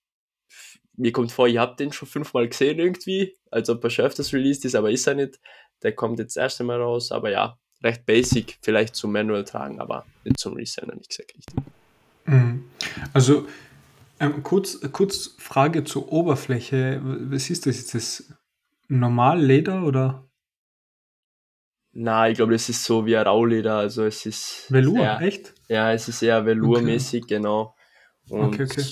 Mir 0.97 1.13
kommt 1.13 1.33
vor, 1.33 1.49
ihr 1.49 1.61
habt 1.61 1.81
den 1.81 1.93
schon 1.93 2.09
fünfmal 2.09 2.49
gesehen 2.49 2.79
irgendwie, 2.79 3.39
als 3.51 3.71
ob 3.71 3.83
er 3.83 3.91
schon 3.91 4.05
öfters 4.05 4.33
released 4.33 4.65
ist, 4.65 4.75
aber 4.75 4.91
ist 4.91 5.07
er 5.07 5.15
nicht. 5.15 5.41
Der 5.83 5.95
kommt 5.95 6.19
jetzt 6.19 6.37
das 6.37 6.43
erste 6.43 6.65
Mal 6.65 6.81
raus, 6.81 7.11
aber 7.11 7.31
ja, 7.31 7.59
recht 7.83 8.07
basic, 8.07 8.59
vielleicht 8.63 8.95
zum 8.95 9.13
Manual 9.13 9.45
tragen, 9.45 9.81
aber 9.81 10.05
nicht 10.25 10.39
zum 10.39 10.55
Reseller, 10.55 10.95
nicht 10.95 11.11
gesagt 11.11 11.35
richtig. 11.37 11.57
Mhm. 12.27 12.65
Also 13.13 13.47
ähm, 14.21 14.43
kurz, 14.43 14.81
kurz 14.93 15.35
Frage 15.39 15.85
zur 15.85 16.13
Oberfläche. 16.13 17.01
Was 17.03 17.51
ist 17.51 17.67
das? 17.67 17.79
Ist 17.79 17.95
das 17.95 18.35
normal 18.89 19.41
Leder 19.41 19.85
oder? 19.85 20.29
Na, 21.93 22.29
ich 22.29 22.37
glaube, 22.37 22.53
das 22.53 22.69
ist 22.69 22.85
so 22.85 23.07
wie 23.07 23.17
ein 23.17 23.27
Rauleder, 23.27 23.79
also 23.79 24.05
es 24.05 24.27
ist. 24.27 24.67
Velour, 24.71 24.99
sehr, 24.99 25.21
echt? 25.21 25.55
Ja, 25.69 25.93
es 25.93 26.09
ist 26.09 26.23
eher 26.23 26.45
Velour-mäßig, 26.45 27.25
okay. 27.25 27.35
genau. 27.37 27.75
Und 28.29 28.55
okay, 28.55 28.65
okay. 28.65 28.85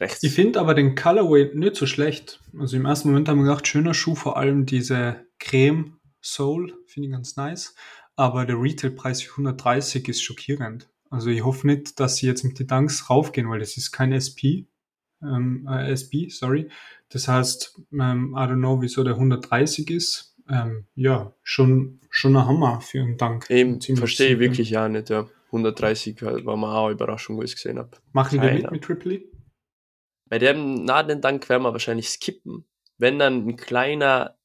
Rechts. 0.00 0.22
Ich 0.22 0.32
finde 0.32 0.60
aber 0.60 0.74
den 0.74 0.94
Colorway 0.94 1.50
nicht 1.54 1.74
so 1.74 1.86
schlecht. 1.86 2.40
Also 2.56 2.76
im 2.76 2.84
ersten 2.84 3.08
Moment 3.08 3.28
haben 3.28 3.38
wir 3.38 3.46
gedacht, 3.46 3.66
schöner 3.66 3.94
Schuh, 3.94 4.14
vor 4.14 4.36
allem 4.36 4.66
diese 4.66 5.26
Creme 5.40 5.98
Soul, 6.22 6.74
finde 6.86 7.08
ich 7.08 7.12
ganz 7.12 7.36
nice. 7.36 7.74
Aber 8.18 8.44
der 8.44 8.60
Retailpreis 8.60 9.22
für 9.22 9.30
130 9.30 10.08
ist 10.08 10.24
schockierend. 10.24 10.88
Also 11.08 11.30
ich 11.30 11.44
hoffe 11.44 11.68
nicht, 11.68 12.00
dass 12.00 12.16
sie 12.16 12.26
jetzt 12.26 12.42
mit 12.42 12.58
den 12.58 12.66
Dunks 12.66 13.08
raufgehen, 13.08 13.48
weil 13.48 13.60
das 13.60 13.76
ist 13.76 13.92
kein 13.92 14.10
SP. 14.10 14.66
Ähm, 15.22 15.68
äh, 15.70 15.92
SB, 15.92 16.28
sorry. 16.28 16.68
Das 17.10 17.28
heißt, 17.28 17.80
ähm, 17.92 18.34
I 18.36 18.40
don't 18.40 18.56
know, 18.56 18.82
wieso 18.82 19.04
der 19.04 19.14
130 19.14 19.88
ist. 19.90 20.34
Ähm, 20.50 20.86
ja, 20.96 21.32
schon, 21.44 22.00
schon 22.10 22.36
ein 22.36 22.44
Hammer 22.44 22.80
für 22.80 23.00
einen 23.00 23.18
Dank. 23.18 23.48
Eben, 23.50 23.80
verstehe 23.80 24.32
ich 24.32 24.40
wirklich 24.40 24.70
ja 24.70 24.88
nicht, 24.88 25.10
ja. 25.10 25.28
130 25.46 26.20
war 26.20 26.56
mal 26.56 26.74
auch 26.76 26.86
eine 26.86 26.94
Überraschung, 26.94 27.36
wo 27.36 27.42
ich 27.42 27.50
es 27.52 27.56
gesehen 27.56 27.78
habe. 27.78 27.90
Machen 28.12 28.42
wir 28.42 28.52
mit 28.52 28.70
mit 28.70 28.82
Tripoli? 28.82 29.30
Bei 30.28 30.40
dem 30.40 30.84
nahen 30.84 31.20
Dank 31.20 31.48
werden 31.48 31.62
wir 31.62 31.72
wahrscheinlich 31.72 32.08
skippen. 32.08 32.64
Wenn 32.98 33.20
dann 33.20 33.46
ein 33.46 33.56
kleiner 33.56 34.37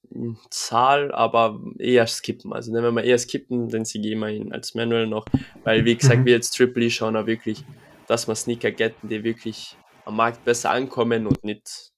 Zahl, 0.49 1.12
aber 1.12 1.60
eher 1.80 2.08
skippen. 2.08 2.54
Also 2.54 2.73
wenn 2.73 2.95
wir 2.95 3.04
eher 3.04 3.17
skippen, 3.17 3.69
dann 3.69 3.86
sie 3.86 4.02
gehen 4.02 4.19
wir 4.19 4.30
ihn 4.30 4.54
als 4.54 4.76
Manual 4.76 5.08
noch, 5.08 5.26
weil 5.63 5.86
wie 5.86 5.95
gesagt, 5.95 6.21
mhm. 6.21 6.26
wir 6.26 6.34
jetzt 6.34 6.52
Triple 6.52 6.86
E 6.86 6.89
schauen 6.89 7.15
auch 7.15 7.26
wirklich, 7.26 7.63
dass 8.08 8.28
wir 8.28 8.36
Sneaker 8.36 8.71
getten, 8.71 9.10
die 9.10 9.23
wirklich 9.23 9.78
am 10.06 10.17
Markt 10.17 10.43
besser 10.45 10.71
ankommen 10.71 11.28
und 11.28 11.43
nicht 11.43 11.91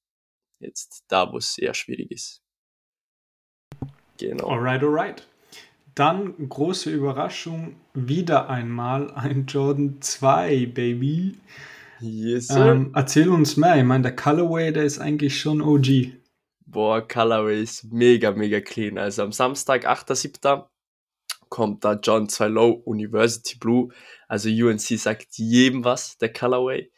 jetzt 0.60 1.04
da, 1.08 1.32
wo 1.32 1.38
es 1.38 1.58
eher 1.58 1.73
schwierig 1.73 2.12
ist. 2.12 2.41
Genau. 4.17 4.47
Alright, 4.47 4.84
alright. 4.84 5.28
Dann 5.93 6.49
große 6.49 6.91
Überraschung, 6.91 7.78
wieder 7.93 8.49
einmal 8.49 9.12
ein 9.12 9.45
Jordan 9.45 10.01
2, 10.01 10.67
Baby. 10.67 11.38
Yes, 12.01 12.49
ähm, 12.49 12.91
erzähl 12.93 13.30
uns 13.30 13.56
mehr. 13.56 13.78
Ich 13.78 13.84
meine, 13.84 14.04
der 14.04 14.15
Colorway, 14.15 14.73
der 14.73 14.84
ist 14.84 14.99
eigentlich 14.99 15.39
schon 15.39 15.62
OG. 15.62 16.12
Boah, 16.67 17.08
Colorway 17.08 17.62
ist 17.62 17.84
mega, 17.91 18.32
mega 18.32 18.60
clean. 18.60 18.97
Also 18.97 19.21
am 19.21 19.32
Samstag, 19.32 19.86
8.7. 19.86 20.67
kommt 21.49 21.86
da 21.86 21.93
John 21.93 22.28
2 22.28 22.47
Low 22.47 22.82
University 22.86 23.58
Blue. 23.60 23.93
Also 24.28 24.49
UNC 24.49 24.80
sagt 24.99 25.38
jedem 25.38 25.84
was, 25.84 26.17
der 26.17 26.34
Colorway. 26.34 26.91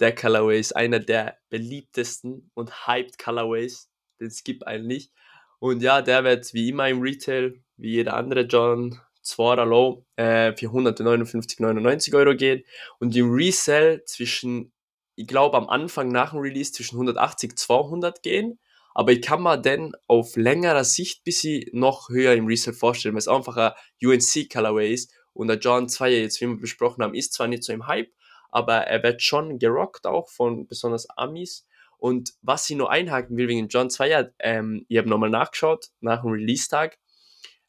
Der 0.00 0.12
Colorway 0.12 0.58
ist 0.58 0.74
einer 0.74 0.98
der 0.98 1.38
beliebtesten 1.50 2.50
und 2.54 2.88
hyped 2.88 3.16
Colorways, 3.16 3.88
den 4.18 4.26
es 4.26 4.42
gibt 4.42 4.66
eigentlich. 4.66 5.12
Und 5.60 5.82
ja, 5.82 6.02
der 6.02 6.24
wird 6.24 6.52
wie 6.52 6.70
immer 6.70 6.88
im 6.88 7.00
Retail, 7.00 7.62
wie 7.76 7.92
jeder 7.92 8.14
andere 8.14 8.40
John 8.40 8.98
2 9.22 9.62
Low, 9.64 10.04
äh, 10.16 10.52
für 10.56 10.66
159,99 10.66 12.12
Euro 12.16 12.34
gehen. 12.34 12.64
Und 12.98 13.14
im 13.14 13.32
Resell 13.32 14.02
zwischen, 14.04 14.72
ich 15.14 15.28
glaube 15.28 15.56
am 15.56 15.68
Anfang 15.68 16.08
nach 16.08 16.32
dem 16.32 16.40
Release 16.40 16.72
zwischen 16.72 16.96
180, 16.96 17.56
200 17.56 18.20
gehen 18.24 18.58
aber 18.94 19.12
ich 19.12 19.22
kann 19.22 19.42
mir 19.42 19.58
dann 19.58 19.92
auf 20.06 20.36
längerer 20.36 20.84
Sicht 20.84 21.24
bisschen 21.24 21.64
noch 21.72 22.08
höher 22.08 22.34
im 22.34 22.46
Resale 22.46 22.76
vorstellen, 22.76 23.14
weil 23.14 23.20
es 23.20 23.28
einfach 23.28 23.56
ein 23.56 23.72
UNC 24.02 24.50
Colorway 24.52 24.92
ist 24.92 25.12
und 25.32 25.48
der 25.48 25.58
John 25.58 25.88
2 25.88 26.10
jetzt, 26.10 26.40
wie 26.40 26.46
wir 26.46 26.56
besprochen 26.56 27.02
haben, 27.02 27.14
ist 27.14 27.32
zwar 27.32 27.48
nicht 27.48 27.64
so 27.64 27.72
im 27.72 27.86
Hype, 27.86 28.10
aber 28.50 28.78
er 28.78 29.02
wird 29.02 29.22
schon 29.22 29.58
gerockt 29.58 30.06
auch 30.06 30.28
von 30.28 30.66
besonders 30.66 31.08
Amis. 31.16 31.66
Und 31.96 32.34
was 32.42 32.68
ich 32.68 32.76
nur 32.76 32.90
einhaken 32.90 33.36
will 33.36 33.48
wegen 33.48 33.68
John 33.68 33.88
2, 33.88 34.32
ähm, 34.40 34.84
ich 34.88 34.98
habe 34.98 35.08
nochmal 35.08 35.30
nachgeschaut 35.30 35.90
nach 36.00 36.22
dem 36.22 36.32
Release-Tag. 36.32 36.98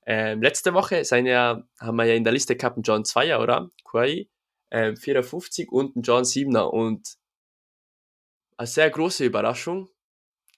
Ähm, 0.05 0.41
letzte 0.41 0.73
Woche 0.73 1.05
sind 1.05 1.27
ja, 1.27 1.63
haben 1.79 1.95
wir 1.95 2.05
ja 2.05 2.15
in 2.15 2.23
der 2.23 2.33
Liste 2.33 2.55
gehabt 2.55 2.75
einen 2.75 2.83
John 2.83 3.05
2 3.05 3.37
oder? 3.37 3.69
Quai, 3.85 4.27
ähm, 4.71 4.97
54 4.97 5.71
und 5.71 5.95
einen 5.95 6.03
John 6.03 6.23
7er. 6.23 6.63
Und 6.63 7.15
eine 8.57 8.67
sehr 8.67 8.89
große 8.89 9.23
Überraschung, 9.23 9.89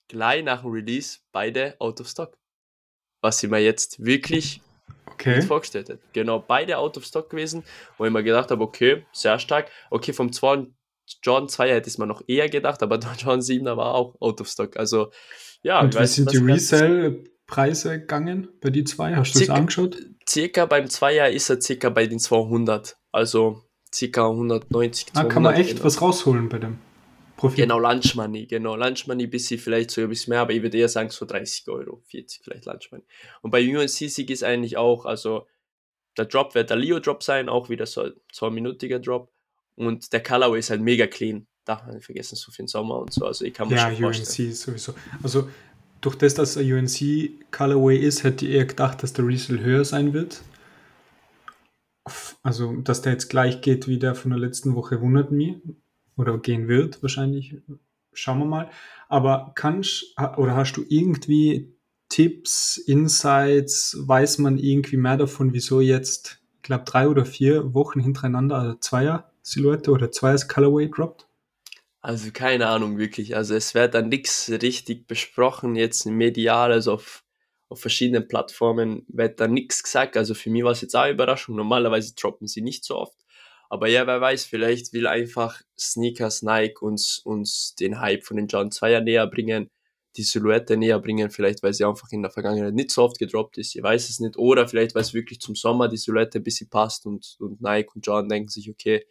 gleich 0.07 0.43
nach 0.43 0.61
dem 0.61 0.71
Release 0.71 1.19
beide 1.31 1.75
out 1.79 1.99
of 2.01 2.07
stock. 2.07 2.37
Was 3.21 3.41
ich 3.43 3.49
mir 3.49 3.59
jetzt 3.59 4.03
wirklich 4.03 4.61
okay. 5.11 5.37
nicht 5.37 5.47
vorgestellt 5.47 5.89
hätte. 5.89 6.01
Genau, 6.13 6.39
beide 6.39 6.77
out 6.77 6.97
of 6.97 7.05
stock 7.05 7.29
gewesen, 7.29 7.63
wo 7.97 8.05
ich 8.05 8.11
mir 8.11 8.23
gedacht 8.23 8.51
habe, 8.51 8.63
okay, 8.63 9.05
sehr 9.11 9.39
stark. 9.39 9.69
Okay, 9.89 10.13
vom 10.13 10.31
zweiten 10.31 10.75
John 11.23 11.47
2 11.49 11.69
hätte 11.69 11.87
ich 11.87 11.93
es 11.93 11.97
mir 11.97 12.07
noch 12.07 12.23
eher 12.27 12.49
gedacht, 12.49 12.81
aber 12.83 12.97
der 12.99 13.13
John 13.17 13.39
7er 13.39 13.77
war 13.77 13.93
auch 13.95 14.15
out 14.19 14.41
of 14.41 14.47
stock. 14.47 14.77
Also, 14.77 15.11
ja. 15.61 15.81
Und 15.81 15.99
wie 15.99 16.07
sind 16.07 16.31
die 16.31 16.37
Resale-Preise 16.37 17.99
gegangen 17.99 18.49
bei 18.61 18.69
die 18.69 18.83
zwei? 18.83 19.15
Hast 19.15 19.35
du 19.35 19.39
das 19.39 19.49
angeschaut? 19.49 19.97
Circa 20.27 20.65
beim 20.65 20.89
Zweier 20.89 21.29
ist 21.29 21.49
er 21.49 21.61
circa 21.61 21.89
bei 21.89 22.07
den 22.07 22.19
200. 22.19 22.97
Also, 23.11 23.63
circa 23.93 24.27
190. 24.27 25.13
200, 25.13 25.25
ah, 25.31 25.33
kann 25.33 25.43
man 25.43 25.55
echt 25.55 25.71
genau. 25.71 25.85
was 25.85 26.01
rausholen 26.01 26.49
bei 26.49 26.59
dem? 26.59 26.79
Profit. 27.37 27.57
Genau, 27.57 27.79
Lunch 27.79 28.15
Money, 28.15 28.45
genau. 28.45 28.75
Lunch 28.75 29.07
Money 29.07 29.27
bisschen 29.27 29.59
vielleicht 29.59 29.91
so 29.91 30.01
ein 30.01 30.09
bisschen 30.09 30.31
mehr, 30.31 30.41
aber 30.41 30.53
ich 30.53 30.61
würde 30.61 30.77
eher 30.77 30.87
sagen 30.87 31.09
so 31.09 31.25
30 31.25 31.67
Euro, 31.67 32.01
40 32.05 32.41
vielleicht 32.43 32.65
Lunch 32.65 32.91
Money. 32.91 33.03
Und 33.41 33.51
bei 33.51 33.61
UNC-Sieg 33.61 34.29
ist 34.29 34.43
eigentlich 34.43 34.77
auch, 34.77 35.05
also 35.05 35.47
der 36.17 36.25
Drop 36.25 36.55
wird 36.55 36.69
der 36.69 36.77
Leo-Drop 36.77 37.23
sein, 37.23 37.49
auch 37.49 37.69
wieder 37.69 37.85
so 37.85 38.03
ein 38.03 38.13
zweiminütiger 38.31 38.99
Drop. 38.99 39.31
Und 39.75 40.13
der 40.13 40.23
Colorway 40.23 40.59
ist 40.59 40.69
halt 40.69 40.81
mega 40.81 41.07
clean. 41.07 41.47
Darf 41.65 41.83
man 41.85 41.95
nicht 41.95 42.05
vergessen, 42.05 42.35
so 42.37 42.51
für 42.51 42.63
den 42.63 42.67
Sommer 42.67 42.99
und 42.99 43.11
so. 43.11 43.25
Also 43.25 43.43
ich 43.43 43.53
kann 43.53 43.67
mir 43.67 43.75
ja, 43.75 43.89
schon 43.89 43.97
vorstellen. 43.97 44.47
UNC 44.47 44.55
sowieso. 44.55 44.93
Also 45.21 45.49
durch 45.99 46.15
das, 46.15 46.35
dass 46.35 46.55
ein 46.55 46.71
UNC 46.71 47.51
Colorway 47.51 47.97
ist, 47.97 48.23
hätte 48.23 48.45
ich 48.45 48.53
eher 48.53 48.65
gedacht, 48.65 49.03
dass 49.03 49.11
der 49.11 49.27
Resale 49.27 49.59
höher 49.59 49.83
sein 49.83 50.13
wird. 50.13 50.41
Also, 52.43 52.75
dass 52.77 53.01
der 53.01 53.13
jetzt 53.13 53.29
gleich 53.29 53.61
geht 53.61 53.87
wie 53.87 53.97
der 53.97 54.13
von 54.13 54.29
der 54.29 54.39
letzten 54.39 54.75
Woche, 54.75 55.01
wundert 55.01 55.31
mich 55.31 55.55
oder 56.17 56.37
gehen 56.37 56.67
wird 56.67 57.01
wahrscheinlich. 57.01 57.55
Schauen 58.13 58.39
wir 58.39 58.45
mal. 58.45 58.69
Aber 59.09 59.51
kannst 59.55 60.15
oder 60.37 60.55
hast 60.55 60.73
du 60.73 60.85
irgendwie 60.87 61.75
Tipps, 62.09 62.77
Insights? 62.77 63.97
Weiß 63.99 64.37
man 64.37 64.57
irgendwie 64.57 64.97
mehr 64.97 65.17
davon, 65.17 65.53
wieso 65.53 65.81
jetzt, 65.81 66.41
ich 66.57 66.61
glaube, 66.63 66.85
drei 66.85 67.07
oder 67.07 67.25
vier 67.25 67.73
Wochen 67.73 67.99
hintereinander, 67.99 68.57
also 68.57 68.75
Zweier 68.75 69.31
Silhouette 69.41 69.91
oder 69.91 70.11
Zweier 70.11 70.39
Colorway 70.47 70.89
droppt? 70.89 71.27
Also 72.01 72.31
keine 72.31 72.67
Ahnung 72.67 72.97
wirklich. 72.97 73.35
Also 73.35 73.55
es 73.55 73.73
wird 73.73 73.95
dann 73.95 74.09
nichts 74.09 74.49
richtig 74.49 75.07
besprochen 75.07 75.75
jetzt 75.75 76.05
medial, 76.05 76.71
also 76.71 76.93
auf, 76.93 77.23
auf 77.67 77.81
verschiedenen 77.81 78.27
Plattformen 78.27 79.05
wird 79.07 79.39
da 79.39 79.47
nichts 79.47 79.81
gesagt. 79.81 80.15
Also 80.15 80.35
für 80.35 80.51
mich 80.51 80.63
war 80.63 80.71
es 80.71 80.81
jetzt 80.81 80.95
auch 80.95 81.01
eine 81.01 81.13
Überraschung. 81.13 81.55
Normalerweise 81.55 82.13
droppen 82.13 82.47
sie 82.47 82.61
nicht 82.61 82.85
so 82.85 82.97
oft. 82.97 83.24
Aber 83.69 83.87
ja, 83.87 84.05
wer 84.07 84.21
weiß, 84.21 84.45
vielleicht 84.45 84.93
will 84.93 85.07
einfach 85.07 85.61
Sneakers 85.77 86.41
Nike 86.43 86.81
uns, 86.81 87.19
uns 87.19 87.75
den 87.75 87.99
Hype 87.99 88.23
von 88.23 88.37
den 88.37 88.47
John 88.47 88.69
2er 88.69 89.01
näher 89.01 89.27
bringen, 89.27 89.69
die 90.17 90.23
Silhouette 90.23 90.77
näher 90.77 90.99
bringen, 90.99 91.29
vielleicht 91.29 91.61
weil 91.63 91.73
sie 91.73 91.83
einfach 91.83 92.09
in 92.11 92.21
der 92.21 92.31
Vergangenheit 92.31 92.73
nicht 92.73 92.91
so 92.91 93.03
oft 93.03 93.19
gedroppt 93.19 93.57
ist, 93.57 93.75
ich 93.75 93.83
weiß 93.83 94.09
es 94.09 94.19
nicht, 94.19 94.37
oder 94.37 94.67
vielleicht 94.67 94.95
weil 94.95 95.01
es 95.01 95.13
wirklich 95.13 95.41
zum 95.41 95.55
Sommer 95.55 95.87
die 95.87 95.97
Silhouette 95.97 96.39
ein 96.39 96.43
bisschen 96.43 96.69
passt 96.69 97.05
und, 97.05 97.35
und 97.39 97.61
Nike 97.61 97.95
und 97.95 98.05
John 98.05 98.29
denken 98.29 98.49
sich, 98.49 98.69
okay, 98.69 99.05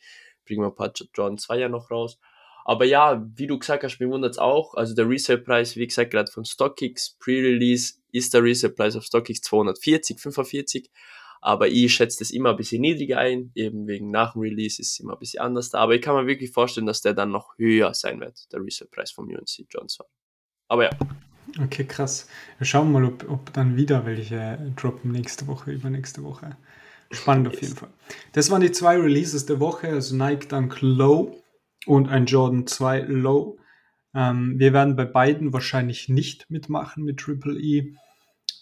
bringen 0.47 0.63
wir 0.63 0.69
ein 0.69 0.75
paar 0.75 0.93
John 1.15 1.37
2er 1.37 1.69
noch 1.69 1.91
raus. 1.91 2.19
Aber 2.67 2.87
ja, 2.87 3.23
wie 3.37 3.47
du 3.47 3.59
gesagt 3.59 3.85
hast, 3.85 3.99
mir 4.01 4.09
wundert 4.09 4.33
es 4.33 4.39
auch. 4.39 4.75
Also 4.75 4.95
der 4.95 5.07
Resale-Preis, 5.09 5.77
wie 5.77 5.87
gesagt, 5.87 6.11
gerade 6.11 6.33
von 6.33 6.47
StockX, 6.47 7.17
Pre-Release, 7.21 7.95
ist 8.11 8.33
der 8.33 8.43
Resale-Preis 8.43 8.97
auf 8.97 9.05
StockX 9.05 9.43
240, 9.43 10.19
45. 10.19 10.91
Aber 11.45 11.69
ich 11.69 11.93
schätze 11.93 12.21
das 12.21 12.31
immer 12.31 12.51
ein 12.53 12.57
bisschen 12.57 12.81
niedriger 12.81 13.19
ein, 13.19 13.51
eben 13.55 13.87
wegen 13.87 14.11
nach 14.11 14.33
dem 14.33 14.41
Release 14.41 14.81
ist 14.81 14.93
es 14.93 15.01
immer 15.01 15.13
ein 15.13 15.19
bisschen 15.19 15.43
anders 15.43 15.69
da. 15.69 15.81
Aber 15.81 15.95
ich 15.95 16.01
kann 16.01 16.15
mir 16.15 16.27
wirklich 16.27 16.51
vorstellen, 16.51 16.87
dass 16.87 17.03
der 17.03 17.13
dann 17.13 17.31
noch 17.31 17.59
höher 17.59 17.93
sein 17.93 18.19
wird, 18.19 18.51
der 18.51 18.63
Resale-Preis 18.63 19.11
vom 19.11 19.29
UNC 19.29 19.67
Johnson. 19.69 20.07
Aber 20.69 20.85
ja. 20.85 20.91
Okay, 21.63 21.85
krass. 21.85 22.29
Wir 22.57 22.67
schauen 22.67 22.91
mal, 22.91 23.05
ob, 23.05 23.29
ob 23.29 23.53
dann 23.53 23.77
wieder 23.77 24.07
welche 24.07 24.73
droppen 24.75 25.13
nächste 25.13 25.47
Woche, 25.47 25.73
übernächste 25.73 26.23
Woche. 26.23 26.57
Spannend 27.11 27.49
auf 27.49 27.61
jeden 27.61 27.77
Fall. 27.77 27.91
Das 28.33 28.51
waren 28.51 28.63
die 28.63 28.73
zwei 28.73 28.97
Releases 28.97 29.45
der 29.45 29.61
Woche, 29.61 29.89
also 29.89 30.17
Nike 30.17 30.49
Dunk 30.49 30.79
Low 30.81 31.43
und 31.85 32.09
ein 32.09 32.25
Jordan 32.25 32.67
2 32.67 33.01
Low. 33.01 33.59
Ähm, 34.15 34.59
wir 34.59 34.73
werden 34.73 34.97
bei 34.97 35.05
beiden 35.05 35.53
wahrscheinlich 35.53 36.09
nicht 36.09 36.49
mitmachen 36.49 37.05
mit 37.05 37.19
Triple 37.19 37.61
E. 37.61 37.93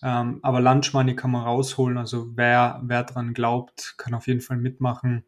Ähm, 0.02 0.40
aber 0.42 0.60
Lunch 0.60 0.92
Money 0.92 1.14
kann 1.14 1.30
man 1.30 1.42
rausholen. 1.42 1.98
Also 1.98 2.36
wer, 2.36 2.80
wer 2.84 3.04
dran 3.04 3.34
glaubt, 3.34 3.94
kann 3.98 4.14
auf 4.14 4.26
jeden 4.26 4.40
Fall 4.40 4.56
mitmachen. 4.56 5.24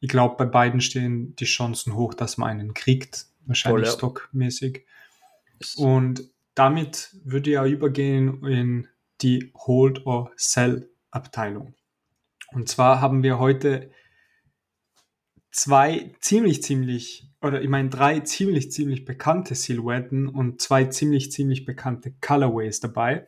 Ich 0.00 0.08
glaube, 0.08 0.36
bei 0.36 0.46
beiden 0.46 0.80
stehen 0.80 1.36
die 1.36 1.44
Chancen 1.44 1.94
hoch, 1.94 2.14
dass 2.14 2.38
man 2.38 2.50
einen 2.50 2.74
kriegt. 2.74 3.26
Wahrscheinlich 3.46 3.86
Voll, 3.86 3.90
ja. 3.90 3.96
stockmäßig. 3.96 4.86
Und 5.76 6.30
damit 6.54 7.16
würde 7.24 7.50
ich 7.50 7.58
auch 7.58 7.66
übergehen 7.66 8.44
in 8.44 8.88
die 9.20 9.52
Hold 9.54 10.06
or 10.06 10.32
Sell 10.36 10.88
Abteilung. 11.10 11.74
Und 12.52 12.68
zwar 12.68 13.00
haben 13.00 13.22
wir 13.22 13.38
heute 13.38 13.90
zwei 15.50 16.14
ziemlich, 16.20 16.62
ziemlich, 16.62 17.28
oder 17.42 17.62
ich 17.62 17.68
meine 17.68 17.88
drei 17.88 18.20
ziemlich, 18.20 18.72
ziemlich 18.72 19.04
bekannte 19.04 19.54
Silhouetten 19.54 20.28
und 20.28 20.60
zwei 20.60 20.84
ziemlich, 20.84 21.32
ziemlich 21.32 21.64
bekannte 21.64 22.14
Colorways 22.20 22.80
dabei. 22.80 23.26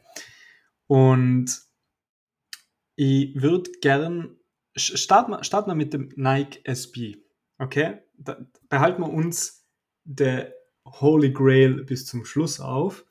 Und 0.93 1.47
ich 2.97 3.41
würde 3.41 3.71
gern, 3.81 4.37
starten 4.77 5.33
wir, 5.33 5.43
starten 5.43 5.71
wir 5.71 5.75
mit 5.75 5.95
dem 5.95 6.11
Nike 6.17 6.61
SB. 6.65 7.17
Okay? 7.57 8.03
Da 8.19 8.37
behalten 8.69 9.01
wir 9.01 9.09
uns 9.09 9.67
der 10.05 10.53
Holy 10.85 11.33
Grail 11.33 11.85
bis 11.85 12.05
zum 12.05 12.27
Schluss 12.27 12.61
auf. 12.61 13.07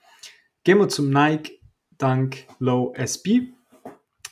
Gehen 0.63 0.77
wir 0.77 0.89
zum 0.89 1.09
Nike 1.09 1.59
Dunk 1.97 2.45
Low 2.59 2.93
SB. 2.93 3.51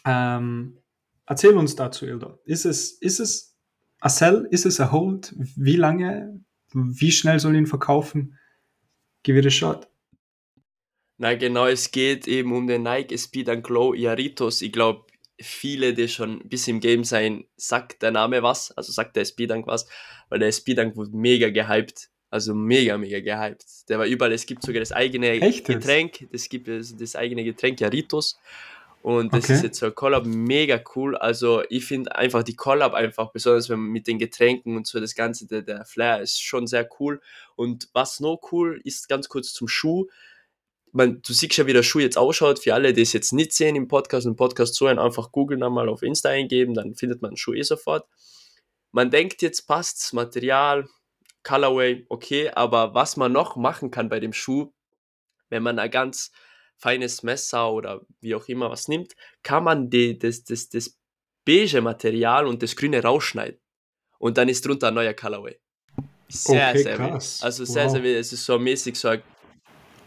Ähm, 0.06 0.78
erzähl 1.26 1.58
uns 1.58 1.76
dazu, 1.76 2.06
Ilda. 2.06 2.38
Ist 2.46 2.66
es, 2.66 2.92
ist 2.92 3.20
es 3.20 3.58
a 4.00 4.10
Sell? 4.10 4.48
Ist 4.52 4.68
es 4.68 4.80
a 4.80 4.92
Hold? 4.92 5.34
Wie 5.56 5.76
lange? 5.76 6.40
Wie 6.72 7.12
schnell 7.12 7.40
soll 7.40 7.54
ich 7.54 7.62
ihn 7.62 7.66
verkaufen? 7.66 8.38
Give 9.24 9.40
it 9.40 9.48
a 9.48 9.50
shot. 9.50 9.90
Na 11.22 11.36
genau, 11.36 11.68
es 11.68 11.92
geht 11.92 12.30
eben 12.30 12.54
um 12.54 12.66
den 12.66 12.84
Nike 12.84 13.18
Speed 13.18 13.50
and 13.50 13.64
Glow 13.64 13.94
Iaritos. 13.94 14.62
Ich 14.62 14.72
glaube, 14.72 15.04
viele, 15.38 15.94
die 15.94 16.08
schon 16.08 16.40
ein 16.40 16.50
bisschen 16.50 16.78
im 16.78 16.80
Game 16.80 17.04
sein, 17.04 17.44
sagt 17.58 18.02
der 18.02 18.12
Name 18.12 18.42
was, 18.42 18.72
also 18.72 18.94
sagt 18.94 19.18
der 19.18 19.26
Speedunk 19.26 19.68
was, 19.68 19.86
weil 20.30 20.40
der 20.40 20.52
Speedunk 20.54 20.96
wurde 20.96 21.12
mega 21.16 21.50
gehypt. 21.50 22.10
Also 22.32 22.54
mega, 22.56 22.98
mega 22.98 23.20
gehypt. 23.20 23.90
Der 23.90 24.00
war 24.00 24.06
überall, 24.06 24.32
es 24.32 24.46
gibt 24.46 24.64
sogar 24.64 24.80
das 24.80 24.94
eigene 24.94 25.30
Echtes? 25.32 25.64
Getränk, 25.66 26.26
es 26.32 26.48
gibt 26.48 26.70
das, 26.70 26.96
das 26.96 27.18
eigene 27.18 27.44
Getränk, 27.44 27.82
Jaritos. 27.82 28.40
Und 29.02 29.34
das 29.34 29.46
okay. 29.46 29.54
ist 29.54 29.64
jetzt 29.64 29.80
so 29.80 29.88
ein 29.88 29.96
Collab 29.96 30.26
mega 30.26 30.82
cool. 30.96 31.18
Also 31.18 31.64
ich 31.70 31.86
finde 31.86 32.16
einfach 32.16 32.44
die 32.44 32.56
Collab 32.56 32.94
einfach, 32.94 33.32
besonders 33.32 33.68
wenn 33.68 33.80
man 33.80 33.92
mit 33.92 34.08
den 34.08 34.20
Getränken 34.20 34.78
und 34.78 34.88
so 34.88 35.02
das 35.02 35.16
Ganze, 35.16 35.48
der, 35.48 35.64
der 35.64 35.84
Flair 35.86 36.22
ist 36.22 36.42
schon 36.42 36.66
sehr 36.66 36.88
cool. 37.00 37.20
Und 37.56 37.90
was 37.94 38.22
noch 38.22 38.40
cool 38.52 38.80
ist, 38.86 39.10
ganz 39.10 39.28
kurz 39.28 39.52
zum 39.52 39.68
Schuh. 39.68 40.08
Man, 40.92 41.22
du 41.22 41.34
siehst 41.34 41.58
ja, 41.58 41.68
wie 41.68 41.74
der 41.74 41.84
Schuh 41.84 42.00
jetzt 42.00 42.18
ausschaut. 42.18 42.60
Für 42.60 42.74
alle, 42.74 42.94
die 42.94 43.02
es 43.02 43.14
jetzt 43.14 43.32
nicht 43.34 43.54
sehen 43.54 43.76
im 43.76 43.88
Podcast 43.88 44.26
und 44.26 44.36
Podcast 44.36 44.76
zuhören, 44.76 45.00
einfach 45.00 45.32
googeln 45.32 45.64
einmal 45.64 45.90
auf 45.90 46.02
Insta 46.02 46.30
eingeben, 46.30 46.74
dann 46.74 46.96
findet 46.96 47.22
man 47.22 47.32
den 47.32 47.38
Schuh 47.38 47.54
eh 47.54 47.62
sofort. 47.62 48.08
Man 48.92 49.12
denkt 49.12 49.42
jetzt, 49.42 49.68
passt 49.68 50.14
Material, 50.14 50.88
Colorway, 51.44 52.06
okay, 52.10 52.50
aber 52.50 52.94
was 52.94 53.18
man 53.18 53.32
noch 53.32 53.56
machen 53.56 53.92
kann 53.92 54.10
bei 54.10 54.20
dem 54.20 54.34
Schuh, 54.34 54.72
wenn 55.50 55.64
man 55.64 55.78
da 55.78 55.88
ganz 55.88 56.32
feines 56.78 57.24
Messer 57.24 57.72
oder 57.72 58.02
wie 58.22 58.36
auch 58.36 58.48
immer 58.48 58.70
was 58.70 58.88
nimmt, 58.88 59.14
kann 59.44 59.64
man 59.64 59.90
die, 59.90 60.18
das, 60.18 60.44
das, 60.44 60.70
das 60.70 60.98
beige 61.46 61.82
Material 61.82 62.48
und 62.48 62.64
das 62.64 62.76
grüne 62.76 63.04
rausschneiden. 63.04 63.60
Und 64.18 64.38
dann 64.38 64.50
ist 64.50 64.66
drunter 64.66 64.88
ein 64.90 64.94
neuer 64.94 65.14
Colorway. 65.14 65.60
Sehr, 66.28 66.70
okay, 66.70 66.84
sehr 66.84 66.96
krass. 66.96 67.42
Also 67.42 67.66
sehr, 67.66 67.86
wow. 67.86 67.92
sehr 67.92 68.04
wild. 68.04 68.18
Es 68.18 68.34
ist 68.34 68.46
so 68.46 68.60
mäßig 68.60 68.96
so 68.98 69.10
ein 69.10 69.24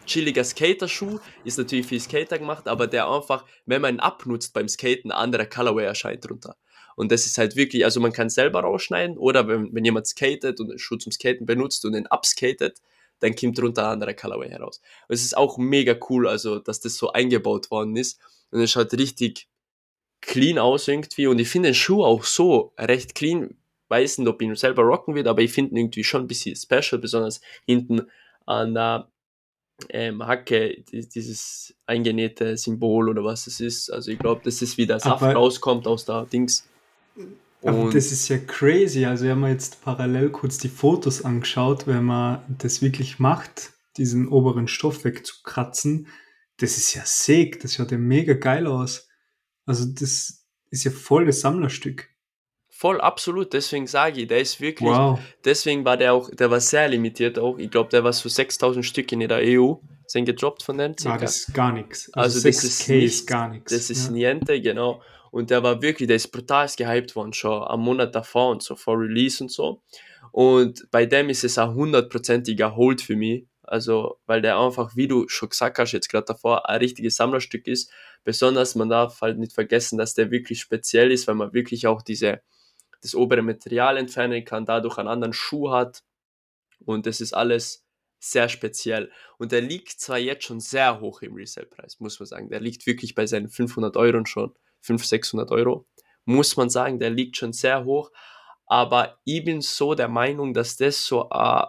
chilliger 0.07 0.45
Skaterschuh, 0.45 1.19
ist 1.45 1.59
natürlich 1.59 1.87
für 1.87 2.01
Skater 2.01 2.39
gemacht, 2.39 2.69
aber 2.69 2.87
der 2.87 3.09
einfach, 3.09 3.45
wenn 3.67 3.83
man 3.83 3.97
ihn 3.97 4.01
abnutzt 4.01 4.53
beim 4.55 4.69
Skaten, 4.69 5.11
ein 5.11 5.19
anderer 5.19 5.47
Colorway 5.47 5.85
erscheint 5.85 6.29
drunter. 6.29 6.57
Und 6.97 7.11
das 7.11 7.27
ist 7.27 7.39
halt 7.39 7.57
wirklich, 7.57 7.85
also 7.85 8.01
man 8.01 8.13
kann 8.13 8.29
selber 8.29 8.61
rausschneiden 8.61 9.17
oder 9.17 9.49
wenn, 9.49 9.75
wenn 9.75 9.85
jemand 9.85 10.07
skatet 10.07 10.61
und 10.61 10.69
den 10.69 10.79
Schuh 10.79 10.97
zum 10.97 11.13
Skaten 11.13 11.47
benutzt 11.47 11.85
und 11.85 11.95
ihn 11.95 12.07
abskatet, 12.07 12.81
dann 13.21 13.35
kommt 13.35 13.59
drunter 13.59 13.87
ein 13.87 13.93
anderer 13.95 14.15
Colorway 14.15 14.51
heraus. 14.51 14.81
Und 15.09 15.15
es 15.15 15.23
ist 15.23 15.37
auch 15.37 15.57
mega 15.59 15.97
cool, 16.11 16.29
also 16.29 16.59
dass 16.59 16.81
das 16.81 16.97
so 16.97 17.13
eingebaut 17.13 17.71
worden 17.71 17.97
ist 17.97 18.21
und 18.51 18.61
es 18.61 18.71
schaut 18.71 18.93
richtig 18.93 19.49
clean 20.21 20.59
aus 20.59 20.89
irgendwie 20.89 21.27
und 21.27 21.39
ich 21.39 21.49
finde 21.49 21.71
den 21.71 21.75
Schuh 21.75 22.05
auch 22.05 22.25
so 22.25 22.75
recht 22.79 23.15
clean, 23.15 23.57
weiß 23.89 24.19
nicht, 24.19 24.29
ob 24.29 24.41
ich 24.41 24.49
ihn 24.49 24.55
selber 24.57 24.83
rocken 24.83 25.15
wird, 25.15 25.27
aber 25.27 25.43
ich 25.43 25.53
finde 25.53 25.73
ihn 25.73 25.77
irgendwie 25.79 26.05
schon 26.05 26.23
ein 26.23 26.29
bisschen 26.29 26.57
special, 26.57 27.01
besonders 27.01 27.41
hinten 27.67 28.03
an 28.47 28.75
der 28.75 29.12
ähm, 29.89 30.25
Hacke, 30.25 30.83
dieses 30.91 31.75
eingenähte 31.87 32.57
Symbol 32.57 33.09
oder 33.09 33.25
was 33.25 33.47
es 33.47 33.61
ist. 33.61 33.91
Also 33.91 34.11
ich 34.11 34.19
glaube, 34.19 34.43
das 34.45 34.63
ist 34.63 34.79
wie 34.79 34.87
der 34.87 35.01
Saft 35.01 35.23
aber 35.23 35.35
rauskommt 35.35 35.87
aus 35.87 36.05
der 36.05 36.27
Dings. 36.27 36.67
Aber 37.65 37.91
das 37.91 38.11
ist 38.11 38.29
ja 38.29 38.39
crazy. 38.39 39.05
Also, 39.05 39.25
wir 39.25 39.33
haben 39.33 39.47
jetzt 39.47 39.83
parallel 39.83 40.31
kurz 40.31 40.59
die 40.59 40.69
Fotos 40.69 41.25
angeschaut, 41.25 41.87
wenn 41.87 42.05
man 42.05 42.43
das 42.59 42.83
wirklich 42.83 43.19
macht, 43.19 43.73
diesen 43.97 44.29
oberen 44.29 44.67
Stoff 44.67 45.05
wegzukratzen. 45.05 46.09
Das 46.59 46.77
ist 46.77 46.95
ja 46.95 47.03
sick, 47.05 47.61
das 47.61 47.75
schaut 47.75 47.93
ja 47.93 47.99
mega 47.99 48.35
geil 48.35 48.67
aus. 48.67 49.09
Also, 49.65 49.87
das 49.87 50.45
ist 50.71 50.85
ja 50.85 50.91
voll 50.91 51.27
das 51.27 51.41
Sammlerstück. 51.41 52.09
Voll, 52.83 53.01
absolut. 53.01 53.53
Deswegen 53.53 53.87
sage 53.87 54.23
ich, 54.23 54.27
der 54.27 54.41
ist 54.41 54.61
wirklich, 54.61 54.91
wow. 54.91 55.17
deswegen 55.45 55.85
war 55.85 55.97
der 55.97 56.15
auch, 56.15 56.29
der 56.31 56.51
war 56.51 56.59
sehr 56.59 56.89
limitiert 56.89 57.39
auch. 57.39 57.57
Ich 57.57 57.71
glaube, 57.71 57.91
der 57.91 58.03
war 58.03 58.13
so 58.13 58.29
6000 58.29 58.85
Stück 58.85 59.13
in 59.13 59.21
der 59.21 59.39
EU, 59.41 59.75
sind 60.09 60.25
gedroppt 60.25 60.65
von 60.65 60.79
denen. 60.79 60.97
Ja, 60.99 61.17
das 61.17 61.37
ist 61.37 61.55
gar 61.55 61.71
nichts. 61.71 62.13
Also, 62.13 62.39
also 62.39 62.49
das 62.49 62.65
ist, 62.65 62.89
nicht, 62.89 63.05
ist 63.05 63.27
gar 63.29 63.49
nichts. 63.51 63.73
Das 63.73 63.89
ist 63.89 64.07
ja. 64.07 64.35
niente, 64.35 64.61
genau. 64.61 65.01
Und 65.31 65.51
der 65.51 65.63
war 65.63 65.81
wirklich, 65.81 66.09
der 66.09 66.17
ist 66.17 66.33
brutal 66.33 66.69
gehypt 66.77 67.15
worden, 67.15 67.33
schon 67.33 67.63
am 67.63 67.83
Monat 67.83 68.17
davor 68.17 68.51
und 68.51 68.65
so, 68.65 68.75
vor 68.75 68.99
Release 68.99 69.41
und 69.41 69.53
so. 69.53 69.81
Und 70.33 70.85
bei 70.91 71.07
dem 71.07 71.31
ist 71.31 71.45
es 71.45 71.59
ein 71.59 71.73
hundertprozentiger 71.73 72.75
Hold 72.75 73.01
für 73.01 73.15
mich. 73.15 73.47
Also, 73.63 74.17
weil 74.27 74.43
der 74.43 74.59
einfach, 74.59 74.97
wie 74.97 75.07
du 75.07 75.29
schon 75.29 75.51
gesagt 75.51 75.79
hast, 75.79 75.93
jetzt 75.93 76.09
gerade 76.09 76.25
davor, 76.27 76.69
ein 76.69 76.81
richtiges 76.81 77.15
Sammlerstück 77.15 77.69
ist. 77.69 77.93
Besonders, 78.25 78.75
man 78.75 78.89
darf 78.89 79.21
halt 79.21 79.39
nicht 79.39 79.53
vergessen, 79.53 79.99
dass 79.99 80.15
der 80.15 80.33
wirklich 80.33 80.61
speziell 80.61 81.13
ist, 81.13 81.29
weil 81.29 81.37
man 81.37 81.53
wirklich 81.53 81.87
auch 81.87 82.03
diese, 82.03 82.41
das 83.03 83.15
obere 83.15 83.43
Material 83.43 83.97
entfernen 83.97 84.45
kann, 84.45 84.65
dadurch 84.65 84.99
einen 84.99 85.09
anderen 85.09 85.33
Schuh 85.33 85.71
hat. 85.71 86.03
Und 86.85 87.07
das 87.07 87.21
ist 87.21 87.33
alles 87.33 87.85
sehr 88.19 88.49
speziell. 88.49 89.11
Und 89.39 89.53
der 89.53 89.61
liegt 89.61 90.01
zwar 90.01 90.19
jetzt 90.19 90.45
schon 90.45 90.61
sehr 90.61 91.01
hoch 91.01 91.23
im 91.23 91.35
Resale-Preis, 91.35 91.99
muss 91.99 92.21
man 92.21 92.27
sagen. 92.27 92.49
Der 92.49 92.61
liegt 92.61 92.87
wirklich 92.87 93.15
bei 93.15 93.27
seinen 93.27 93.49
500 93.49 93.97
Euro 93.97 94.25
schon. 94.25 94.55
500, 94.81 95.09
600 95.09 95.51
Euro. 95.51 95.87
Muss 96.25 96.57
man 96.57 96.71
sagen, 96.71 97.01
der 97.01 97.11
liegt 97.11 97.37
schon 97.37 97.53
sehr 97.53 97.85
hoch. 97.85 98.11
Aber 98.67 99.19
ich 99.25 99.45
bin 99.45 99.61
so 99.61 99.95
der 99.95 100.09
Meinung, 100.09 100.55
dass 100.55 100.77
das 100.77 101.05
so 101.05 101.29
ein 101.31 101.67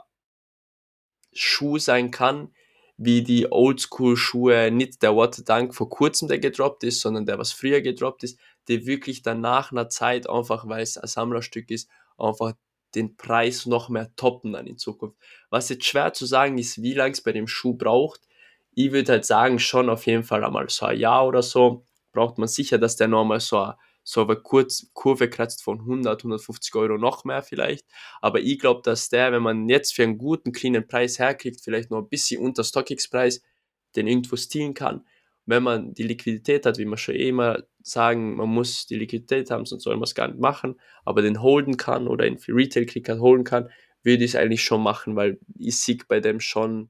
Schuh 1.34 1.80
sein 1.80 2.12
kann, 2.12 2.54
wie 2.98 3.24
die 3.24 3.52
Oldschool-Schuhe, 3.52 4.70
nicht 4.72 5.02
der 5.02 5.16
Water 5.16 5.44
Dunk 5.44 5.74
vor 5.74 5.90
kurzem, 5.90 6.28
der 6.28 6.38
gedroppt 6.40 6.84
ist, 6.84 7.02
sondern 7.02 7.26
der, 7.26 7.40
was 7.40 7.52
früher 7.52 7.82
gedroppt 7.82 8.24
ist, 8.24 8.40
der 8.68 8.86
wirklich 8.86 9.22
dann 9.22 9.42
nach 9.42 9.72
einer 9.72 9.90
Zeit, 9.90 10.30
einfach 10.30 10.68
weil 10.68 10.82
es 10.82 10.98
ein 10.98 11.08
Sammlerstück 11.08 11.70
ist, 11.72 11.90
einfach 12.18 12.54
den 12.96 13.18
Preis 13.18 13.66
noch 13.66 13.90
mehr 13.90 14.16
toppen 14.16 14.54
dann 14.54 14.68
in 14.68 14.78
Zukunft. 14.78 15.18
Was 15.50 15.70
jetzt 15.70 15.86
schwer 15.86 16.14
zu 16.14 16.26
sagen 16.26 16.58
ist, 16.58 16.82
wie 16.82 16.94
lange 16.94 17.14
es 17.14 17.22
bei 17.22 17.32
dem 17.32 17.48
Schuh 17.48 17.74
braucht. 17.74 18.22
Ich 18.76 18.92
würde 18.92 19.14
halt 19.14 19.26
sagen, 19.26 19.60
schon 19.60 19.90
auf 19.90 20.06
jeden 20.06 20.24
Fall 20.24 20.44
einmal 20.44 20.70
so 20.70 20.86
ein 20.86 21.00
Jahr 21.00 21.28
oder 21.28 21.42
so 21.42 21.86
braucht 22.12 22.38
man 22.38 22.48
sicher, 22.48 22.78
dass 22.78 22.96
der 22.96 23.08
nochmal 23.08 23.40
so, 23.40 23.74
so 24.04 24.24
eine 24.24 24.36
Kurz 24.36 24.90
Kurve 24.94 25.30
kratzt 25.30 25.64
von 25.64 25.80
100, 25.80 26.22
150 26.22 26.74
Euro 26.76 26.98
noch 26.98 27.26
mehr 27.26 27.42
vielleicht. 27.42 27.86
Aber 28.22 28.40
ich 28.40 28.60
glaube, 28.60 28.82
dass 28.84 29.10
der, 29.10 29.32
wenn 29.32 29.44
man 29.44 29.70
jetzt 29.70 29.94
für 29.96 30.04
einen 30.04 30.18
guten, 30.18 30.52
cleanen 30.52 30.88
Preis 30.88 31.20
herkriegt, 31.20 31.62
vielleicht 31.62 31.92
noch 31.92 32.00
ein 32.00 32.10
bisschen 32.10 32.42
unter 32.42 32.64
StockX-Preis, 32.64 33.42
den 33.96 34.08
irgendwo 34.08 34.36
stehlen 34.36 34.74
kann. 34.74 35.06
Wenn 35.46 35.64
man 35.64 35.94
die 35.94 36.04
Liquidität 36.04 36.66
hat, 36.66 36.78
wie 36.78 36.86
man 36.86 36.98
schon 36.98 37.16
eh 37.16 37.30
immer 37.30 37.64
sagen, 37.84 38.36
man 38.36 38.50
muss 38.50 38.88
die 38.88 38.96
Liquidität 38.96 39.52
haben, 39.52 39.66
sonst 39.66 39.84
soll 39.84 39.96
man 39.96 40.04
es 40.04 40.16
gar 40.16 40.28
nicht 40.28 40.40
machen, 40.40 40.80
aber 41.06 41.22
den 41.22 41.42
holden 41.42 41.78
kann 41.78 42.08
oder 42.08 42.26
in 42.26 42.38
Retail-Clicker 42.38 43.20
holen 43.20 43.44
kann, 43.44 43.70
würde 44.04 44.24
ich 44.24 44.32
es 44.32 44.36
eigentlich 44.36 44.64
schon 44.64 44.82
machen, 44.82 45.16
weil 45.16 45.40
ich 45.58 45.80
sehe 45.80 46.00
bei 46.08 46.20
dem 46.20 46.40
schon 46.40 46.90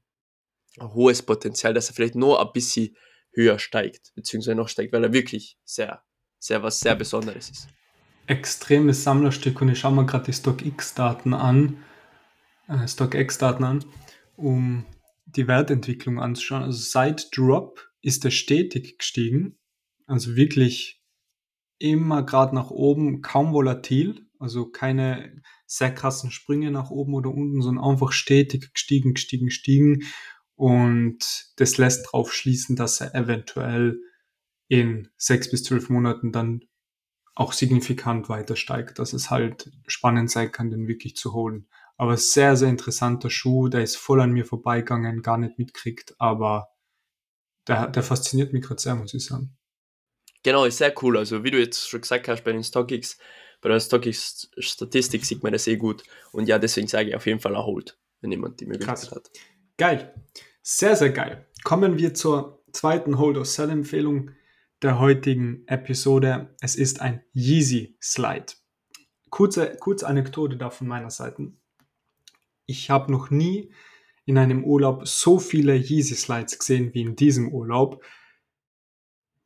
ein 0.78 0.94
hohes 0.94 1.22
Potenzial, 1.22 1.74
dass 1.74 1.88
er 1.88 1.94
vielleicht 1.94 2.14
nur 2.14 2.40
ein 2.40 2.52
bisschen 2.52 2.96
höher 3.32 3.58
steigt, 3.58 4.12
beziehungsweise 4.14 4.56
noch 4.56 4.68
steigt, 4.68 4.92
weil 4.92 5.04
er 5.04 5.12
wirklich 5.12 5.58
sehr, 5.64 6.02
sehr 6.38 6.62
was 6.62 6.80
sehr 6.80 6.94
Besonderes 6.94 7.50
ist. 7.50 7.68
Extremes 8.26 9.04
Sammlerstück 9.04 9.60
und 9.60 9.68
ich 9.68 9.80
schaue 9.80 9.92
mir 9.92 10.06
gerade 10.06 10.24
die 10.24 10.32
StockX-Daten 10.32 11.34
an, 11.34 11.84
äh, 12.68 12.86
StockX-Daten 12.88 13.64
an, 13.64 13.84
um 14.36 14.86
die 15.26 15.46
Wertentwicklung 15.46 16.20
anzuschauen. 16.20 16.62
Also 16.62 16.78
seit 16.78 17.36
Drop 17.36 17.88
ist 18.00 18.24
er 18.24 18.30
stetig 18.30 18.98
gestiegen, 18.98 19.58
also 20.06 20.36
wirklich 20.36 21.02
immer 21.78 22.22
gerade 22.22 22.54
nach 22.54 22.70
oben, 22.70 23.22
kaum 23.22 23.52
volatil, 23.52 24.26
also 24.38 24.66
keine 24.66 25.42
sehr 25.66 25.92
krassen 25.94 26.30
Sprünge 26.30 26.70
nach 26.70 26.90
oben 26.90 27.14
oder 27.14 27.30
unten, 27.30 27.62
sondern 27.62 27.84
einfach 27.84 28.12
stetig 28.12 28.72
gestiegen, 28.72 29.14
gestiegen, 29.14 29.46
gestiegen. 29.46 30.02
Und 30.54 31.18
das 31.56 31.78
lässt 31.78 32.06
darauf 32.06 32.32
schließen, 32.32 32.76
dass 32.76 33.00
er 33.00 33.14
eventuell 33.14 34.00
in 34.68 35.08
sechs 35.16 35.50
bis 35.50 35.64
zwölf 35.64 35.88
Monaten 35.88 36.32
dann 36.32 36.64
auch 37.34 37.52
signifikant 37.52 38.28
weiter 38.28 38.54
steigt, 38.54 38.98
dass 38.98 39.12
es 39.12 39.30
halt 39.30 39.72
spannend 39.86 40.30
sein 40.30 40.52
kann, 40.52 40.70
den 40.70 40.86
wirklich 40.86 41.16
zu 41.16 41.32
holen. 41.32 41.66
Aber 41.96 42.16
sehr, 42.16 42.56
sehr 42.56 42.68
interessanter 42.68 43.30
Schuh, 43.30 43.68
der 43.68 43.82
ist 43.82 43.96
voll 43.96 44.20
an 44.20 44.32
mir 44.32 44.44
vorbeigegangen, 44.44 45.22
gar 45.22 45.38
nicht 45.38 45.58
mitkriegt, 45.58 46.14
aber 46.18 46.68
der, 47.66 47.88
der 47.88 48.02
fasziniert 48.02 48.52
mich 48.52 48.62
gerade 48.62 48.80
sehr, 48.80 48.94
muss 48.94 49.14
ich 49.14 49.24
sagen. 49.24 49.56
Genau, 50.44 50.64
ist 50.64 50.78
sehr 50.78 50.94
cool. 51.02 51.16
Also 51.18 51.42
wie 51.42 51.50
du 51.50 51.58
jetzt 51.58 51.88
schon 51.88 52.02
gesagt 52.02 52.28
hast 52.28 52.44
bei 52.44 52.52
den 52.52 52.62
StockX, 52.62 53.18
bei 53.60 53.70
der 53.70 53.80
StockX-Statistik 53.80 55.24
sieht 55.24 55.42
man 55.42 55.52
das 55.52 55.66
eh 55.66 55.76
gut. 55.76 56.04
Und 56.32 56.48
ja, 56.48 56.58
deswegen 56.58 56.86
sage 56.86 57.08
ich 57.08 57.16
auf 57.16 57.26
jeden 57.26 57.40
Fall 57.40 57.54
erholt, 57.54 57.98
wenn 58.20 58.30
jemand 58.30 58.60
die 58.60 58.66
Möglichkeit 58.66 58.98
Krass. 58.98 59.10
hat. 59.10 59.30
Geil. 59.78 60.14
Sehr, 60.62 60.96
sehr 60.96 61.10
geil. 61.10 61.46
Kommen 61.64 61.98
wir 61.98 62.14
zur 62.14 62.62
zweiten 62.72 63.18
Hold-or-Sell-Empfehlung 63.18 64.32
der 64.82 64.98
heutigen 64.98 65.66
Episode. 65.66 66.54
Es 66.60 66.76
ist 66.76 67.00
ein 67.00 67.24
Yeezy 67.32 67.96
Slide. 68.02 68.52
Kurze, 69.30 69.76
kurze 69.80 70.06
Anekdote 70.06 70.58
da 70.58 70.68
von 70.68 70.86
meiner 70.86 71.10
Seite. 71.10 71.52
Ich 72.66 72.90
habe 72.90 73.10
noch 73.10 73.30
nie 73.30 73.72
in 74.26 74.36
einem 74.36 74.62
Urlaub 74.64 75.08
so 75.08 75.38
viele 75.38 75.74
Yeezy 75.74 76.14
Slides 76.14 76.58
gesehen 76.58 76.92
wie 76.92 77.00
in 77.00 77.16
diesem 77.16 77.52
Urlaub. 77.52 78.04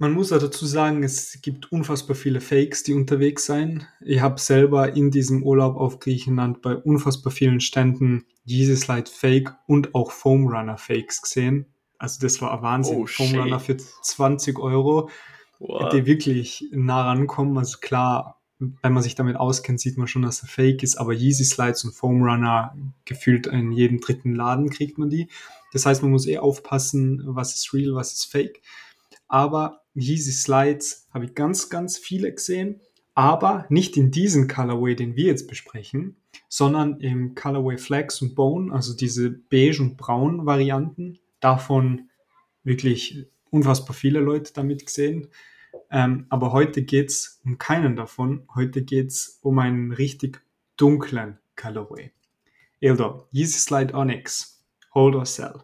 Man 0.01 0.13
muss 0.13 0.31
ja 0.31 0.39
dazu 0.39 0.65
sagen, 0.65 1.03
es 1.03 1.41
gibt 1.43 1.73
unfassbar 1.73 2.15
viele 2.15 2.41
Fakes, 2.41 2.85
die 2.85 2.95
unterwegs 2.95 3.45
sein. 3.45 3.87
Ich 4.01 4.21
habe 4.21 4.41
selber 4.41 4.95
in 4.95 5.11
diesem 5.11 5.43
Urlaub 5.43 5.77
auf 5.77 5.99
Griechenland 5.99 6.63
bei 6.63 6.77
unfassbar 6.77 7.33
vielen 7.33 7.61
Ständen 7.61 8.25
Yeezy 8.45 8.77
Slide 8.77 9.11
Fake 9.11 9.53
und 9.67 9.97
auch 9.97 10.13
Foam 10.13 10.47
Runner 10.47 10.79
Fakes 10.79 11.21
gesehen. 11.21 11.67
Also 11.99 12.21
das 12.21 12.41
war 12.41 12.53
ein 12.53 12.63
Wahnsinn. 12.63 12.97
Oh, 12.97 13.07
Foam 13.07 13.35
Runner 13.35 13.59
für 13.59 13.77
20 13.77 14.61
Euro, 14.61 15.11
wow. 15.59 15.89
die 15.89 16.07
wirklich 16.07 16.65
nah 16.71 17.09
rankommen. 17.09 17.59
Also 17.59 17.79
klar, 17.79 18.41
wenn 18.61 18.93
man 18.93 19.03
sich 19.03 19.17
damit 19.17 19.35
auskennt, 19.37 19.81
sieht 19.81 19.99
man 19.99 20.07
schon, 20.07 20.23
dass 20.23 20.43
er 20.43 20.49
fake 20.49 20.85
ist, 20.85 20.97
aber 20.97 21.13
Yeezy 21.13 21.45
Slides 21.45 21.85
und 21.85 21.93
Foam 21.93 22.23
Runner 22.23 22.73
gefühlt 23.05 23.49
in 23.49 23.73
jedem 23.73 24.01
dritten 24.01 24.37
Laden 24.37 24.71
kriegt 24.71 24.97
man 24.97 25.11
die. 25.11 25.29
Das 25.73 25.87
heißt, 25.87 26.03
man 26.03 26.13
muss 26.13 26.29
eh 26.29 26.39
aufpassen, 26.39 27.23
was 27.25 27.57
ist 27.57 27.75
real, 27.75 27.97
was 27.97 28.13
ist 28.13 28.27
fake. 28.27 28.63
Aber 29.27 29.83
Yeezy 30.01 30.33
Slides 30.33 31.09
habe 31.13 31.27
ich 31.27 31.35
ganz, 31.35 31.71
ganz 31.71 31.99
viele 31.99 32.33
gesehen, 32.33 32.81
aber 33.15 33.67
nicht 33.69 33.97
in 33.97 34.11
diesem 34.11 34.47
Colorway, 34.47 34.95
den 34.95 35.17
wir 35.17 35.27
jetzt 35.27 35.49
besprechen, 35.49 36.17
sondern 36.49 37.01
im 37.01 37.35
Colorway 37.35 37.79
Flex 37.79 38.23
und 38.23 38.35
Bone, 38.35 38.73
also 38.73 38.95
diese 38.95 39.31
beige 39.31 39.81
und 39.81 39.97
braun 39.97 40.47
Varianten. 40.47 41.19
Davon 41.41 42.11
wirklich 42.65 43.27
unfassbar 43.51 43.95
viele 43.95 44.21
Leute 44.21 44.53
damit 44.53 44.87
gesehen. 44.87 45.29
Ähm, 45.91 46.27
aber 46.29 46.53
heute 46.53 46.83
geht 46.83 47.11
es 47.11 47.41
um 47.45 47.59
keinen 47.59 47.97
davon. 47.97 48.47
Heute 48.55 48.83
geht 48.83 49.09
es 49.09 49.39
um 49.43 49.59
einen 49.59 49.93
richtig 49.93 50.43
dunklen 50.77 51.39
Colorway. 51.57 52.13
Eldo, 52.81 53.27
Yeezy 53.33 53.59
Slide 53.59 53.95
Onyx, 53.95 54.65
Hold 54.95 55.17
or 55.17 55.27
Sell. 55.27 55.55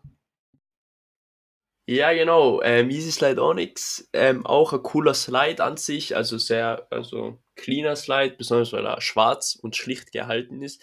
Ja, 1.87 2.13
genau. 2.15 2.63
Ähm, 2.63 2.89
Easy 2.89 3.13
Slide 3.13 3.43
Onyx, 3.43 4.09
ähm, 4.15 4.47
auch 4.47 4.73
ein 4.73 4.83
cooler 4.83 5.13
Slide 5.13 5.63
an 5.63 5.77
sich, 5.77 6.17
also 6.17 6.39
sehr, 6.39 6.87
also 6.91 7.39
cleaner 7.57 7.95
Slide, 7.95 8.37
besonders 8.39 8.73
weil 8.73 8.87
er 8.87 9.01
schwarz 9.03 9.55
und 9.61 9.77
schlicht 9.77 10.11
gehalten 10.11 10.63
ist. 10.63 10.83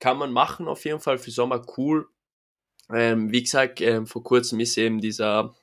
Kann 0.00 0.18
man 0.18 0.32
machen 0.32 0.66
auf 0.66 0.84
jeden 0.84 0.98
Fall 0.98 1.18
für 1.18 1.30
Sommer 1.30 1.64
cool. 1.76 2.08
Ähm, 2.92 3.32
wie 3.32 3.42
gesagt, 3.42 3.80
ähm, 3.80 4.06
vor 4.06 4.24
kurzem 4.24 4.60
ist 4.60 4.76
eben 4.78 5.00
dieser 5.00 5.54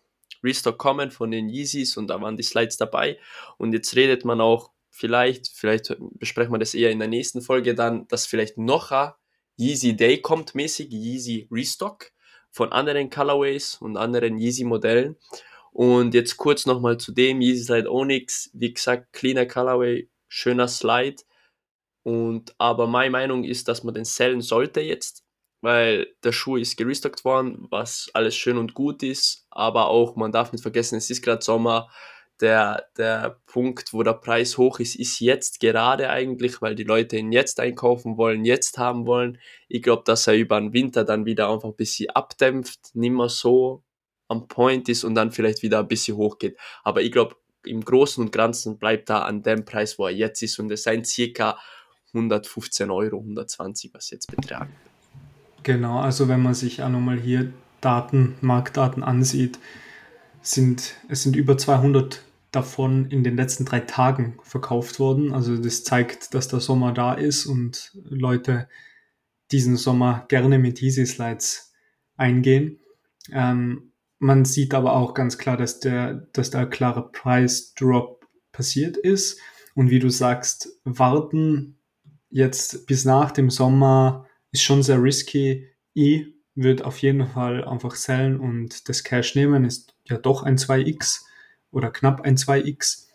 Restock 0.44 0.78
kommen 0.78 1.12
von 1.12 1.32
den 1.32 1.50
Yeezys 1.50 1.98
und 1.98 2.08
da 2.08 2.22
waren 2.22 2.38
die 2.38 2.44
Slides 2.44 2.78
dabei. 2.78 3.20
Und 3.58 3.74
jetzt 3.74 3.96
redet 3.98 4.24
man 4.26 4.40
auch 4.42 4.72
vielleicht, 4.92 5.50
vielleicht 5.50 5.96
besprechen 6.00 6.54
wir 6.54 6.60
das 6.60 6.74
eher 6.74 6.92
in 6.92 7.00
der 7.00 7.10
nächsten 7.10 7.42
Folge 7.42 7.76
dann, 7.76 8.08
dass 8.08 8.26
vielleicht 8.26 8.58
noch 8.58 8.92
ein 8.92 9.12
Yeezy 9.58 9.98
Day 9.98 10.22
kommt 10.22 10.56
mäßig, 10.56 10.90
Yeezy 10.92 11.50
Restock 11.52 12.12
von 12.52 12.72
anderen 12.72 13.10
Colorways 13.10 13.76
und 13.76 13.98
anderen 13.98 14.38
Yeezy-Modellen. 14.38 15.18
Und 15.72 16.14
jetzt 16.14 16.38
kurz 16.38 16.66
nochmal 16.66 16.98
zu 16.98 17.12
dem 17.12 17.42
Yeezy 17.42 17.64
Slide 17.64 17.92
Onyx. 17.92 18.50
Wie 18.54 18.74
gesagt, 18.74 19.14
cleaner 19.14 19.46
Colorway, 19.46 20.10
schöner 20.28 20.68
Slide. 20.68 21.24
Und 22.04 22.56
aber 22.58 22.88
meine 22.88 23.12
Meinung 23.12 23.44
ist, 23.44 23.68
dass 23.68 23.84
man 23.84 23.94
den 23.94 24.06
sellen 24.06 24.42
sollte 24.42 24.82
jetzt, 24.82 25.24
weil 25.62 26.08
der 26.24 26.32
Schuh 26.32 26.58
ist 26.58 26.78
gerestockt 26.78 27.24
worden, 27.24 27.68
was 27.70 28.10
alles 28.14 28.36
schön 28.36 28.58
und 28.58 28.74
gut 28.74 29.04
ist. 29.04 29.46
Aber 29.52 29.88
auch, 29.88 30.16
man 30.16 30.32
darf 30.32 30.52
nicht 30.52 30.62
vergessen, 30.62 30.96
es 30.96 31.10
ist 31.10 31.22
gerade 31.22 31.44
Sommer 31.44 31.90
der, 32.42 32.86
der 32.98 33.42
Punkt, 33.46 33.94
wo 33.94 34.04
der 34.04 34.14
Preis 34.14 34.58
hoch 34.58 34.80
ist, 34.80 34.96
ist 34.96 35.20
jetzt 35.20 35.60
gerade 35.60 36.10
eigentlich, 36.10 36.62
weil 36.62 36.76
die 36.76 36.84
Leute 36.84 37.18
ihn 37.18 37.32
jetzt 37.32 37.60
einkaufen 37.60 38.18
wollen, 38.18 38.46
jetzt 38.46 38.78
haben 38.78 39.06
wollen. 39.06 39.38
Ich 39.68 39.82
glaube, 39.82 40.04
dass 40.06 40.28
er 40.28 40.36
über 40.36 40.60
den 40.60 40.74
Winter 40.74 41.04
dann 41.04 41.26
wieder 41.26 41.52
einfach 41.52 41.70
ein 41.70 41.76
bisschen 41.76 42.10
abdämpft, 42.12 42.96
nicht 42.96 43.12
mehr 43.12 43.30
so 43.30 43.84
am 44.28 44.48
Point 44.48 44.88
ist 44.90 45.04
und 45.04 45.16
dann 45.16 45.32
vielleicht 45.32 45.64
wieder 45.64 45.80
ein 45.80 45.88
bisschen 45.88 46.16
hochgeht. 46.18 46.58
Aber 46.84 47.02
ich 47.02 47.12
glaube, 47.12 47.36
im 47.66 47.84
Großen 47.84 48.24
und 48.24 48.32
Ganzen 48.32 48.78
bleibt 48.78 49.10
er 49.10 49.26
an 49.26 49.44
dem 49.44 49.66
Preis, 49.66 50.00
wo 50.00 50.06
er 50.06 50.14
jetzt 50.14 50.42
ist 50.42 50.60
und 50.60 50.72
es 50.72 50.84
sind 50.84 51.06
circa 51.06 51.58
115 52.14 52.90
Euro, 52.90 53.18
120, 53.18 53.94
was 53.94 54.10
jetzt 54.12 54.28
betragen. 54.34 54.74
Genau, 55.64 56.00
also 56.00 56.28
wenn 56.30 56.42
man 56.42 56.54
sich 56.54 56.82
auch 56.82 56.90
nochmal 56.90 57.20
hier 57.20 57.52
Daten, 57.82 58.36
Marktdaten 58.42 59.04
ansieht, 59.04 59.60
sind, 60.42 60.96
es 61.10 61.24
sind 61.24 61.36
über 61.36 61.58
200 61.58 62.24
davon 62.52 63.10
in 63.12 63.24
den 63.24 63.36
letzten 63.36 63.66
drei 63.66 63.82
Tagen 63.82 64.40
verkauft 64.44 65.00
worden. 65.00 65.34
Also 65.34 65.58
das 65.58 65.84
zeigt, 65.84 66.34
dass 66.34 66.48
der 66.48 66.60
Sommer 66.60 66.94
da 66.94 67.14
ist 67.14 67.46
und 67.46 67.92
Leute 68.04 68.68
diesen 69.52 69.78
Sommer 69.78 70.26
gerne 70.30 70.60
mit 70.60 70.82
Easy 70.82 71.06
Slides 71.06 71.74
eingehen. 72.18 72.80
Ähm, 73.32 73.92
man 74.20 74.46
sieht 74.46 74.74
aber 74.74 74.94
auch 74.94 75.14
ganz 75.14 75.38
klar, 75.38 75.58
dass 75.58 75.80
der, 75.80 76.14
dass 76.34 76.50
der 76.50 76.66
klare 76.66 77.10
Price 77.12 77.74
Drop 77.74 78.28
passiert 78.52 78.98
ist. 78.98 79.40
Und 79.76 79.90
wie 79.90 80.00
du 80.00 80.10
sagst, 80.10 80.70
warten 80.84 81.78
jetzt 82.30 82.86
bis 82.86 83.06
nach 83.06 83.32
dem 83.32 83.50
Sommer 83.50 84.28
ist 84.52 84.64
schon 84.64 84.84
sehr 84.84 85.02
risky. 85.02 85.68
Ich 85.94 86.34
würde 86.56 86.86
auf 86.86 86.98
jeden 86.98 87.28
Fall 87.28 87.64
einfach 87.64 87.96
sellen 87.96 88.40
und 88.40 88.90
das 88.90 89.04
Cash 89.04 89.36
nehmen. 89.36 89.64
Ist 89.64 89.96
ja 90.04 90.18
doch 90.18 90.44
ein 90.44 90.58
2x 90.58 91.22
oder 91.72 91.92
knapp 91.92 92.22
ein 92.22 92.36
2x, 92.36 93.08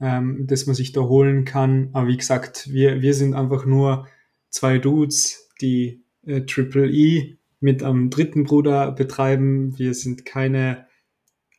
ähm, 0.00 0.46
das 0.46 0.66
man 0.66 0.74
sich 0.74 0.92
da 0.92 1.02
holen 1.02 1.44
kann. 1.44 1.90
Aber 1.92 2.08
wie 2.08 2.16
gesagt, 2.16 2.72
wir, 2.72 3.02
wir 3.02 3.14
sind 3.14 3.34
einfach 3.34 3.66
nur 3.66 4.06
zwei 4.50 4.78
Dudes, 4.78 5.50
die 5.60 6.02
äh, 6.26 6.42
Triple 6.42 6.90
E 6.90 7.36
mit 7.60 7.82
einem 7.82 8.10
dritten 8.10 8.44
Bruder 8.44 8.92
betreiben. 8.92 9.78
Wir 9.78 9.94
sind 9.94 10.24
keine 10.24 10.86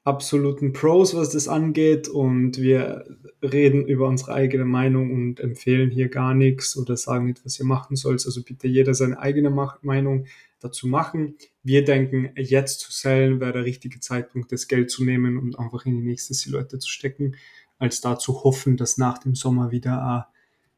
absoluten 0.03 0.71
Pros, 0.71 1.15
was 1.15 1.31
das 1.31 1.47
angeht 1.47 2.07
und 2.07 2.61
wir 2.61 3.05
reden 3.41 3.87
über 3.87 4.07
unsere 4.07 4.33
eigene 4.33 4.65
Meinung 4.65 5.11
und 5.11 5.39
empfehlen 5.39 5.89
hier 5.89 6.09
gar 6.09 6.35
nichts 6.35 6.77
oder 6.77 6.95
sagen 6.95 7.25
nicht, 7.25 7.43
was 7.43 7.59
ihr 7.59 7.65
machen 7.65 7.95
sollt. 7.95 8.23
Also 8.23 8.43
bitte 8.43 8.67
jeder 8.67 8.93
seine 8.93 9.19
eigene 9.19 9.49
Meinung 9.81 10.25
dazu 10.65 10.87
machen. 10.87 11.37
Wir 11.63 11.85
denken, 11.85 12.31
jetzt 12.35 12.79
zu 12.79 12.91
sellen 12.91 13.39
wäre 13.39 13.53
der 13.53 13.65
richtige 13.65 13.99
Zeitpunkt, 13.99 14.51
das 14.51 14.67
Geld 14.67 14.91
zu 14.91 15.03
nehmen 15.03 15.37
und 15.37 15.59
einfach 15.59 15.85
in 15.85 15.95
die 15.95 16.03
nächste 16.03 16.33
Silhouette 16.33 16.79
zu 16.79 16.89
stecken. 16.89 17.35
als 17.77 17.99
da 17.99 18.17
zu 18.17 18.43
hoffen, 18.45 18.77
dass 18.77 18.97
nach 18.97 19.17
dem 19.17 19.35
Sommer 19.35 19.69
wieder 19.69 20.01
ein 20.01 20.23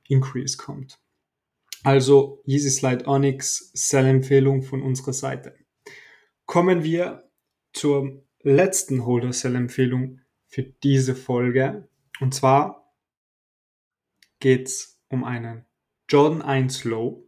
Increase 0.08 0.58
kommt. 0.58 1.00
Also 1.84 2.42
Yeezy 2.46 2.72
Slide 2.72 3.06
Onyx, 3.06 3.72
Sell-Empfehlung 3.74 4.64
von 4.64 4.82
unserer 4.82 5.14
Seite. 5.14 5.56
Kommen 6.46 6.84
wir 6.84 7.30
zur 7.72 8.24
letzten 8.42 9.06
Holder 9.06 9.32
Sell-Empfehlung 9.32 10.22
für 10.48 10.64
diese 10.64 11.16
Folge. 11.16 11.88
Und 12.20 12.34
zwar 12.34 12.94
geht 14.40 14.68
es 14.68 15.00
um 15.10 15.24
einen 15.24 15.66
Jordan 16.10 16.42
1 16.42 16.84
Low, 16.86 17.27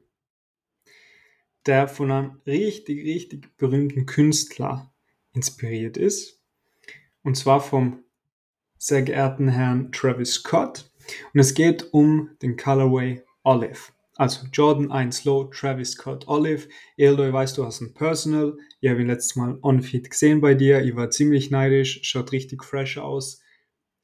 der 1.65 1.87
von 1.87 2.11
einem 2.11 2.41
richtig, 2.45 3.05
richtig 3.05 3.55
berühmten 3.57 4.05
Künstler 4.05 4.93
inspiriert 5.33 5.97
ist. 5.97 6.41
Und 7.23 7.35
zwar 7.35 7.61
vom 7.61 8.03
sehr 8.77 9.01
geehrten 9.01 9.49
Herrn 9.49 9.91
Travis 9.91 10.35
Scott. 10.35 10.89
Und 11.33 11.39
es 11.39 11.53
geht 11.53 11.93
um 11.93 12.29
den 12.41 12.55
Colorway 12.55 13.23
Olive. 13.43 13.91
Also 14.15 14.47
Jordan 14.51 14.91
1 14.91 15.23
Low, 15.25 15.45
Travis 15.45 15.91
Scott 15.91 16.27
Olive. 16.27 16.67
Eldo, 16.97 17.25
ich 17.25 17.33
weiß, 17.33 17.53
du 17.53 17.65
hast 17.65 17.81
ein 17.81 17.93
Personal. 17.93 18.57
Ich 18.81 18.89
habe 18.89 19.01
ihn 19.01 19.07
letztes 19.07 19.35
Mal 19.35 19.57
on-feed 19.61 20.09
gesehen 20.09 20.41
bei 20.41 20.55
dir. 20.55 20.81
Ich 20.83 20.95
war 20.95 21.09
ziemlich 21.09 21.51
neidisch, 21.51 22.01
schaut 22.03 22.31
richtig 22.31 22.63
fresh 22.63 22.97
aus. 22.97 23.41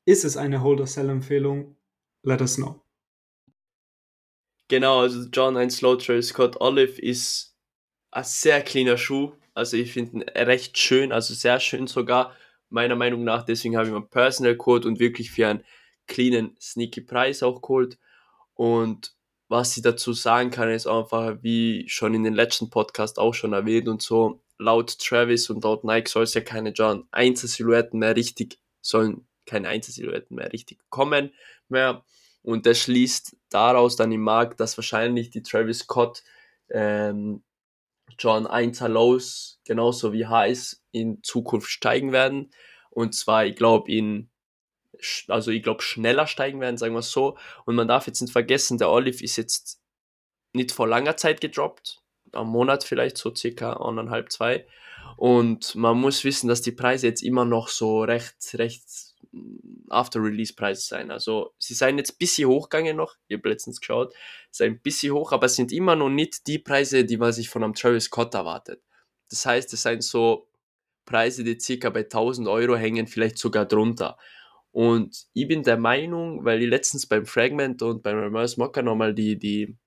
Ist 0.06 0.24
es 0.24 0.38
eine 0.38 0.62
Holder-Sell-Empfehlung? 0.62 1.76
Let 2.24 2.42
us 2.42 2.56
know. 2.56 2.85
Genau, 4.68 5.02
also 5.02 5.28
John 5.32 5.58
1 5.58 5.82
Low, 5.82 5.96
Travis 5.96 6.30
Scott 6.30 6.60
Olive 6.60 7.00
ist 7.00 7.56
ein 8.12 8.24
sehr 8.24 8.62
cleaner 8.62 8.98
Schuh. 8.98 9.34
Also 9.54 9.78
ich 9.78 9.94
finde 9.94 10.12
ihn 10.18 10.22
recht 10.24 10.78
schön, 10.78 11.12
also 11.12 11.34
sehr 11.34 11.60
schön 11.60 11.88
sogar, 11.88 12.36
meiner 12.70 12.96
Meinung 12.96 13.24
nach. 13.24 13.46
Deswegen 13.46 13.78
habe 13.78 13.88
ich 13.88 13.94
mir 13.94 14.02
Personal 14.02 14.56
Code 14.56 14.88
und 14.88 15.00
wirklich 15.00 15.32
für 15.32 15.48
einen 15.48 15.64
cleanen, 16.08 16.56
sneaky 16.60 17.02
Preis 17.02 17.44
auch 17.44 17.62
geholt. 17.62 18.00
Und 18.56 19.14
was 19.48 19.78
ich 19.78 19.84
dazu 19.84 20.14
sagen 20.14 20.50
kann, 20.50 20.72
ist 20.72 20.88
einfach, 20.88 21.38
wie 21.42 21.88
schon 21.88 22.16
in 22.16 22.24
den 22.24 22.34
letzten 22.34 22.70
Podcast 22.70 23.20
auch 23.20 23.34
schon 23.34 23.54
erwähnt 23.54 23.88
und 23.88 24.02
so, 24.02 24.42
laut 24.58 24.98
Travis 24.98 25.50
und 25.50 25.64
laut 25.64 25.84
Nike 25.84 26.10
soll 26.10 26.24
es 26.24 26.34
ja 26.34 26.42
keine 26.42 26.72
John 26.72 27.08
Einzelsilhouetten 27.12 28.00
mehr 28.00 28.16
richtig, 28.16 28.60
sollen 28.82 29.28
keine 29.46 29.68
Einzelsilhouetten 29.68 30.36
mehr 30.36 30.52
richtig 30.52 30.80
kommen 30.90 31.32
mehr. 31.70 32.04
Und 32.42 32.66
das 32.66 32.80
schließt 32.80 33.35
daraus 33.50 33.96
dann 33.96 34.12
im 34.12 34.22
Markt, 34.22 34.60
dass 34.60 34.78
wahrscheinlich 34.78 35.30
die 35.30 35.44
Travis 35.44 35.80
Scott 35.80 36.24
ähm, 36.70 37.44
John 38.18 38.48
1 38.48 38.82
Lows 38.82 39.60
genauso 39.66 40.14
wie 40.14 40.28
Highs 40.28 40.84
in 40.92 41.22
Zukunft 41.24 41.70
steigen 41.70 42.12
werden. 42.12 42.52
Und 42.90 43.14
zwar, 43.14 43.46
ich 43.46 43.56
glaube, 43.56 43.92
in 43.92 44.30
also 45.28 45.52
ich 45.52 45.64
glaube, 45.64 45.82
schneller 45.82 46.28
steigen 46.28 46.60
werden, 46.62 46.78
sagen 46.78 46.94
wir 46.94 47.00
es 47.00 47.12
so. 47.12 47.38
Und 47.66 47.76
man 47.76 47.88
darf 47.88 48.08
jetzt 48.08 48.22
nicht 48.22 48.32
vergessen, 48.32 48.78
der 48.78 48.90
Olive 48.90 49.24
ist 49.24 49.36
jetzt 49.36 49.82
nicht 50.54 50.72
vor 50.72 50.88
langer 50.88 51.18
Zeit 51.18 51.42
gedroppt, 51.42 52.02
am 52.32 52.48
Monat 52.48 52.84
vielleicht 52.84 53.18
so 53.18 53.34
circa 53.36 53.74
eineinhalb, 53.74 54.32
zwei. 54.32 54.66
Und 55.18 55.76
man 55.76 55.98
muss 55.98 56.24
wissen, 56.24 56.48
dass 56.48 56.62
die 56.62 56.72
Preise 56.72 57.08
jetzt 57.08 57.24
immer 57.24 57.46
noch 57.46 57.68
so 57.68 58.04
recht, 58.04 58.36
recht 58.56 59.05
After-Release-Preise 59.90 60.82
sein. 60.82 61.12
Also 61.12 61.54
sie 61.58 61.74
seien 61.74 61.98
jetzt 61.98 62.14
ein 62.14 62.18
bisschen 62.18 62.48
hochgegangen 62.48 62.98
noch, 62.98 63.16
ich 63.28 63.38
habe 63.38 63.50
letztens 63.50 63.80
geschaut, 63.80 64.14
sind 64.52 64.74
ein 64.74 64.82
bisschen 64.82 65.14
hoch, 65.14 65.32
aber 65.32 65.46
es 65.46 65.56
sind 65.56 65.72
immer 65.72 65.96
noch 65.96 66.10
nicht 66.10 66.48
die 66.48 66.60
Preise, 66.60 67.06
die 67.06 67.18
man 67.18 67.34
sich 67.34 67.50
von 67.50 67.64
einem 67.64 67.74
Travis 67.74 68.06
Scott 68.06 68.34
erwartet. 68.34 68.82
Das 69.30 69.46
heißt, 69.46 69.74
es 69.74 69.84
sind 69.84 70.04
so 70.04 70.48
Preise, 71.06 71.44
die 71.44 71.60
circa 71.60 71.90
bei 71.90 72.02
1000 72.02 72.48
Euro 72.48 72.76
hängen, 72.76 73.08
vielleicht 73.08 73.38
sogar 73.38 73.66
drunter. 73.66 74.18
Und 74.72 75.28
ich 75.34 75.48
bin 75.48 75.64
der 75.64 75.78
Meinung, 75.78 76.44
weil 76.44 76.62
ich 76.62 76.70
letztens 76.70 77.06
beim 77.06 77.26
Fragment 77.26 77.82
und 77.82 78.04
beim 78.04 78.18
Reverse 78.18 78.60
Mocker 78.60 78.82
nochmal 78.82 79.14
die, 79.14 79.38
die 79.38 79.78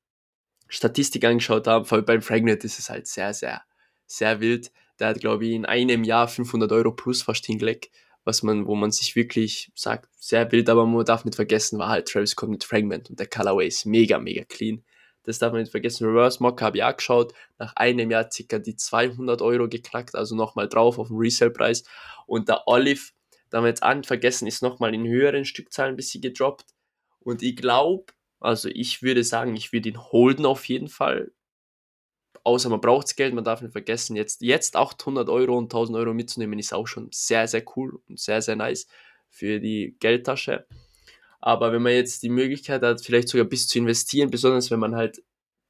Statistik 0.68 1.24
angeschaut 1.24 1.66
habe, 1.66 1.84
vor 1.84 1.98
allem 1.98 2.04
beim 2.04 2.22
Fragment 2.22 2.64
ist 2.64 2.78
es 2.78 2.88
halt 2.88 3.06
sehr, 3.06 3.34
sehr, 3.34 3.62
sehr 4.06 4.40
wild. 4.40 4.72
Der 4.98 5.08
hat, 5.08 5.20
glaube 5.20 5.46
ich, 5.46 5.52
in 5.52 5.66
einem 5.66 6.04
Jahr 6.04 6.28
500 6.28 6.72
Euro 6.72 6.92
plus 6.92 7.22
fast 7.22 7.44
hingelegt, 7.46 7.90
was 8.28 8.42
man, 8.42 8.66
wo 8.66 8.74
man 8.74 8.90
sich 8.90 9.16
wirklich 9.16 9.72
sagt, 9.74 10.08
sehr 10.18 10.52
wild, 10.52 10.68
aber 10.68 10.86
man 10.86 11.04
darf 11.04 11.24
nicht 11.24 11.34
vergessen, 11.34 11.78
war 11.78 11.88
halt 11.88 12.08
Travis 12.08 12.30
Scott 12.30 12.50
mit 12.50 12.62
Fragment 12.62 13.08
und 13.10 13.18
der 13.18 13.26
Colorway 13.26 13.66
ist 13.66 13.86
mega, 13.86 14.18
mega 14.18 14.44
clean. 14.44 14.84
Das 15.24 15.38
darf 15.38 15.52
man 15.52 15.62
nicht 15.62 15.70
vergessen. 15.70 16.06
Reverse 16.06 16.42
Mock 16.42 16.62
habe 16.62 16.78
ich 16.78 16.84
auch 16.84 16.96
geschaut. 16.96 17.34
Nach 17.58 17.74
einem 17.76 18.10
Jahr 18.10 18.30
circa 18.30 18.58
die 18.58 18.76
200 18.76 19.42
Euro 19.42 19.68
geknackt, 19.68 20.14
also 20.14 20.34
nochmal 20.34 20.68
drauf 20.68 20.98
auf 20.98 21.08
den 21.08 21.18
Resale-Preis. 21.18 21.84
Und 22.26 22.48
der 22.48 22.66
Olive 22.66 23.10
da 23.50 23.58
haben 23.58 23.64
wir 23.64 23.68
jetzt 23.68 23.82
an 23.82 24.04
vergessen, 24.04 24.46
ist 24.46 24.62
nochmal 24.62 24.94
in 24.94 25.06
höheren 25.06 25.44
Stückzahlen 25.44 25.94
ein 25.94 25.96
bisschen 25.96 26.20
gedroppt. 26.20 26.66
Und 27.20 27.42
ich 27.42 27.56
glaube, 27.56 28.12
also 28.40 28.68
ich 28.68 29.02
würde 29.02 29.24
sagen, 29.24 29.56
ich 29.56 29.72
würde 29.72 29.88
ihn 29.88 29.98
holden 29.98 30.46
auf 30.46 30.66
jeden 30.66 30.88
Fall. 30.88 31.32
Außer 32.48 32.70
man 32.70 32.80
braucht 32.80 33.14
Geld, 33.14 33.34
man 33.34 33.44
darf 33.44 33.60
nicht 33.60 33.72
vergessen, 33.72 34.16
jetzt, 34.16 34.40
jetzt 34.40 34.74
800 34.74 35.28
Euro 35.28 35.58
und 35.58 35.64
1000 35.64 35.98
Euro 35.98 36.14
mitzunehmen, 36.14 36.58
ist 36.58 36.72
auch 36.72 36.86
schon 36.86 37.08
sehr, 37.12 37.46
sehr 37.46 37.62
cool 37.76 38.00
und 38.08 38.18
sehr, 38.18 38.40
sehr 38.40 38.56
nice 38.56 38.86
für 39.28 39.60
die 39.60 39.96
Geldtasche. 40.00 40.66
Aber 41.40 41.72
wenn 41.72 41.82
man 41.82 41.92
jetzt 41.92 42.22
die 42.22 42.30
Möglichkeit 42.30 42.80
hat, 42.80 43.02
vielleicht 43.02 43.28
sogar 43.28 43.44
bis 43.44 43.68
zu 43.68 43.78
investieren, 43.78 44.30
besonders 44.30 44.70
wenn 44.70 44.80
man 44.80 44.96
halt, 44.96 45.22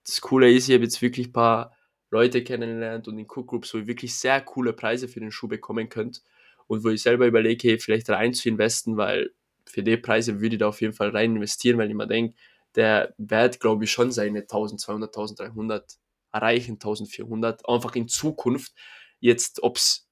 das 0.06 0.20
Coole 0.20 0.52
ist, 0.52 0.68
ich 0.68 0.74
habe 0.76 0.84
jetzt 0.84 1.02
wirklich 1.02 1.30
ein 1.30 1.32
paar 1.32 1.76
Leute 2.10 2.44
kennengelernt 2.44 3.08
und 3.08 3.18
in 3.18 3.26
Cook 3.26 3.48
Groups, 3.48 3.74
wo 3.74 3.78
ihr 3.78 3.88
wirklich 3.88 4.14
sehr 4.14 4.40
coole 4.40 4.72
Preise 4.72 5.08
für 5.08 5.18
den 5.18 5.32
Schuh 5.32 5.48
bekommen 5.48 5.88
könnt 5.88 6.22
und 6.68 6.84
wo 6.84 6.90
ich 6.90 7.02
selber 7.02 7.26
überlege, 7.26 7.70
hey, 7.70 7.80
vielleicht 7.80 8.08
rein 8.08 8.34
zu 8.34 8.48
investen, 8.48 8.96
weil 8.96 9.32
für 9.64 9.82
die 9.82 9.96
Preise 9.96 10.40
würde 10.40 10.54
ich 10.54 10.60
da 10.60 10.68
auf 10.68 10.80
jeden 10.80 10.94
Fall 10.94 11.10
rein 11.10 11.34
investieren, 11.34 11.76
weil 11.76 11.88
ich 11.88 11.96
mir 11.96 12.06
denke, 12.06 12.36
der 12.76 13.14
wird, 13.18 13.58
glaube 13.58 13.82
ich, 13.82 13.90
schon 13.90 14.12
seine 14.12 14.42
1200, 14.42 15.08
1300 15.08 15.98
erreichen, 16.32 16.72
1400, 16.74 17.68
einfach 17.68 17.94
in 17.94 18.08
Zukunft. 18.08 18.72
Jetzt, 19.20 19.62
ob 19.62 19.76
es 19.76 20.08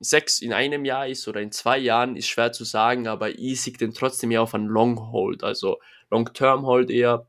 sechs 0.00 0.40
in 0.40 0.52
einem 0.52 0.84
Jahr 0.84 1.08
ist 1.08 1.26
oder 1.28 1.40
in 1.40 1.52
zwei 1.52 1.78
Jahren, 1.78 2.16
ist 2.16 2.28
schwer 2.28 2.52
zu 2.52 2.64
sagen, 2.64 3.08
aber 3.08 3.30
ich 3.30 3.62
sehe 3.62 3.72
den 3.72 3.94
trotzdem 3.94 4.30
eher 4.30 4.42
auf 4.42 4.54
einen 4.54 4.66
Long 4.66 5.10
Hold, 5.12 5.44
also 5.44 5.78
Long 6.10 6.32
Term 6.32 6.66
Hold 6.66 6.90
eher 6.90 7.26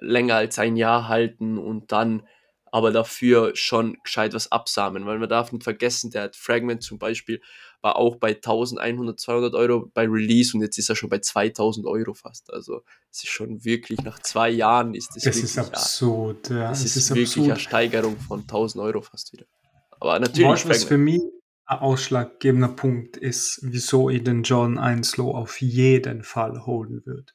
länger 0.00 0.36
als 0.36 0.58
ein 0.58 0.76
Jahr 0.76 1.08
halten 1.08 1.58
und 1.58 1.92
dann 1.92 2.26
aber 2.72 2.92
dafür 2.92 3.52
schon 3.54 3.96
gescheit 4.02 4.34
was 4.34 4.50
absamen, 4.52 5.06
weil 5.06 5.18
man 5.18 5.28
darf 5.28 5.52
nicht 5.52 5.64
vergessen, 5.64 6.10
der 6.10 6.30
Fragment 6.32 6.82
zum 6.82 6.98
Beispiel 6.98 7.40
war 7.82 7.96
auch 7.96 8.16
bei 8.16 8.34
1100, 8.34 9.18
200 9.18 9.54
Euro 9.54 9.90
bei 9.94 10.06
Release 10.06 10.56
und 10.56 10.62
jetzt 10.62 10.78
ist 10.78 10.90
er 10.90 10.96
schon 10.96 11.08
bei 11.08 11.18
2000 11.18 11.86
Euro 11.86 12.14
fast. 12.14 12.52
Also 12.52 12.82
es 13.10 13.24
ist 13.24 13.30
schon 13.30 13.64
wirklich 13.64 14.02
nach 14.02 14.18
zwei 14.20 14.50
Jahren 14.50 14.94
ist 14.94 15.08
das, 15.14 15.24
das 15.24 15.36
wirklich, 15.36 15.44
ist 15.44 15.58
absurd. 15.58 16.50
Ja, 16.50 16.70
es 16.70 16.84
ist, 16.84 16.96
ist 16.96 17.10
wirklich 17.10 17.28
absurd. 17.28 17.50
eine 17.50 17.58
Steigerung 17.58 18.16
von 18.18 18.40
1000 18.40 18.84
Euro 18.84 19.00
fast 19.00 19.32
wieder. 19.32 19.46
Aber 19.90 20.18
natürlich. 20.18 20.46
Weißt, 20.46 20.68
was 20.68 20.84
für 20.84 20.98
mich 20.98 21.20
ein 21.66 21.78
ausschlaggebender 21.78 22.68
Punkt 22.68 23.16
ist, 23.16 23.60
wieso 23.62 24.10
ich 24.10 24.24
den 24.24 24.42
John 24.42 24.76
1 24.76 25.16
Low 25.16 25.30
auf 25.30 25.60
jeden 25.60 26.24
Fall 26.24 26.66
holen 26.66 27.02
würde. 27.04 27.32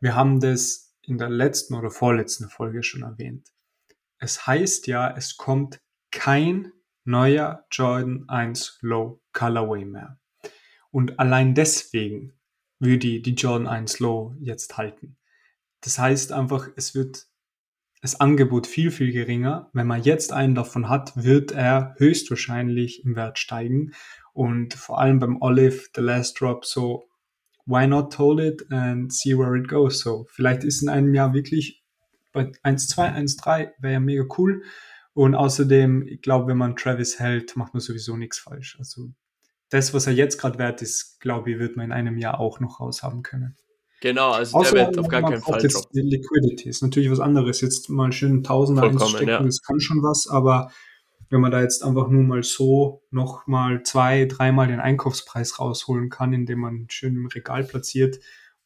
Wir 0.00 0.14
haben 0.14 0.40
das 0.40 0.94
in 1.02 1.18
der 1.18 1.30
letzten 1.30 1.74
oder 1.74 1.90
vorletzten 1.90 2.48
Folge 2.48 2.82
schon 2.82 3.02
erwähnt. 3.02 3.52
Es 4.22 4.46
heißt 4.46 4.86
ja, 4.86 5.12
es 5.16 5.36
kommt 5.36 5.80
kein 6.12 6.70
neuer 7.02 7.66
Jordan 7.72 8.24
1 8.28 8.78
Low 8.80 9.20
Colorway 9.32 9.84
mehr. 9.84 10.20
Und 10.92 11.18
allein 11.18 11.56
deswegen 11.56 12.32
würde 12.78 13.08
ich 13.08 13.22
die 13.22 13.34
Jordan 13.34 13.66
1 13.66 13.98
Low 13.98 14.36
jetzt 14.38 14.76
halten. 14.76 15.16
Das 15.80 15.98
heißt 15.98 16.30
einfach, 16.30 16.68
es 16.76 16.94
wird 16.94 17.26
das 18.00 18.20
Angebot 18.20 18.68
viel, 18.68 18.92
viel 18.92 19.10
geringer. 19.10 19.70
Wenn 19.72 19.88
man 19.88 20.04
jetzt 20.04 20.32
einen 20.32 20.54
davon 20.54 20.88
hat, 20.88 21.16
wird 21.16 21.50
er 21.50 21.96
höchstwahrscheinlich 21.98 23.04
im 23.04 23.16
Wert 23.16 23.40
steigen. 23.40 23.90
Und 24.32 24.74
vor 24.74 25.00
allem 25.00 25.18
beim 25.18 25.42
Olive, 25.42 25.88
The 25.96 26.00
Last 26.00 26.40
Drop, 26.40 26.64
so, 26.64 27.08
why 27.66 27.88
not 27.88 28.16
hold 28.20 28.38
it 28.38 28.70
and 28.70 29.12
see 29.12 29.36
where 29.36 29.58
it 29.58 29.66
goes? 29.66 29.98
So, 29.98 30.26
vielleicht 30.30 30.62
ist 30.62 30.80
in 30.80 30.88
einem 30.88 31.12
Jahr 31.12 31.34
wirklich 31.34 31.81
bei 32.32 32.44
1,2, 32.64 33.14
1,3 33.14 33.70
wäre 33.78 33.92
ja 33.94 34.00
mega 34.00 34.24
cool. 34.38 34.62
Und 35.14 35.34
außerdem, 35.34 36.06
ich 36.06 36.22
glaube, 36.22 36.48
wenn 36.48 36.56
man 36.56 36.76
Travis 36.76 37.18
hält, 37.18 37.56
macht 37.56 37.74
man 37.74 37.80
sowieso 37.80 38.16
nichts 38.16 38.38
falsch. 38.38 38.76
Also 38.78 39.10
das, 39.68 39.92
was 39.92 40.06
er 40.06 40.14
jetzt 40.14 40.38
gerade 40.38 40.58
wert 40.58 40.82
ist, 40.82 41.20
glaube 41.20 41.50
ich, 41.50 41.58
wird 41.58 41.76
man 41.76 41.86
in 41.86 41.92
einem 41.92 42.18
Jahr 42.18 42.40
auch 42.40 42.60
noch 42.60 42.80
raushaben 42.80 43.22
können. 43.22 43.56
Genau, 44.00 44.32
also 44.32 44.58
Außer, 44.58 44.74
der 44.74 44.86
wird 44.88 44.98
auf 44.98 45.08
gar 45.08 45.22
keinen 45.22 45.40
Fall 45.40 45.62
droppen. 45.62 45.90
Die 45.92 46.00
Liquidity 46.00 46.68
ist 46.68 46.82
natürlich 46.82 47.10
was 47.10 47.20
anderes. 47.20 47.60
Jetzt 47.60 47.88
mal 47.88 48.10
schön 48.10 48.42
Tausender 48.42 48.82
einstecken, 48.82 49.28
ja. 49.28 49.42
das 49.42 49.62
kann 49.62 49.80
schon 49.80 50.02
was, 50.02 50.26
aber 50.28 50.72
wenn 51.30 51.40
man 51.40 51.52
da 51.52 51.62
jetzt 51.62 51.82
einfach 51.82 52.08
nur 52.08 52.22
mal 52.24 52.42
so 52.42 53.02
noch 53.10 53.46
mal 53.46 53.82
zwei, 53.84 54.26
dreimal 54.26 54.66
den 54.66 54.80
Einkaufspreis 54.80 55.58
rausholen 55.58 56.10
kann, 56.10 56.32
indem 56.32 56.60
man 56.60 56.86
schön 56.90 57.14
im 57.14 57.26
Regal 57.26 57.64
platziert, 57.64 58.18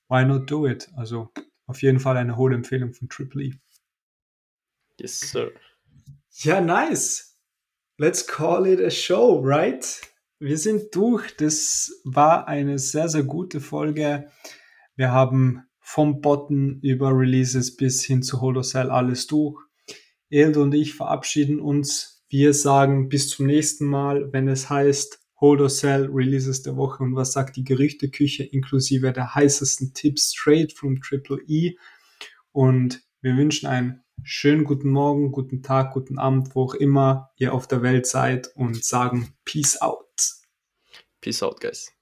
why 0.08 0.24
not 0.24 0.50
do 0.50 0.66
it? 0.66 0.88
Also 0.96 1.30
auf 1.66 1.82
jeden 1.82 2.00
Fall 2.00 2.16
eine 2.16 2.36
hohe 2.36 2.54
Empfehlung 2.54 2.92
von 2.92 3.08
Triple 3.08 3.44
E. 3.44 3.54
Yes, 5.00 5.20
sir. 5.20 5.52
Ja, 6.30 6.60
nice. 6.60 7.38
Let's 7.98 8.26
call 8.26 8.66
it 8.66 8.80
a 8.80 8.90
show, 8.90 9.40
right? 9.42 10.00
wir 10.38 10.58
sind 10.58 10.94
durch. 10.94 11.36
Das 11.36 12.00
war 12.04 12.48
eine 12.48 12.78
sehr, 12.78 13.08
sehr 13.08 13.24
gute 13.24 13.60
Folge. 13.60 14.30
Wir 14.94 15.12
haben 15.12 15.62
vom 15.80 16.20
Botten 16.20 16.80
über 16.82 17.10
Releases 17.10 17.76
bis 17.76 18.04
hin 18.04 18.22
zu 18.22 18.40
Holocell 18.40 18.90
alles 18.90 19.26
durch. 19.26 19.62
Elde 20.28 20.60
und 20.60 20.74
ich 20.74 20.94
verabschieden 20.94 21.60
uns. 21.60 22.24
Wir 22.28 22.54
sagen 22.54 23.08
bis 23.08 23.28
zum 23.28 23.46
nächsten 23.46 23.86
Mal, 23.86 24.32
wenn 24.32 24.48
es 24.48 24.68
heißt 24.68 25.20
Holocell 25.41 26.09
Releases 26.11 26.62
der 26.62 26.76
Woche 26.76 27.03
und 27.03 27.14
was 27.14 27.32
sagt 27.32 27.57
die 27.57 27.64
Gerüchteküche 27.64 28.45
inklusive 28.45 29.12
der 29.12 29.34
heißesten 29.34 29.93
Tipps 29.93 30.32
straight 30.34 30.72
from 30.72 31.01
Triple 31.01 31.43
E. 31.47 31.76
Und 32.53 33.03
wir 33.20 33.37
wünschen 33.37 33.66
einen 33.66 34.03
schönen 34.22 34.64
guten 34.64 34.91
Morgen, 34.91 35.32
guten 35.32 35.62
Tag, 35.62 35.93
guten 35.93 36.18
Abend, 36.18 36.55
wo 36.55 36.64
auch 36.64 36.74
immer 36.74 37.30
ihr 37.37 37.53
auf 37.53 37.66
der 37.66 37.82
Welt 37.82 38.07
seid 38.07 38.49
und 38.57 38.82
sagen 38.82 39.34
Peace 39.45 39.80
out. 39.80 40.07
Peace 41.20 41.43
out, 41.43 41.61
guys. 41.61 41.95